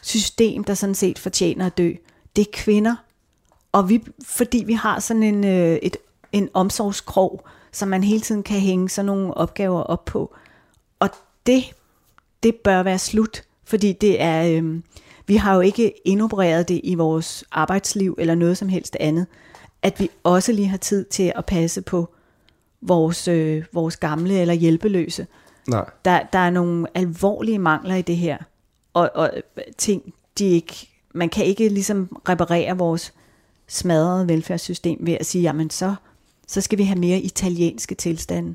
system, 0.02 0.64
der 0.64 0.74
sådan 0.74 0.94
set 0.94 1.18
fortjener 1.18 1.66
at 1.66 1.78
dø. 1.78 1.92
Det 2.36 2.42
er 2.42 2.50
kvinder, 2.52 2.96
og 3.72 3.88
vi, 3.88 4.04
fordi 4.26 4.64
vi 4.66 4.72
har 4.72 5.00
sådan 5.00 5.22
en, 5.22 5.44
øh, 5.44 5.78
et, 5.82 5.96
en 6.32 6.48
omsorgskrog, 6.54 7.44
som 7.72 7.88
man 7.88 8.04
hele 8.04 8.20
tiden 8.20 8.42
kan 8.42 8.60
hænge 8.60 8.88
sådan 8.88 9.06
nogle 9.06 9.34
opgaver 9.34 9.82
op 9.82 10.04
på. 10.04 10.34
Og 10.98 11.10
det, 11.46 11.64
det 12.42 12.54
bør 12.54 12.82
være 12.82 12.98
slut, 12.98 13.42
fordi 13.64 13.92
det 13.92 14.22
er, 14.22 14.62
øh, 14.62 14.80
vi 15.30 15.36
har 15.36 15.54
jo 15.54 15.60
ikke 15.60 15.92
indopereret 16.04 16.68
det 16.68 16.80
i 16.84 16.94
vores 16.94 17.44
arbejdsliv 17.52 18.16
eller 18.18 18.34
noget 18.34 18.58
som 18.58 18.68
helst 18.68 18.96
andet, 19.00 19.26
at 19.82 20.00
vi 20.00 20.10
også 20.24 20.52
lige 20.52 20.68
har 20.68 20.76
tid 20.76 21.04
til 21.04 21.32
at 21.36 21.46
passe 21.46 21.82
på 21.82 22.08
vores, 22.80 23.28
øh, 23.28 23.64
vores 23.72 23.96
gamle 23.96 24.40
eller 24.40 24.54
hjælpeløse. 24.54 25.26
Nej. 25.68 25.90
Der, 26.04 26.20
der 26.32 26.38
er 26.38 26.50
nogle 26.50 26.86
alvorlige 26.94 27.58
mangler 27.58 27.94
i 27.94 28.02
det 28.02 28.16
her, 28.16 28.38
og, 28.94 29.10
og 29.14 29.30
ting, 29.78 30.14
de 30.38 30.44
ikke, 30.44 30.88
man 31.14 31.28
kan 31.28 31.44
ikke 31.44 31.68
ligesom 31.68 32.16
reparere 32.28 32.78
vores 32.78 33.12
smadrede 33.68 34.28
velfærdssystem 34.28 34.98
ved 35.00 35.16
at 35.20 35.26
sige, 35.26 35.42
jamen 35.42 35.70
så, 35.70 35.94
så 36.46 36.60
skal 36.60 36.78
vi 36.78 36.82
have 36.84 36.98
mere 36.98 37.18
italienske 37.18 37.94
tilstande. 37.94 38.54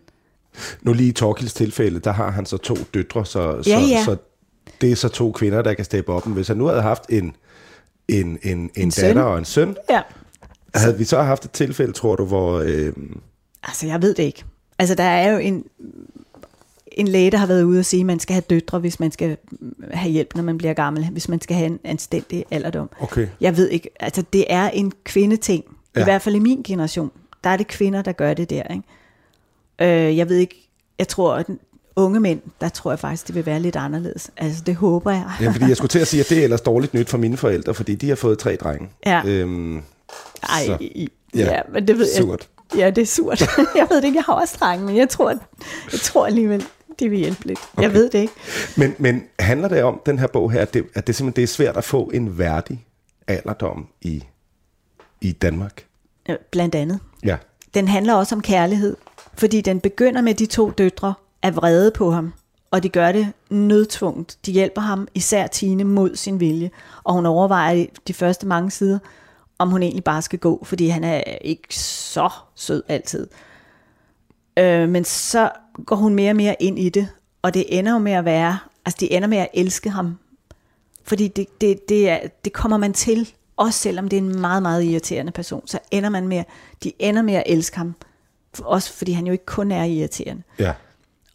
Nu 0.81 0.93
lige 0.93 1.09
i 1.09 1.11
Torkilds 1.11 1.53
tilfælde, 1.53 1.99
der 1.99 2.11
har 2.11 2.31
han 2.31 2.45
så 2.45 2.57
to 2.57 2.75
døtre, 2.93 3.25
så, 3.25 3.63
så, 3.63 3.69
Ja, 3.69 3.79
ja. 3.79 4.03
så 4.03 4.17
det 4.81 4.91
er 4.91 4.95
så 4.95 5.09
to 5.09 5.31
kvinder, 5.31 5.61
der 5.61 5.73
kan 5.73 5.85
steppe 5.85 6.13
op. 6.13 6.25
Men 6.25 6.35
hvis 6.35 6.47
han 6.47 6.57
nu 6.57 6.65
havde 6.65 6.81
haft 6.81 7.03
en, 7.09 7.35
en, 8.07 8.27
en, 8.27 8.39
en, 8.43 8.69
en 8.75 8.91
søn. 8.91 9.05
datter 9.05 9.21
og 9.23 9.37
en 9.37 9.45
søn, 9.45 9.75
Ja. 9.89 10.01
havde 10.75 10.97
vi 10.97 11.03
så 11.03 11.21
haft 11.21 11.45
et 11.45 11.51
tilfælde, 11.51 11.91
tror 11.93 12.15
du, 12.15 12.25
hvor... 12.25 12.59
Øh, 12.59 12.93
Altså, 13.67 13.87
jeg 13.87 14.01
ved 14.01 14.13
det 14.13 14.23
ikke. 14.23 14.43
Altså, 14.79 14.95
der 14.95 15.03
er 15.03 15.31
jo 15.31 15.37
en, 15.37 15.63
en 16.91 17.07
læge, 17.07 17.31
der 17.31 17.37
har 17.37 17.47
været 17.47 17.63
ude 17.63 17.79
og 17.79 17.85
sige, 17.85 17.99
at 17.99 18.05
man 18.05 18.19
skal 18.19 18.33
have 18.33 18.43
døtre, 18.49 18.79
hvis 18.79 18.99
man 18.99 19.11
skal 19.11 19.37
have 19.93 20.11
hjælp, 20.11 20.35
når 20.35 20.43
man 20.43 20.57
bliver 20.57 20.73
gammel, 20.73 21.09
hvis 21.11 21.29
man 21.29 21.41
skal 21.41 21.55
have 21.55 21.65
en 21.67 21.79
anstændig 21.83 22.45
alderdom. 22.51 22.89
Okay. 22.99 23.27
Jeg 23.41 23.57
ved 23.57 23.69
ikke, 23.69 23.89
altså 23.99 24.23
det 24.33 24.45
er 24.49 24.69
en 24.69 24.91
kvindeting. 25.03 25.63
Ja. 25.95 26.01
I 26.01 26.03
hvert 26.03 26.21
fald 26.21 26.35
i 26.35 26.39
min 26.39 26.63
generation. 26.63 27.11
Der 27.43 27.49
er 27.49 27.57
det 27.57 27.67
kvinder, 27.67 28.01
der 28.01 28.11
gør 28.11 28.33
det 28.33 28.49
der. 28.49 28.63
Ikke? 28.63 30.07
Øh, 30.09 30.17
jeg 30.17 30.29
ved 30.29 30.37
ikke, 30.37 30.69
jeg 30.99 31.07
tror, 31.07 31.33
at 31.35 31.47
unge 31.95 32.19
mænd, 32.19 32.41
der 32.61 32.69
tror 32.69 32.91
jeg 32.91 32.99
faktisk, 32.99 33.27
det 33.27 33.35
vil 33.35 33.45
være 33.45 33.59
lidt 33.59 33.75
anderledes. 33.75 34.31
Altså, 34.37 34.63
det 34.65 34.75
håber 34.75 35.11
jeg. 35.11 35.31
ja, 35.41 35.49
fordi 35.49 35.65
jeg 35.67 35.77
skulle 35.77 35.89
til 35.89 35.99
at 35.99 36.07
sige, 36.07 36.21
at 36.21 36.29
det 36.29 36.39
er 36.39 36.43
ellers 36.43 36.61
dårligt 36.61 36.93
nyt 36.93 37.09
for 37.09 37.17
mine 37.17 37.37
forældre, 37.37 37.73
fordi 37.73 37.95
de 37.95 38.09
har 38.09 38.15
fået 38.15 38.39
tre 38.39 38.55
drenge. 38.55 38.89
Ja. 39.05 39.21
Øhm, 39.25 39.77
Ej, 39.77 40.65
Så, 40.65 40.77
ja, 40.81 41.05
ja, 41.35 41.61
men 41.73 41.87
det 41.87 41.97
ved 41.97 42.07
surt. 42.17 42.49
jeg. 42.73 42.79
Ja, 42.79 42.89
det 42.89 43.01
er 43.01 43.05
surt. 43.05 43.41
jeg 43.75 43.87
ved 43.89 43.97
det 43.97 44.03
ikke, 44.03 44.15
jeg 44.17 44.23
har 44.23 44.33
også 44.33 44.57
drenge, 44.59 44.85
men 44.85 44.95
jeg 44.97 45.09
tror, 45.09 45.29
jeg 45.91 45.99
tror 45.99 46.25
alligevel, 46.25 46.65
det 46.99 47.11
vil 47.11 47.19
hjælpe 47.19 47.47
lidt. 47.47 47.59
Okay. 47.73 47.83
Jeg 47.83 47.93
ved 47.93 48.09
det 48.09 48.19
ikke. 48.19 48.33
men, 48.77 48.95
men 48.99 49.23
handler 49.39 49.67
det 49.67 49.83
om, 49.83 50.01
den 50.05 50.19
her 50.19 50.27
bog 50.27 50.51
her, 50.51 50.61
at 50.61 50.73
det, 50.73 50.85
at 50.93 51.07
det 51.07 51.15
simpelthen 51.15 51.41
det 51.41 51.43
er 51.43 51.53
svært 51.53 51.77
at 51.77 51.83
få 51.83 52.11
en 52.13 52.37
værdig 52.37 52.85
alderdom 53.27 53.87
i, 54.01 54.23
i 55.21 55.31
Danmark? 55.31 55.85
Øh, 56.29 56.35
Blandt 56.51 56.75
andet. 56.75 56.99
Ja. 57.25 57.37
Den 57.73 57.87
handler 57.87 58.13
også 58.13 58.35
om 58.35 58.41
kærlighed, 58.41 58.95
fordi 59.33 59.61
den 59.61 59.79
begynder 59.79 60.21
med 60.21 60.33
de 60.33 60.45
to 60.45 60.69
døtre 60.71 61.13
er 61.45 61.51
vrede 61.51 61.91
på 61.91 62.11
ham, 62.11 62.33
og 62.71 62.83
de 62.83 62.89
gør 62.89 63.11
det 63.11 63.31
nødtvunget. 63.49 64.37
De 64.45 64.51
hjælper 64.51 64.81
ham, 64.81 65.07
især 65.13 65.47
Tine, 65.47 65.83
mod 65.83 66.15
sin 66.15 66.39
vilje, 66.39 66.71
og 67.03 67.13
hun 67.13 67.25
overvejer 67.25 67.85
de 68.07 68.13
første 68.13 68.47
mange 68.47 68.71
sider, 68.71 68.99
om 69.59 69.69
hun 69.69 69.83
egentlig 69.83 70.03
bare 70.03 70.21
skal 70.21 70.39
gå, 70.39 70.63
fordi 70.63 70.87
han 70.87 71.03
er 71.03 71.23
ikke 71.41 71.75
så 71.75 72.29
sød 72.55 72.83
altid. 72.87 73.27
Øh, 74.59 74.89
men 74.89 75.03
så 75.03 75.51
går 75.85 75.95
hun 75.95 76.15
mere 76.15 76.31
og 76.31 76.35
mere 76.35 76.55
ind 76.59 76.79
i 76.79 76.89
det, 76.89 77.07
og 77.41 77.53
det 77.53 77.65
ender 77.79 77.91
jo 77.91 77.97
med 77.97 78.11
at 78.11 78.25
være, 78.25 78.59
altså 78.85 78.97
det 78.99 79.15
ender 79.15 79.27
med 79.27 79.37
at 79.37 79.47
elske 79.53 79.89
ham. 79.89 80.17
Fordi 81.03 81.27
det, 81.27 81.61
det, 81.61 81.89
det, 81.89 82.09
er, 82.09 82.19
det 82.45 82.53
kommer 82.53 82.77
man 82.77 82.93
til, 82.93 83.33
også 83.57 83.79
selvom 83.79 84.07
det 84.07 84.17
er 84.17 84.21
en 84.21 84.41
meget, 84.41 84.61
meget 84.61 84.83
irriterende 84.83 85.31
person, 85.31 85.67
så 85.67 85.79
ender 85.91 86.09
man 86.09 86.27
med, 86.27 86.43
de 86.83 86.91
ender 86.99 87.21
med 87.21 87.33
at 87.33 87.43
elske 87.45 87.77
ham. 87.77 87.95
Også 88.63 88.93
fordi 88.93 89.11
han 89.11 89.25
jo 89.25 89.31
ikke 89.31 89.45
kun 89.45 89.71
er 89.71 89.83
irriterende. 89.83 90.43
Ja. 90.59 90.73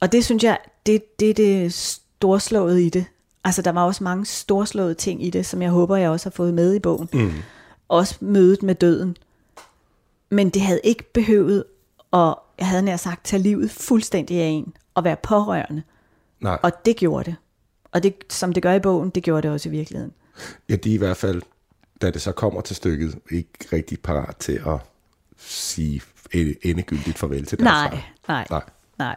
Og 0.00 0.12
det 0.12 0.24
synes 0.24 0.44
jeg, 0.44 0.58
det, 0.86 1.20
det 1.20 1.30
er 1.30 1.34
det 1.34 1.72
storslåede 1.72 2.86
i 2.86 2.88
det. 2.88 3.04
Altså 3.44 3.62
der 3.62 3.72
var 3.72 3.84
også 3.84 4.04
mange 4.04 4.26
storslåede 4.26 4.94
ting 4.94 5.24
i 5.26 5.30
det, 5.30 5.46
som 5.46 5.62
jeg 5.62 5.70
håber, 5.70 5.96
jeg 5.96 6.10
også 6.10 6.26
har 6.26 6.30
fået 6.30 6.54
med 6.54 6.74
i 6.74 6.78
bogen. 6.78 7.08
Mm. 7.12 7.32
Også 7.88 8.16
mødet 8.20 8.62
med 8.62 8.74
døden. 8.74 9.16
Men 10.30 10.50
det 10.50 10.62
havde 10.62 10.80
ikke 10.84 11.12
behøvet 11.12 11.64
at, 12.12 12.34
jeg 12.58 12.66
havde 12.66 12.82
nær 12.82 12.96
sagt, 12.96 13.24
tage 13.24 13.42
livet 13.42 13.70
fuldstændig 13.70 14.40
af 14.40 14.46
en 14.46 14.74
og 14.94 15.04
være 15.04 15.16
pårørende. 15.22 15.82
Nej. 16.40 16.58
Og 16.62 16.72
det 16.84 16.96
gjorde 16.96 17.24
det. 17.30 17.36
Og 17.92 18.02
det, 18.02 18.14
som 18.28 18.52
det 18.52 18.62
gør 18.62 18.72
i 18.72 18.80
bogen, 18.80 19.10
det 19.10 19.22
gjorde 19.22 19.42
det 19.42 19.50
også 19.50 19.68
i 19.68 19.72
virkeligheden. 19.72 20.12
Ja, 20.68 20.76
de 20.76 20.90
er 20.90 20.94
i 20.94 20.98
hvert 20.98 21.16
fald, 21.16 21.42
da 22.02 22.10
det 22.10 22.22
så 22.22 22.32
kommer 22.32 22.60
til 22.60 22.76
stykket, 22.76 23.18
ikke 23.30 23.48
rigtig 23.72 24.00
parat 24.00 24.36
til 24.36 24.62
at 24.66 24.78
sige 25.38 26.02
endegyldigt 26.62 27.18
farvel 27.18 27.46
til 27.46 27.58
deres 27.58 27.64
Nej, 27.64 27.90
far. 27.90 28.32
nej, 28.34 28.46
Nej. 28.50 28.62
Nej. 29.00 29.16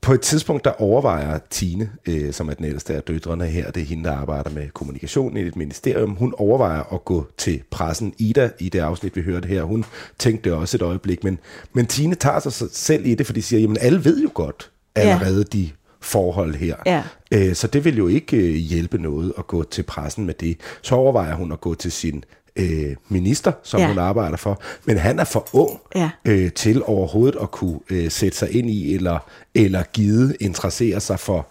På 0.00 0.12
et 0.12 0.20
tidspunkt, 0.20 0.64
der 0.64 0.70
overvejer 0.70 1.38
Tine, 1.50 1.90
øh, 2.06 2.32
som 2.32 2.48
er 2.48 2.54
den 2.54 2.64
ældste 2.64 2.94
af 2.94 3.02
døtrene 3.02 3.46
her, 3.46 3.70
det 3.70 3.80
er 3.80 3.86
hende, 3.86 4.04
der 4.04 4.16
arbejder 4.16 4.50
med 4.50 4.68
kommunikation 4.68 5.36
i 5.36 5.40
et 5.40 5.56
ministerium, 5.56 6.10
hun 6.10 6.34
overvejer 6.38 6.94
at 6.94 7.04
gå 7.04 7.26
til 7.36 7.62
pressen. 7.70 8.14
Ida, 8.18 8.50
i 8.58 8.68
det 8.68 8.78
afsnit, 8.78 9.16
vi 9.16 9.22
hørte 9.22 9.48
her, 9.48 9.62
hun 9.62 9.84
tænkte 10.18 10.54
også 10.54 10.76
et 10.76 10.82
øjeblik, 10.82 11.24
men, 11.24 11.38
men 11.72 11.86
Tine 11.86 12.14
tager 12.14 12.38
sig 12.38 12.68
selv 12.72 13.06
i 13.06 13.14
det, 13.14 13.26
for 13.26 13.32
de 13.32 13.42
siger, 13.42 13.60
jamen 13.60 13.76
alle 13.80 14.04
ved 14.04 14.22
jo 14.22 14.30
godt 14.34 14.70
allerede 14.94 15.44
ja. 15.52 15.58
de 15.58 15.70
forhold 16.00 16.54
her. 16.54 16.76
Ja. 16.86 17.02
Øh, 17.30 17.54
så 17.54 17.66
det 17.66 17.84
vil 17.84 17.96
jo 17.96 18.08
ikke 18.08 18.36
øh, 18.36 18.54
hjælpe 18.54 18.98
noget 18.98 19.32
at 19.38 19.46
gå 19.46 19.62
til 19.62 19.82
pressen 19.82 20.26
med 20.26 20.34
det. 20.34 20.56
Så 20.82 20.94
overvejer 20.94 21.34
hun 21.34 21.52
at 21.52 21.60
gå 21.60 21.74
til 21.74 21.92
sin 21.92 22.24
øh, 22.56 22.96
minister, 23.08 23.52
som 23.62 23.80
Ja. 23.80 23.88
hun 23.88 23.98
arbejder 23.98 24.36
for, 24.36 24.62
men 24.84 24.96
han 24.98 25.18
er 25.18 25.24
for 25.24 25.48
ung 25.52 25.80
Ja. 25.94 26.10
øh, 26.24 26.52
til 26.52 26.82
overhovedet 26.84 27.38
at 27.42 27.50
kunne 27.50 27.80
øh, 27.90 28.10
sætte 28.10 28.38
sig 28.38 28.50
ind 28.54 28.70
i, 28.70 28.94
eller, 28.94 29.18
eller 29.54 29.82
givet 29.82 30.36
interessere 30.40 31.00
sig 31.00 31.18
for, 31.20 31.46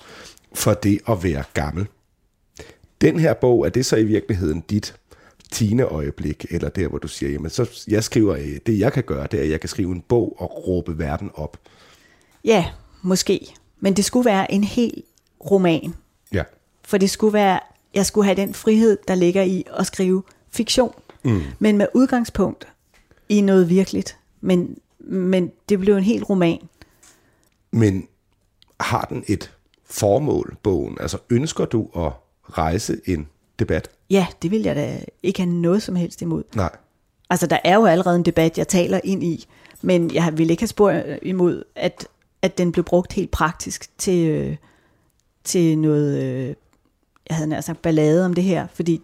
for 0.53 0.73
det 0.73 0.99
at 1.09 1.23
være 1.23 1.43
gammel. 1.53 1.87
Den 3.01 3.19
her 3.19 3.33
bog, 3.33 3.65
er 3.65 3.69
det 3.69 3.85
så 3.85 3.95
i 3.95 4.03
virkeligheden 4.03 4.59
dit 4.69 4.95
tine 5.51 5.83
øjeblik, 5.83 6.45
eller 6.49 6.69
der, 6.69 6.87
hvor 6.87 6.97
du 6.97 7.07
siger, 7.07 7.31
jamen 7.31 7.49
så 7.49 7.83
jeg 7.87 8.03
skriver, 8.03 8.35
øh, 8.35 8.57
det 8.65 8.79
jeg 8.79 8.93
kan 8.93 9.03
gøre, 9.03 9.27
det 9.31 9.39
er, 9.39 9.43
at 9.43 9.49
jeg 9.49 9.59
kan 9.59 9.69
skrive 9.69 9.91
en 9.91 10.01
bog 10.07 10.35
og 10.39 10.67
råbe 10.67 10.99
verden 10.99 11.29
op. 11.33 11.57
Ja, 12.45 12.65
måske. 13.01 13.47
Men 13.79 13.93
det 13.93 14.05
skulle 14.05 14.25
være 14.25 14.51
en 14.51 14.63
hel 14.63 15.03
roman. 15.51 15.93
Ja. 16.33 16.43
For 16.85 16.97
det 16.97 17.09
skulle 17.09 17.33
være, 17.33 17.59
jeg 17.93 18.05
skulle 18.05 18.25
have 18.25 18.35
den 18.35 18.53
frihed, 18.53 18.97
der 19.07 19.15
ligger 19.15 19.43
i 19.43 19.63
at 19.77 19.85
skrive 19.85 20.23
fiktion. 20.51 20.93
Mm. 21.23 21.41
Men 21.59 21.77
med 21.77 21.87
udgangspunkt 21.93 22.67
i 23.29 23.41
noget 23.41 23.69
virkeligt. 23.69 24.17
Men, 24.41 24.77
men 24.99 25.51
det 25.69 25.79
blev 25.79 25.95
en 25.95 26.03
hel 26.03 26.23
roman. 26.23 26.59
Men 27.71 28.07
har 28.79 29.05
den 29.09 29.23
et 29.27 29.51
formål, 29.85 30.57
bogen? 30.63 30.97
Altså 30.99 31.17
ønsker 31.29 31.65
du 31.65 31.89
at 31.95 32.11
rejse 32.43 33.01
en 33.05 33.27
debat? 33.59 33.89
Ja, 34.09 34.27
det 34.41 34.51
vil 34.51 34.61
jeg 34.61 34.75
da 34.75 34.99
ikke 35.23 35.39
have 35.39 35.53
noget 35.53 35.83
som 35.83 35.95
helst 35.95 36.21
imod. 36.21 36.43
Nej. 36.55 36.75
Altså, 37.29 37.47
der 37.47 37.57
er 37.63 37.75
jo 37.75 37.85
allerede 37.85 38.15
en 38.15 38.25
debat, 38.25 38.57
jeg 38.57 38.67
taler 38.67 38.99
ind 39.03 39.23
i, 39.23 39.45
men 39.81 40.13
jeg 40.13 40.37
vil 40.37 40.49
ikke 40.49 40.61
have 40.61 40.67
spurgt 40.67 41.05
imod, 41.21 41.63
at, 41.75 42.07
at 42.41 42.57
den 42.57 42.71
blev 42.71 42.83
brugt 42.83 43.13
helt 43.13 43.31
praktisk 43.31 43.97
til, 43.97 44.29
øh, 44.29 44.55
til 45.43 45.77
noget, 45.77 46.23
øh, 46.23 46.55
jeg 47.29 47.37
havde 47.37 47.49
nær 47.49 47.61
sagt 47.61 47.81
ballade 47.81 48.25
om 48.25 48.33
det 48.33 48.43
her, 48.43 48.67
fordi 48.73 49.01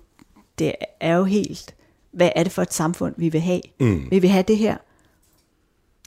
det 0.60 0.76
er 1.00 1.16
jo 1.16 1.24
helt, 1.24 1.76
hvad 2.12 2.30
er 2.36 2.44
det 2.44 2.52
for 2.52 2.62
et 2.62 2.74
samfund, 2.74 3.14
vi 3.18 3.30
vil 3.30 3.42
have? 3.42 3.62
Mm. 3.80 4.08
Vil 4.12 4.22
vi 4.22 4.28
have 4.28 4.44
det 4.48 4.58
her? 4.58 4.78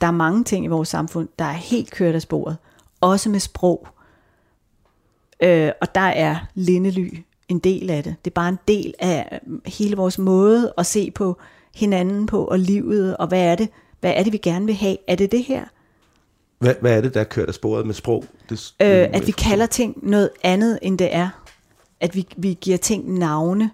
Der 0.01 0.07
er 0.07 0.11
mange 0.11 0.43
ting 0.43 0.65
i 0.65 0.67
vores 0.67 0.89
samfund, 0.89 1.27
der 1.39 1.45
er 1.45 1.53
helt 1.53 1.91
kørt 1.91 2.15
af 2.15 2.21
sporet, 2.21 2.57
også 3.01 3.29
med 3.29 3.39
sprog. 3.39 3.87
Øh, 5.43 5.71
og 5.81 5.95
der 5.95 6.01
er 6.01 6.35
lindely 6.55 7.17
en 7.47 7.59
del 7.59 7.89
af 7.89 8.03
det. 8.03 8.15
Det 8.25 8.31
er 8.31 8.35
bare 8.35 8.49
en 8.49 8.59
del 8.67 8.93
af 8.99 9.39
øh, 9.47 9.59
hele 9.65 9.95
vores 9.95 10.17
måde 10.17 10.73
at 10.77 10.85
se 10.85 11.11
på 11.11 11.37
hinanden 11.75 12.25
på, 12.25 12.45
og 12.45 12.59
livet, 12.59 13.17
og 13.17 13.27
hvad 13.27 13.41
er 13.41 13.55
det, 13.55 13.69
hvad 13.99 14.13
er 14.15 14.23
det 14.23 14.33
vi 14.33 14.37
gerne 14.37 14.65
vil 14.65 14.75
have? 14.75 14.97
Er 15.07 15.15
det 15.15 15.31
det 15.31 15.43
her? 15.43 15.65
Hvad, 16.59 16.75
hvad 16.81 16.97
er 16.97 17.01
det, 17.01 17.13
der 17.13 17.19
er 17.19 17.23
kørt 17.23 17.47
af 17.47 17.53
sporet 17.53 17.85
med 17.85 17.93
sprog? 17.93 18.25
Det, 18.49 18.73
Øh, 18.81 19.07
at 19.13 19.27
vi 19.27 19.31
kalder 19.31 19.65
ting 19.65 20.09
noget 20.09 20.29
andet, 20.43 20.79
end 20.81 20.97
det 20.97 21.15
er. 21.15 21.29
At 21.99 22.15
vi, 22.15 22.27
vi 22.37 22.57
giver 22.61 22.77
ting 22.77 23.17
navne, 23.17 23.71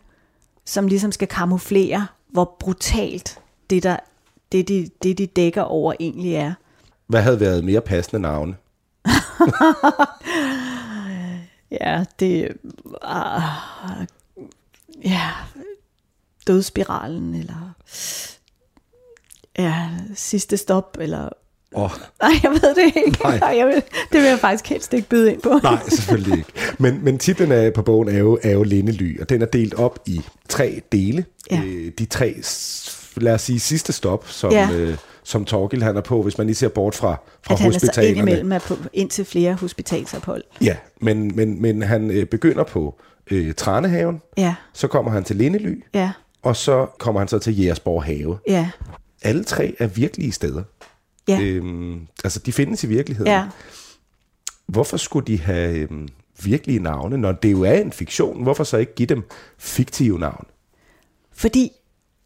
som 0.66 0.88
ligesom 0.88 1.12
skal 1.12 1.28
kamuflere, 1.28 2.08
hvor 2.28 2.56
brutalt 2.60 3.40
det, 3.70 3.84
der, 3.84 3.98
det, 4.52 4.68
de, 4.68 4.90
det 5.04 5.18
de 5.18 5.28
dækker 5.28 5.62
over, 5.62 5.94
egentlig 6.00 6.36
er. 6.36 6.54
Hvad 7.08 7.22
havde 7.22 7.40
været 7.40 7.64
mere 7.64 7.82
passende 7.82 8.22
navne? 8.22 8.56
Ja, 11.72 12.06
det 12.20 12.58
uh, 12.86 14.06
ja, 15.04 15.32
dødsspiralen, 16.48 17.36
eller 17.36 17.74
ja, 19.58 19.90
sidste 20.16 20.58
stop, 20.58 20.98
eller 21.00 21.30
Oh, 21.76 21.90
nej, 22.22 22.32
jeg 22.44 22.52
ved 22.52 22.76
det 22.76 22.94
ikke. 23.06 23.20
Nej. 23.24 23.40
Nej. 23.40 23.58
Jeg 23.58 23.66
vil, 23.68 23.76
det 24.12 24.22
vil 24.22 24.24
jeg 24.30 24.40
faktisk 24.40 24.68
helst 24.70 24.94
ikke 24.94 25.10
byde 25.10 25.34
ind 25.34 25.42
på. 25.42 25.60
nej, 25.64 25.80
selvfølgelig 25.90 26.38
ikke. 26.38 26.50
Men, 26.80 27.00
men 27.04 27.18
titlen 27.18 27.52
af, 27.52 27.74
på 27.74 27.82
bogen 27.82 28.10
er 28.10 28.18
jo, 28.20 28.40
er 28.44 28.52
jo 28.52 28.64
Lindely, 28.64 29.22
og 29.22 29.30
den 29.30 29.42
er 29.42 29.46
delt 29.46 29.74
op 29.74 30.00
i 30.06 30.22
tre 30.50 30.82
dele. 30.92 31.26
Ja. 31.52 31.62
Øh, 31.66 31.92
de 32.00 32.06
tre, 32.06 32.36
lad 33.16 33.34
os 33.34 33.42
sige, 33.42 33.60
sidste 33.60 33.94
stop, 33.94 34.28
som, 34.28 34.52
Ja. 34.52 34.70
øh, 34.74 34.98
som 35.24 35.46
Torgild 35.46 35.82
han 35.82 35.98
er 35.98 36.02
på, 36.02 36.22
hvis 36.22 36.38
man 36.38 36.48
lige 36.48 36.56
ser 36.56 36.68
bort 36.68 36.96
fra, 36.96 37.16
fra 37.44 37.54
at 37.54 37.60
han 37.60 37.68
er 37.68 37.72
så 37.72 37.86
hospitalerne. 37.86 38.10
indimellem 38.20 38.52
er 38.52 38.60
på 38.60 38.78
indtil 38.94 39.26
flere 39.26 39.54
hospitalsophold. 39.54 40.44
Ja, 40.62 40.76
men, 41.02 41.36
men, 41.36 41.62
men 41.62 41.82
han 41.82 42.12
øh, 42.12 42.26
begynder 42.26 42.64
på 42.64 42.96
øh, 43.32 43.54
Tranehaven, 43.54 44.22
Ja, 44.38 44.56
så 44.74 44.88
kommer 44.88 45.12
han 45.12 45.24
til 45.24 45.36
Lindely, 45.36 45.84
ja, 45.94 46.12
og 46.44 46.56
så 46.56 46.86
kommer 47.00 47.22
han 47.22 47.28
så 47.28 47.40
til 47.40 47.60
Jægersborg 47.60 48.04
Have. 48.04 48.38
ja, 48.48 48.70
Alle 49.22 49.44
tre 49.44 49.76
er 49.80 49.88
virkelige 49.88 50.32
steder. 50.32 50.64
Ja, 51.28 51.40
Øhm, 51.42 52.08
altså, 52.24 52.40
de 52.40 52.54
findes 52.54 52.84
i 52.84 52.88
virkeligheden. 52.88 53.32
ja. 53.32 53.48
Hvorfor 54.68 54.98
skulle 54.98 55.28
de 55.28 55.40
have 55.42 55.78
øhm, 55.78 56.08
virkelige 56.44 56.80
navne, 56.80 57.18
når 57.18 57.32
det 57.32 57.52
jo 57.52 57.64
er 57.64 57.74
en 57.74 57.92
fiktion? 57.92 58.44
Hvorfor 58.44 58.64
så 58.64 58.78
ikke 58.78 58.96
give 58.96 59.06
dem 59.08 59.24
fiktive 59.58 60.20
navn? 60.20 60.46
Fordi 61.32 61.72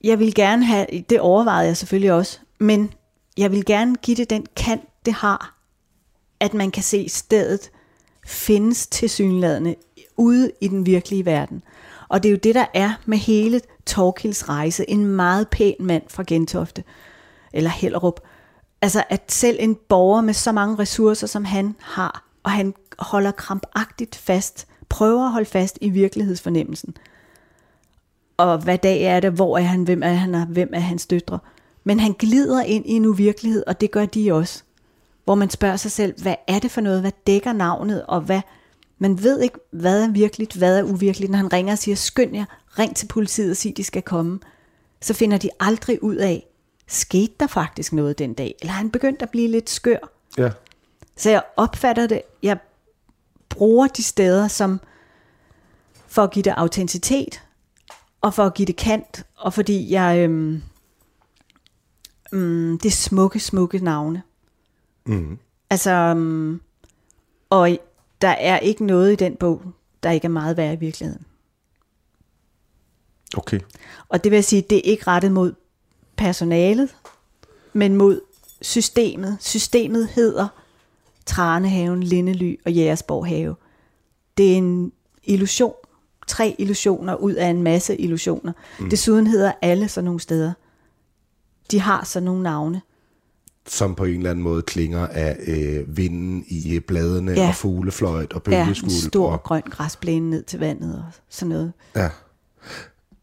jeg 0.04 0.20
vil 0.20 0.34
gerne 0.34 0.66
have, 0.66 0.86
det 1.10 1.20
overvejede 1.20 1.68
jeg 1.68 1.78
selvfølgelig 1.78 2.14
også, 2.14 2.39
men 2.60 2.93
jeg 3.38 3.52
vil 3.52 3.66
gerne 3.66 3.95
give 3.95 4.18
det 4.18 4.30
den 4.30 4.45
kant, 4.56 4.82
det 5.06 5.14
har, 5.14 5.58
at 6.39 6.54
man 6.54 6.72
kan 6.72 6.84
se 6.84 7.10
stedet 7.10 7.72
findes 8.26 8.88
til 8.88 9.10
synladende 9.10 9.76
ude 10.18 10.52
i 10.62 10.68
den 10.68 10.86
virkelige 10.86 11.26
verden. 11.26 11.64
Og 12.10 12.24
det 12.24 12.30
er 12.30 12.32
jo 12.32 12.39
det, 12.43 12.56
der 12.56 12.66
er 12.74 12.93
med 13.06 13.18
hele 13.18 13.62
Torkilds 13.86 14.50
rejse. 14.50 14.89
En 14.89 15.06
meget 15.06 15.47
pæn 15.50 15.76
mand 15.80 16.04
fra 16.08 16.24
Gentofte, 16.28 16.84
eller 17.54 17.70
Hellerup. 17.70 18.20
Altså, 18.82 19.03
at 19.09 19.32
selv 19.32 19.57
en 19.59 19.77
borger 19.89 20.21
med 20.21 20.34
så 20.34 20.51
mange 20.51 20.75
ressourcer, 20.75 21.27
som 21.27 21.45
han 21.45 21.75
har, 21.80 22.30
og 22.43 22.51
han 22.51 22.73
holder 22.99 23.32
krampagtigt 23.32 24.15
fast, 24.15 24.67
prøver 24.89 25.25
at 25.25 25.32
holde 25.32 25.49
fast 25.49 25.77
i 25.82 25.89
virkelighedsfornemmelsen. 25.89 26.97
Og 28.38 28.57
hvad 28.57 28.77
dag 28.77 29.01
er 29.01 29.19
det, 29.19 29.32
hvor 29.32 29.57
er 29.57 29.61
han, 29.61 29.84
hvem 29.84 30.03
er 30.03 30.13
han, 30.13 30.36
og 30.36 30.45
hvem 30.45 30.69
er 30.73 30.80
hans 30.80 31.05
døtre. 31.05 31.39
Men 31.84 31.99
han 31.99 32.13
glider 32.13 32.61
ind 32.61 32.86
i 32.86 32.91
en 32.91 33.05
uvirkelighed, 33.05 33.63
og 33.67 33.82
det 33.82 33.91
gør 33.91 34.05
de 34.05 34.34
også. 34.34 34.63
Hvor 35.25 35.36
man 35.36 35.49
spørger 35.49 35.75
sig 35.75 35.91
selv, 35.91 36.21
hvad 36.21 36.36
er 36.47 36.59
det 36.59 36.71
for 36.71 36.82
noget, 36.82 37.01
hvad 37.01 37.11
dækker 37.27 37.53
navnet, 37.53 38.05
og 38.05 38.21
hvad... 38.21 38.41
Man 39.01 39.23
ved 39.23 39.41
ikke, 39.41 39.59
hvad 39.71 40.03
er 40.03 40.07
virkeligt, 40.07 40.53
hvad 40.53 40.80
er 40.80 40.84
uvirkeligt. 40.84 41.32
Når 41.32 41.38
han 41.38 41.53
ringer 41.53 41.71
og 41.71 41.77
siger, 41.77 41.95
skynd 41.95 42.36
jer, 42.36 42.45
ring 42.80 42.95
til 42.95 43.07
politiet 43.07 43.51
og 43.51 43.57
sig, 43.57 43.77
de 43.77 43.84
skal 43.84 44.01
komme. 44.01 44.39
Så 45.01 45.13
finder 45.13 45.38
de 45.38 45.49
aldrig 45.59 46.03
ud 46.03 46.15
af, 46.15 46.45
skete 46.90 47.34
der 47.40 47.48
faktisk 47.48 47.94
noget 47.94 48.20
den 48.20 48.34
dag? 48.34 48.56
Eller 48.62 48.74
er 48.74 48.78
han 48.78 48.92
begyndt 48.92 49.22
at 49.22 49.30
blive 49.30 49.48
lidt 49.48 49.70
skør? 49.70 49.98
Ja. 50.38 50.52
Så 51.18 51.30
jeg 51.30 51.44
opfatter 51.58 52.08
det, 52.08 52.22
jeg 52.44 52.58
bruger 53.50 53.88
de 53.88 54.04
steder 54.04 54.48
som 54.48 54.80
for 56.08 56.24
at 56.24 56.32
give 56.32 56.44
det 56.44 56.54
autenticitet, 56.58 57.44
og 58.22 58.34
for 58.34 58.46
at 58.46 58.54
give 58.54 58.66
det 58.66 58.76
kant, 58.76 59.26
og 59.36 59.54
fordi 59.54 59.92
jeg, 59.92 60.20
øhm, 60.20 60.64
øhm, 62.34 62.78
det 62.78 62.90
er 62.90 62.96
smukke, 62.96 63.40
smukke 63.40 63.80
navne. 63.80 64.24
Mm. 65.06 65.38
Altså, 65.70 65.92
øhm, 65.92 66.62
og 67.50 67.78
der 68.22 68.28
er 68.28 68.60
ikke 68.60 68.86
noget 68.86 69.12
i 69.12 69.16
den 69.16 69.36
bog, 69.36 69.62
der 70.04 70.12
ikke 70.12 70.26
er 70.26 70.30
meget 70.30 70.58
værd 70.58 70.74
i 70.74 70.80
virkeligheden. 70.80 71.26
Okay. 73.38 73.60
Og 74.10 74.24
det 74.24 74.32
vil 74.32 74.38
jeg 74.38 74.46
sige, 74.46 74.62
det 74.62 74.78
er 74.78 74.92
ikke 74.92 75.08
rettet 75.08 75.32
mod 75.32 75.54
personalet, 76.20 76.95
men 77.74 77.95
mod 77.95 78.22
systemet. 78.61 79.38
Systemet 79.39 80.07
hedder 80.07 80.47
Tranehaven, 81.26 82.03
Lindely 82.03 82.55
og 82.65 82.72
Jægersborg 82.74 83.28
Have. 83.28 83.55
Det 84.38 84.53
er 84.53 84.57
en 84.57 84.91
illusion. 85.24 85.74
Tre 86.28 86.55
illusioner 86.59 87.15
ud 87.15 87.34
af 87.34 87.47
en 87.47 87.63
masse 87.63 87.97
illusioner. 87.97 88.53
Mm. 88.80 88.89
Desuden 88.89 89.28
hedder 89.28 89.51
alle 89.61 89.88
sådan 89.89 90.05
nogle 90.05 90.20
steder. 90.20 90.53
De 91.72 91.80
har 91.80 92.03
sådan 92.05 92.26
nogle 92.26 92.43
navne. 92.43 92.82
Som 93.67 93.95
på 93.95 94.03
en 94.05 94.15
eller 94.17 94.30
anden 94.30 94.43
måde 94.43 94.61
klinger 94.61 95.07
af 95.07 95.38
øh, 95.47 95.97
vinden 95.97 96.43
i 96.47 96.80
bladene 96.80 97.32
Ja. 97.32 97.47
og 97.47 97.55
fuglefløjt 97.55 98.34
og 98.34 98.41
Ja, 98.47 98.59
en 98.59 98.65
bølgeskuld. 98.65 98.91
stor 98.91 99.32
og, 99.32 99.43
grøn 99.43 99.61
græsplæne 99.70 100.30
ned 100.30 100.43
til 100.43 100.59
vandet 100.59 100.95
og 100.95 101.11
sådan 101.30 101.49
noget. 101.49 101.74
ja. 101.95 102.09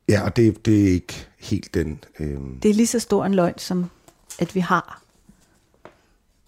Ja, 0.09 0.25
og 0.25 0.37
det, 0.37 0.67
det 0.67 0.89
er 0.89 0.93
ikke 0.93 1.27
helt 1.39 1.75
den... 1.75 2.05
Øh, 2.21 2.41
Det 2.63 2.71
er 2.71 2.75
lige 2.75 2.87
så 2.87 2.99
stor 2.99 3.25
en 3.25 3.35
løgn, 3.35 3.59
som 3.59 3.91
at 4.39 4.55
vi 4.55 4.61
har 4.61 5.03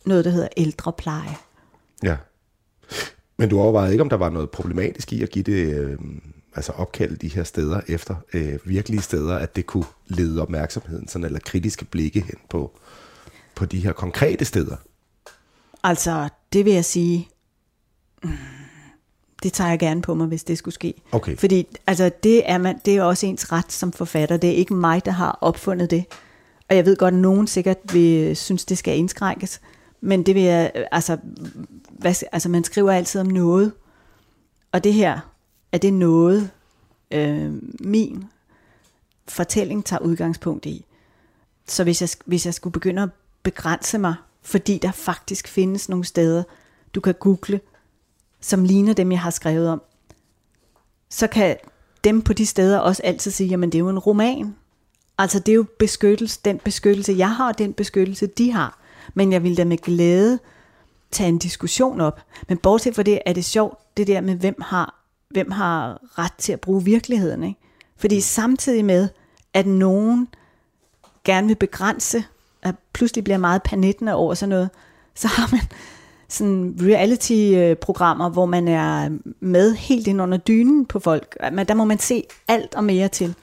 noget, 0.07 0.25
der 0.25 0.31
hedder 0.31 0.49
ældrepleje. 0.57 1.37
Ja. 2.03 2.17
Men 3.37 3.49
du 3.49 3.61
overvejede 3.61 3.93
ikke, 3.93 4.03
om 4.03 4.09
der 4.09 4.17
var 4.17 4.31
noget 4.31 4.51
problematisk 4.51 5.13
i 5.13 5.23
at 5.23 5.31
give 5.31 5.43
det, 5.43 5.75
øh, 5.75 5.99
altså 6.55 6.73
opkalde 6.73 7.17
de 7.17 7.29
her 7.29 7.45
steder 7.45 7.81
efter 7.89 8.17
øh, 8.33 8.59
virkelige 8.65 9.03
steder, 9.03 9.37
at 9.37 9.57
det 9.57 9.67
kunne 9.67 9.85
lede 10.07 10.43
opmærksomheden, 10.43 11.09
sådan, 11.09 11.25
eller 11.25 11.39
kritiske 11.39 11.85
blikke 11.85 12.21
hen 12.21 12.37
på, 12.51 12.79
på 13.55 13.65
de 13.65 13.81
her 13.81 13.93
konkrete 13.93 14.45
steder. 14.45 14.77
Altså, 15.85 16.29
det 16.53 16.65
vil 16.65 16.73
jeg 16.73 16.85
sige, 16.85 17.29
mm, 18.25 18.31
det 19.43 19.53
tager 19.53 19.71
jeg 19.71 19.79
gerne 19.79 20.03
på 20.03 20.15
mig, 20.15 20.27
hvis 20.27 20.45
det 20.45 20.59
skulle 20.59 20.75
ske. 20.75 20.95
Okay. 21.13 21.37
Fordi 21.37 21.67
altså, 21.87 22.11
det, 22.23 22.51
er 22.51 22.59
man, 22.59 22.81
det 22.85 22.97
er 22.97 23.03
også 23.03 23.27
ens 23.27 23.53
ret 23.53 23.73
som 23.73 23.93
forfatter. 23.93 24.37
Det 24.37 24.51
er 24.51 24.55
ikke 24.55 24.75
mig, 24.75 25.05
der 25.05 25.11
har 25.11 25.39
opfundet 25.41 25.91
det. 25.91 26.05
Og 26.69 26.77
jeg 26.77 26.85
ved 26.85 26.97
godt, 26.97 27.15
at 27.15 27.21
nogen 27.21 27.47
sikkert 27.47 27.77
vil 27.93 28.37
synes, 28.37 28.65
det 28.65 28.79
skal 28.79 28.99
indskrænkes. 28.99 29.61
Men 30.01 30.23
det 30.23 30.35
vil 30.35 30.43
jeg, 30.43 30.87
altså, 30.93 31.17
hvad, 31.89 32.15
altså 32.33 32.49
man 32.49 32.65
skriver 32.65 32.93
altid 32.93 33.21
om 33.21 33.27
noget. 33.27 33.73
Og 34.73 34.85
det 34.85 34.95
her, 34.95 35.21
er 35.73 35.79
det 35.79 35.93
noget, 35.93 36.51
øh, 37.11 37.53
min 37.81 38.25
fortælling 39.29 39.85
tager 39.85 40.01
udgangspunkt 40.01 40.67
i. 40.67 40.85
Så 41.67 41.85
hvis 41.85 42.01
jeg, 42.01 42.09
hvis 42.25 42.47
jeg 42.47 42.55
skulle 42.55 42.73
begynde 42.73 43.03
at 43.03 43.09
begrænse 43.43 43.99
mig, 43.99 44.15
fordi 44.43 44.79
der 44.79 44.93
faktisk 44.93 45.49
findes 45.49 45.89
nogle 45.89 46.05
steder, 46.05 46.43
du 46.95 47.01
kan 47.01 47.15
google, 47.15 47.61
som 48.41 48.65
ligner 48.65 48.93
dem, 48.93 49.13
jeg 49.13 49.21
har 49.21 49.31
skrevet 49.31 49.69
om, 49.69 49.83
så 51.11 51.27
kan 51.27 51.57
dem 52.05 52.23
på 52.23 52.33
de 52.33 52.47
steder 52.47 52.79
også 52.79 53.03
altid 53.03 53.31
sige, 53.31 53.49
jamen 53.49 53.73
det 53.73 53.79
er 53.79 53.81
jo 53.81 53.89
en 53.89 53.99
roman. 53.99 54.57
Altså 55.19 55.39
det 55.39 55.53
er 55.53 55.57
jo 55.57 55.67
beskyttelse, 55.79 56.41
den 56.45 56.59
beskyttelse, 56.59 57.15
jeg 57.19 57.37
har, 57.37 57.49
og 57.49 57.59
den 57.59 57.73
beskyttelse, 57.73 58.27
de 58.27 58.53
har. 58.53 58.79
Men 59.15 59.33
jeg 59.33 59.43
vil 59.43 59.57
da 59.57 59.65
med 59.65 59.77
glæde 59.77 60.39
tage 61.11 61.29
en 61.29 61.39
diskussion 61.39 62.01
op. 62.01 62.21
Men 62.49 62.59
bortset 62.59 62.95
fra 62.95 63.03
det, 63.03 63.19
er 63.27 63.33
det 63.33 63.45
sjovt, 63.45 63.79
det 63.97 64.07
der 64.07 64.21
med, 64.21 64.35
hvem 64.35 64.61
har, 64.63 65.05
hvem 65.31 65.51
har 65.51 66.01
ret 66.19 66.35
til 66.39 66.53
at 66.53 66.61
bruge 66.61 66.85
virkeligheden. 66.85 67.45
Ikke? 67.45 67.61
Fordi 67.97 68.21
samtidig 68.21 68.85
med, 68.85 69.09
at 69.55 69.67
nogen 69.67 70.29
gerne 71.25 71.47
vil 71.47 71.55
begrænse, 71.55 72.25
at 72.63 72.75
pludselig 72.93 73.25
bliver 73.25 73.39
meget 73.39 73.63
panettende 73.63 74.15
over 74.15 74.35
sådan 74.35 74.49
noget, 74.49 74.71
så 75.15 75.29
har 75.29 75.49
man 75.53 75.61
sådan 76.29 76.79
reality-programmer, 76.83 78.29
hvor 78.29 78.47
man 78.47 78.69
er 78.69 79.19
med 79.41 79.75
helt 79.75 80.07
ind 80.07 80.23
under 80.23 80.39
dynen 80.39 80.87
på 80.87 81.01
folk. 81.01 81.37
Men 81.53 81.67
der 81.67 81.75
må 81.75 81.85
man 81.85 81.99
se 81.99 82.25
alt 82.49 82.75
og 82.75 82.85
mere 82.85 83.09
til. 83.09 83.35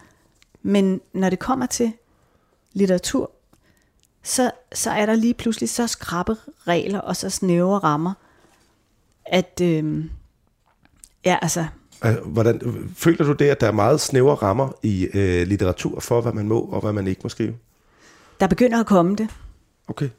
Men 0.64 1.02
når 1.14 1.30
det 1.30 1.40
kommer 1.40 1.66
til 1.66 1.92
litteratur, 2.74 3.32
så, 4.24 4.52
så 4.74 4.92
er 4.92 5.06
der 5.06 5.16
lige 5.16 5.34
pludselig 5.34 5.70
så 5.70 5.88
skrappe 5.88 6.36
regler 6.68 7.00
og 7.00 7.16
så 7.16 7.30
snævre 7.30 7.80
rammer, 7.80 8.14
at 9.26 9.62
øh, 9.62 10.06
ja, 11.26 11.38
altså, 11.42 11.66
Hvordan, 12.26 12.62
føler 12.96 13.26
du 13.26 13.34
det, 13.34 13.46
at 13.46 13.62
der 13.62 13.68
er 13.68 13.72
meget 13.72 14.02
snævre 14.02 14.36
rammer 14.36 14.72
i 14.84 15.08
øh, 15.14 15.48
litteratur 15.48 16.00
for, 16.00 16.22
hvad 16.22 16.34
man 16.34 16.48
må 16.48 16.60
og 16.60 16.82
hvad 16.82 16.94
man 16.94 17.08
ikke 17.08 17.22
må 17.24 17.30
skrive? 17.30 17.54
der 18.40 18.48
begynder 18.48 18.80
at 18.80 18.86
komme 18.86 19.16
det. 19.16 19.30
Okay. 19.88 20.10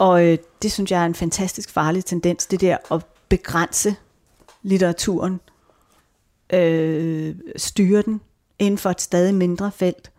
Og 0.00 0.26
øh, 0.26 0.38
det 0.62 0.72
synes 0.72 0.90
jeg 0.90 1.02
er 1.02 1.06
en 1.06 1.14
fantastisk 1.14 1.70
farlig 1.70 2.04
tendens, 2.04 2.46
det 2.46 2.60
der 2.60 2.76
at 2.92 3.06
begrænse 3.28 3.94
litteraturen, 4.62 5.40
øh, 6.52 7.34
styre 7.56 8.02
den 8.02 8.20
inden 8.58 8.78
for 8.78 8.90
et 8.90 9.00
stadig 9.00 9.34
mindre 9.34 9.72
felt. 9.72 10.10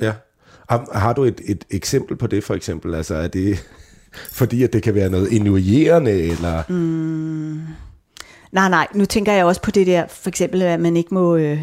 Ja. 0.00 0.12
Har, 0.68 0.98
har 0.98 1.12
du 1.12 1.24
et, 1.24 1.40
et 1.44 1.64
eksempel 1.70 2.16
på 2.16 2.26
det, 2.26 2.44
for 2.44 2.54
eksempel? 2.54 2.94
Altså, 2.94 3.14
er 3.14 3.28
det 3.28 3.58
fordi, 4.40 4.62
at 4.62 4.72
det 4.72 4.82
kan 4.82 4.94
være 4.94 5.10
noget 5.10 5.32
innuierende, 5.32 6.12
eller... 6.12 6.62
Mm. 6.68 7.60
Nej, 8.52 8.68
nej, 8.68 8.86
nu 8.94 9.04
tænker 9.04 9.32
jeg 9.32 9.44
også 9.44 9.62
på 9.62 9.70
det 9.70 9.86
der, 9.86 10.06
for 10.06 10.28
eksempel, 10.28 10.62
at 10.62 10.80
man 10.80 10.96
ikke 10.96 11.14
må 11.14 11.36
øh, 11.36 11.60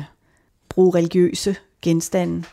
bruge 0.70 0.96
religiøse 0.96 1.56
genstande 1.82 2.44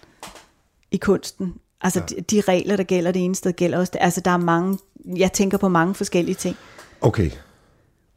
i 0.91 0.97
kunsten. 0.97 1.55
Altså 1.83 2.01
ja. 2.01 2.07
de, 2.07 2.21
de 2.21 2.41
regler, 2.41 2.77
der 2.77 2.85
gælder 2.85 3.13
det 3.13 3.25
ene 3.25 3.35
sted, 3.35 3.53
gælder 3.53 3.79
også 3.79 3.91
det. 3.93 3.99
Altså 4.03 4.21
der 4.21 4.31
er 4.31 4.37
mange, 4.37 4.79
jeg 5.17 5.33
tænker 5.33 5.59
på 5.59 5.69
mange 5.69 5.95
forskellige 5.95 6.35
ting. 6.35 6.57
Okay, 7.01 7.31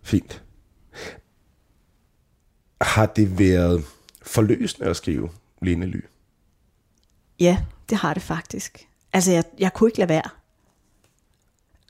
fint. 0.04 0.44
Har 2.82 3.06
det 3.06 3.40
været 3.40 3.86
forløsende 4.22 4.90
at 4.90 4.96
skrive 4.96 5.30
Lene 5.62 5.86
Ly? 5.86 6.00
Ja, 7.40 7.58
det 7.90 7.98
har 7.98 8.14
det 8.14 8.24
faktisk. 8.24 8.88
Altså, 9.14 9.32
jeg, 9.32 9.44
jeg 9.60 9.74
kunne 9.74 9.88
ikke 9.88 10.00
lade 10.00 10.10
være. 10.10 10.30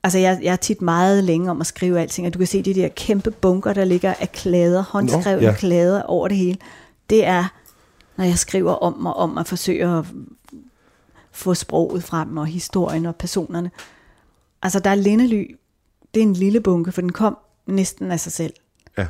Altså, 0.04 0.20
jeg, 0.20 0.40
jeg 0.44 0.52
er 0.52 0.56
tit 0.56 0.82
meget 0.82 1.24
længe 1.24 1.52
om 1.52 1.62
at 1.62 1.68
skrive 1.68 2.00
alting, 2.00 2.28
og 2.28 2.34
du 2.34 2.38
kan 2.38 2.48
se 2.48 2.62
de 2.62 2.74
der 2.74 2.88
kæmpe 2.88 3.32
bunker, 3.32 3.74
der 3.74 3.86
ligger 3.86 4.14
af 4.14 4.32
klæder, 4.32 4.84
håndskrevne 4.84 5.44
ja. 5.44 5.52
ja. 5.52 5.56
klæder 5.56 6.04
over 6.04 6.28
det 6.28 6.38
hele. 6.38 6.58
Det 7.10 7.26
er, 7.26 7.54
når 8.18 8.26
jeg 8.26 8.38
skriver 8.38 8.74
om 8.74 9.06
og 9.06 9.16
om 9.16 9.38
at 9.38 9.48
forsøge 9.48 9.88
at 9.88 10.06
få 11.36 11.54
sproget 11.54 12.04
frem, 12.04 12.38
og 12.38 12.48
historien 12.48 13.06
og 13.06 13.16
personerne. 13.16 13.72
Altså, 14.62 14.80
der 14.80 14.90
er 14.90 14.96
Lindely, 14.96 15.56
det 16.14 16.20
er 16.20 16.26
en 16.26 16.34
lille 16.34 16.62
bunke, 16.62 16.92
for 16.92 17.02
den 17.02 17.12
kom 17.12 17.38
næsten 17.66 18.12
af 18.12 18.20
sig 18.20 18.32
selv. 18.32 18.54
Ja. 18.98 19.08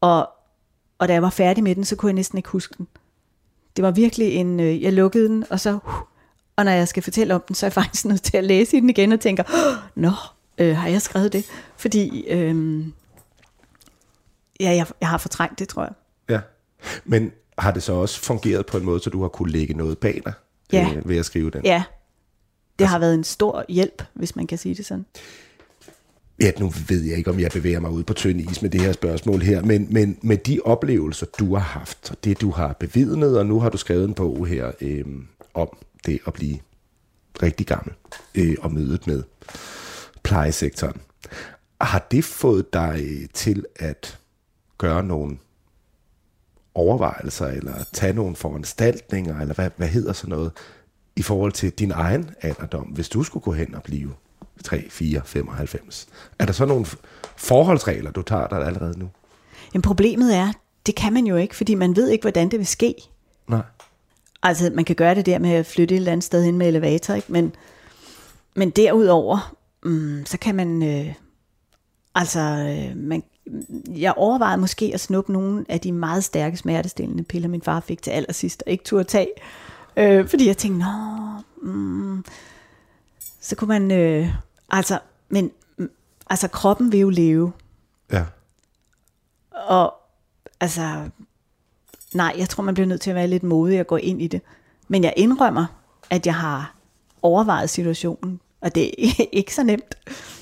Og, 0.00 0.28
og 0.98 1.08
da 1.08 1.12
jeg 1.12 1.22
var 1.22 1.30
færdig 1.30 1.64
med 1.64 1.74
den, 1.74 1.84
så 1.84 1.96
kunne 1.96 2.08
jeg 2.08 2.14
næsten 2.14 2.38
ikke 2.38 2.48
huske 2.48 2.74
den. 2.78 2.88
Det 3.76 3.82
var 3.82 3.90
virkelig 3.90 4.34
en, 4.34 4.60
øh, 4.60 4.82
jeg 4.82 4.92
lukkede 4.92 5.28
den, 5.28 5.44
og 5.50 5.60
så, 5.60 5.72
uh, 5.72 5.92
og 6.56 6.64
når 6.64 6.72
jeg 6.72 6.88
skal 6.88 7.02
fortælle 7.02 7.34
om 7.34 7.42
den, 7.48 7.54
så 7.54 7.66
er 7.66 7.68
jeg 7.68 7.72
faktisk 7.72 8.04
nødt 8.04 8.22
til 8.22 8.36
at 8.36 8.44
læse 8.44 8.76
i 8.76 8.80
den 8.80 8.90
igen 8.90 9.12
og 9.12 9.20
tænker, 9.20 9.42
oh, 9.42 10.02
nå, 10.02 10.12
øh, 10.58 10.76
har 10.76 10.88
jeg 10.88 11.02
skrevet 11.02 11.32
det? 11.32 11.44
Fordi, 11.76 12.26
øh, 12.28 12.84
ja, 14.60 14.70
jeg, 14.70 14.86
jeg 15.00 15.08
har 15.08 15.18
fortrængt 15.18 15.58
det, 15.58 15.68
tror 15.68 15.82
jeg. 15.82 15.92
ja. 16.28 16.40
Men 17.04 17.32
har 17.58 17.70
det 17.70 17.82
så 17.82 17.92
også 17.92 18.20
fungeret 18.20 18.66
på 18.66 18.76
en 18.76 18.84
måde, 18.84 19.00
så 19.00 19.10
du 19.10 19.22
har 19.22 19.28
kunne 19.28 19.52
lægge 19.52 19.74
noget 19.74 19.98
bag 19.98 20.22
dig 20.24 20.32
Ja. 20.72 20.92
øh, 20.96 21.08
ved 21.08 21.16
at 21.16 21.26
skrive 21.26 21.50
den? 21.50 21.64
Ja, 21.64 21.82
det 22.78 22.86
har 22.86 22.98
været 22.98 23.14
en 23.14 23.24
stor 23.24 23.64
hjælp, 23.68 24.02
hvis 24.14 24.36
man 24.36 24.46
kan 24.46 24.58
sige 24.58 24.74
det 24.74 24.86
sådan. 24.86 25.06
Ja, 26.40 26.50
nu 26.58 26.72
ved 26.88 27.02
jeg 27.02 27.18
ikke, 27.18 27.30
om 27.30 27.40
jeg 27.40 27.50
bevæger 27.50 27.80
mig 27.80 27.90
ud 27.90 28.04
på 28.04 28.14
tynd 28.14 28.40
is 28.40 28.62
med 28.62 28.70
det 28.70 28.80
her 28.80 28.92
spørgsmål 28.92 29.42
her, 29.42 29.62
men, 29.62 29.86
men 29.90 30.18
med 30.22 30.36
de 30.36 30.60
oplevelser, 30.64 31.26
du 31.38 31.54
har 31.54 31.62
haft, 31.62 32.10
og 32.10 32.16
det 32.24 32.40
du 32.40 32.50
har 32.50 32.72
bevidnet, 32.72 33.38
og 33.38 33.46
nu 33.46 33.60
har 33.60 33.68
du 33.68 33.76
skrevet 33.76 34.04
en 34.04 34.14
bog 34.14 34.46
her 34.46 34.72
øh, 34.80 35.04
om 35.54 35.76
det 36.06 36.18
at 36.26 36.32
blive 36.32 36.58
rigtig 37.42 37.66
gammel 37.66 37.94
øh, 38.34 38.56
og 38.60 38.72
mødet 38.72 39.06
med 39.06 39.22
plejesektoren. 40.22 41.00
Har 41.80 42.06
det 42.10 42.24
fået 42.24 42.72
dig 42.72 43.28
til 43.34 43.64
at 43.76 44.18
gøre 44.78 45.02
nogle 45.02 45.36
overvejelser, 46.76 47.46
eller 47.46 47.74
tage 47.92 48.12
nogle 48.12 48.36
foranstaltninger, 48.36 49.40
eller 49.40 49.54
hvad, 49.54 49.70
hvad 49.76 49.88
hedder 49.88 50.12
sådan 50.12 50.30
noget, 50.30 50.52
i 51.16 51.22
forhold 51.22 51.52
til 51.52 51.70
din 51.70 51.90
egen 51.90 52.30
alderdom, 52.42 52.84
hvis 52.84 53.08
du 53.08 53.22
skulle 53.22 53.42
gå 53.42 53.52
hen 53.52 53.74
og 53.74 53.82
blive 53.82 54.10
3, 54.64 54.86
4, 54.90 55.20
95? 55.24 56.08
Er 56.38 56.46
der 56.46 56.52
så 56.52 56.66
nogle 56.66 56.86
forholdsregler, 57.36 58.10
du 58.10 58.22
tager 58.22 58.46
dig 58.46 58.66
allerede 58.66 58.98
nu? 58.98 59.10
Men 59.72 59.82
problemet 59.82 60.36
er, 60.36 60.52
det 60.86 60.94
kan 60.94 61.12
man 61.12 61.26
jo 61.26 61.36
ikke, 61.36 61.56
fordi 61.56 61.74
man 61.74 61.96
ved 61.96 62.08
ikke, 62.08 62.22
hvordan 62.22 62.48
det 62.48 62.58
vil 62.58 62.66
ske. 62.66 62.94
Nej. 63.48 63.62
Altså, 64.42 64.70
man 64.74 64.84
kan 64.84 64.96
gøre 64.96 65.14
det 65.14 65.26
der 65.26 65.38
med 65.38 65.50
at 65.50 65.66
flytte 65.66 65.94
et 65.94 65.96
eller 65.96 66.12
andet 66.12 66.24
sted 66.24 66.44
hen 66.44 66.58
med 66.58 66.68
elevator, 66.68 67.14
ikke? 67.14 67.32
Men, 67.32 67.54
men 68.54 68.70
derudover, 68.70 69.56
mm, 69.84 70.26
så 70.26 70.38
kan 70.38 70.54
man, 70.54 70.82
øh, 70.82 71.14
altså, 72.14 72.40
øh, 72.40 72.96
man, 72.96 73.22
jeg 73.88 74.14
overvejede 74.16 74.60
måske 74.60 74.90
at 74.94 75.00
snuppe 75.00 75.32
nogle 75.32 75.64
af 75.68 75.80
de 75.80 75.92
meget 75.92 76.24
stærke 76.24 76.56
smertestillende 76.56 77.22
piller, 77.22 77.48
min 77.48 77.62
far 77.62 77.80
fik 77.80 78.02
til 78.02 78.10
allersidst, 78.10 78.62
og 78.66 78.72
ikke 78.72 78.84
turde 78.84 79.04
tage. 79.04 79.28
Øh, 79.96 80.28
fordi 80.28 80.46
jeg 80.46 80.56
tænkte, 80.56 80.78
nå, 80.84 80.92
mm, 81.72 82.24
så 83.40 83.56
kunne 83.56 83.68
man, 83.68 83.90
øh, 83.90 84.28
altså, 84.70 84.98
men, 85.28 85.50
mm, 85.78 85.90
altså, 86.30 86.48
kroppen 86.48 86.92
vil 86.92 87.00
jo 87.00 87.10
leve, 87.10 87.52
Ja. 88.12 88.24
og 89.50 89.94
altså, 90.60 91.08
nej, 92.14 92.34
jeg 92.38 92.48
tror, 92.48 92.62
man 92.62 92.74
bliver 92.74 92.86
nødt 92.86 93.00
til 93.00 93.10
at 93.10 93.16
være 93.16 93.26
lidt 93.28 93.42
modig 93.42 93.80
og 93.80 93.86
gå 93.86 93.96
ind 93.96 94.22
i 94.22 94.26
det. 94.26 94.40
Men 94.88 95.04
jeg 95.04 95.14
indrømmer, 95.16 95.66
at 96.10 96.26
jeg 96.26 96.34
har 96.34 96.74
overvejet 97.22 97.70
situationen. 97.70 98.40
Og 98.60 98.74
det 98.74 98.84
er 98.86 99.24
ikke 99.32 99.54
så 99.54 99.62
nemt. 99.62 99.94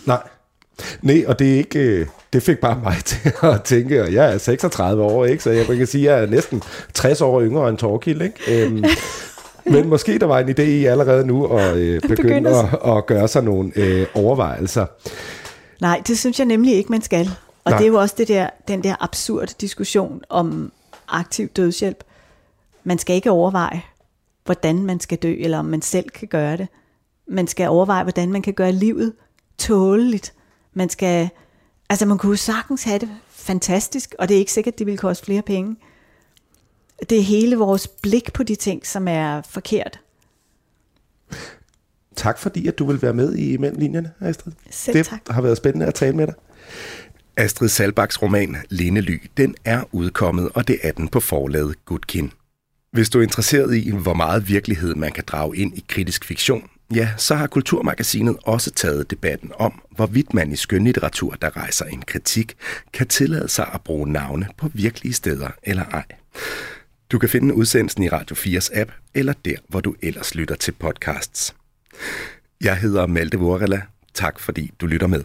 Nej. 0.07 0.23
Nej, 1.03 1.25
og 1.27 1.39
det 1.39 1.53
er 1.53 1.57
ikke, 1.57 1.79
øh, 1.79 2.07
det 2.33 2.43
fik 2.43 2.59
bare 2.59 2.81
mig 2.83 2.97
til 3.05 3.33
at 3.43 3.63
tænke, 3.63 4.03
og 4.03 4.13
jeg 4.13 4.35
er 4.35 4.39
36 4.39 5.03
år, 5.03 5.25
ikke? 5.25 5.43
så 5.43 5.51
jeg 5.51 5.67
kan 5.67 5.87
sige, 5.87 6.11
at 6.11 6.17
jeg 6.17 6.23
er 6.23 6.31
næsten 6.31 6.63
60 6.95 7.21
år 7.21 7.43
yngre 7.43 7.69
end 7.69 7.79
Torkild. 7.79 8.23
Ikke? 8.23 8.65
Øhm, 8.65 8.85
men 9.75 9.89
måske 9.89 10.19
der 10.19 10.27
var 10.27 10.39
en 10.39 10.49
idé 10.49 10.63
i 10.63 10.85
allerede 10.85 11.27
nu 11.27 11.47
at 11.47 11.77
øh, 11.77 12.01
begynde 12.09 12.51
at, 12.51 12.97
at 12.97 13.07
gøre 13.07 13.29
sig 13.29 13.45
nogle 13.45 13.73
øh, 13.77 14.07
overvejelser. 14.15 14.87
Nej, 15.81 16.03
det 16.07 16.19
synes 16.19 16.39
jeg 16.39 16.47
nemlig 16.47 16.75
ikke, 16.75 16.93
man 16.93 17.03
skal. 17.03 17.31
Og 17.65 17.71
Nej. 17.71 17.79
det 17.79 17.85
er 17.85 17.89
jo 17.89 17.99
også 17.99 18.15
det 18.19 18.29
der, 18.29 18.51
den 18.69 18.85
der 18.85 18.95
absurd 19.01 19.55
diskussion 19.61 20.23
om 20.29 20.73
aktiv 21.09 21.49
dødshjælp. 21.49 22.05
Man 22.85 22.99
skal 22.99 23.17
ikke 23.17 23.31
overveje, 23.31 23.83
hvordan 24.45 24.83
man 24.83 25.01
skal 25.01 25.19
dø, 25.19 25.35
eller 25.39 25.59
om 25.59 25.65
man 25.65 25.83
selv 25.83 26.11
kan 26.11 26.29
gøre 26.29 26.57
det. 26.57 26.69
Man 27.29 27.47
skal 27.47 27.69
overveje, 27.69 28.03
hvordan 28.03 28.33
man 28.33 28.43
kan 28.43 28.53
gøre 28.53 28.73
livet 28.73 29.13
tåleligt. 29.59 30.33
Man 30.75 30.89
skal, 30.89 31.29
altså 31.91 32.07
man 32.07 32.19
kunne 32.19 32.37
sagtens 32.37 32.83
have 32.83 32.99
det 32.99 33.09
fantastisk, 33.31 34.15
og 34.19 34.29
det 34.29 34.35
er 34.35 34.39
ikke 34.39 34.53
sikkert, 34.53 34.75
at 34.75 34.79
det 34.79 34.87
vil 34.87 34.99
koste 34.99 35.25
flere 35.25 35.43
penge. 35.43 35.77
Det 37.11 37.19
er 37.19 37.23
hele 37.23 37.57
vores 37.57 37.89
blik 37.89 38.33
på 38.33 38.43
de 38.43 38.55
ting, 38.55 38.87
som 38.87 39.09
er 39.09 39.43
forkert. 39.43 40.01
Tak 42.17 42.39
fordi, 42.39 42.67
at 42.67 42.79
du 42.79 42.87
vil 42.87 43.03
være 43.03 43.13
med 43.13 43.35
i 43.35 43.57
Mellemlinjerne, 43.57 44.11
Astrid. 44.21 44.53
Selv 44.71 44.97
det 44.97 45.07
tak. 45.07 45.21
har 45.31 45.43
været 45.43 45.57
spændende 45.57 45.87
at 45.87 45.95
tale 45.95 46.17
med 46.17 46.27
dig. 46.27 46.35
Astrid 47.37 47.69
Salbaks 47.69 48.23
roman 48.23 48.57
Lindely, 48.71 49.23
den 49.37 49.55
er 49.65 49.85
udkommet, 49.93 50.49
og 50.55 50.69
det 50.69 50.79
er 50.83 50.93
den 50.93 51.09
på 51.09 51.21
forlaget 51.21 51.85
Gudkin. 51.85 52.33
Hvis 52.93 53.11
du 53.11 53.19
er 53.19 53.23
interesseret 53.23 53.77
i, 53.77 53.91
hvor 53.91 54.15
meget 54.15 54.49
virkelighed 54.49 54.95
man 54.95 55.13
kan 55.13 55.25
drage 55.27 55.57
ind 55.57 55.79
i 55.79 55.85
kritisk 55.89 56.25
fiktion, 56.25 56.69
ja, 56.95 57.09
så 57.17 57.35
har 57.35 57.47
Kulturmagasinet 57.47 58.37
også 58.45 58.71
taget 58.71 59.11
debatten 59.11 59.53
om, 59.55 59.83
hvorvidt 59.91 60.35
man 60.35 60.53
i 60.53 60.57
skønlitteratur, 60.57 61.35
der 61.35 61.57
rejser 61.57 61.85
en 61.85 62.03
kritik, 62.03 62.57
kan 62.93 63.09
tillade 63.09 63.49
sig 63.49 63.71
at 63.75 63.81
bruge 63.81 64.13
navne 64.13 64.49
på 64.57 64.71
virkelige 64.73 65.13
steder 65.13 65.51
eller 65.63 65.85
ej. 65.85 66.05
Du 67.13 67.19
kan 67.19 67.29
finde 67.29 67.55
udsendelsen 67.55 68.03
i 68.03 68.09
Radio 68.09 68.37
4's 68.37 68.79
app, 68.81 68.93
eller 69.15 69.33
der, 69.45 69.57
hvor 69.69 69.81
du 69.81 69.95
ellers 70.03 70.35
lytter 70.35 70.55
til 70.55 70.73
podcasts. 70.73 71.55
Jeg 72.61 72.77
hedder 72.77 73.07
Malte 73.07 73.39
Vorela. 73.39 73.83
Tak 74.15 74.41
fordi 74.41 74.73
du 74.81 74.87
lytter 74.87 75.07
med. 75.07 75.25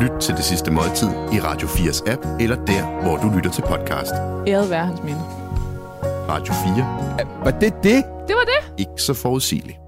Lyt 0.00 0.20
til 0.20 0.34
det 0.34 0.44
sidste 0.44 0.70
måltid 0.70 1.08
i 1.08 1.40
Radio 1.40 1.68
4's 1.68 2.10
app, 2.12 2.26
eller 2.40 2.56
der, 2.64 3.02
hvor 3.02 3.16
du 3.16 3.36
lytter 3.36 3.50
til 3.50 3.62
podcast. 3.62 4.12
Æret 4.46 4.70
være 4.70 4.86
hans 4.86 5.02
minde. 5.02 5.20
Radio 6.28 6.54
4. 6.54 7.44
Var 7.44 7.50
det 7.50 7.74
det? 7.82 8.04
Det 8.28 8.36
var 8.36 8.44
det. 8.44 8.72
Ikke 8.78 9.02
så 9.02 9.14
forudsigeligt. 9.14 9.79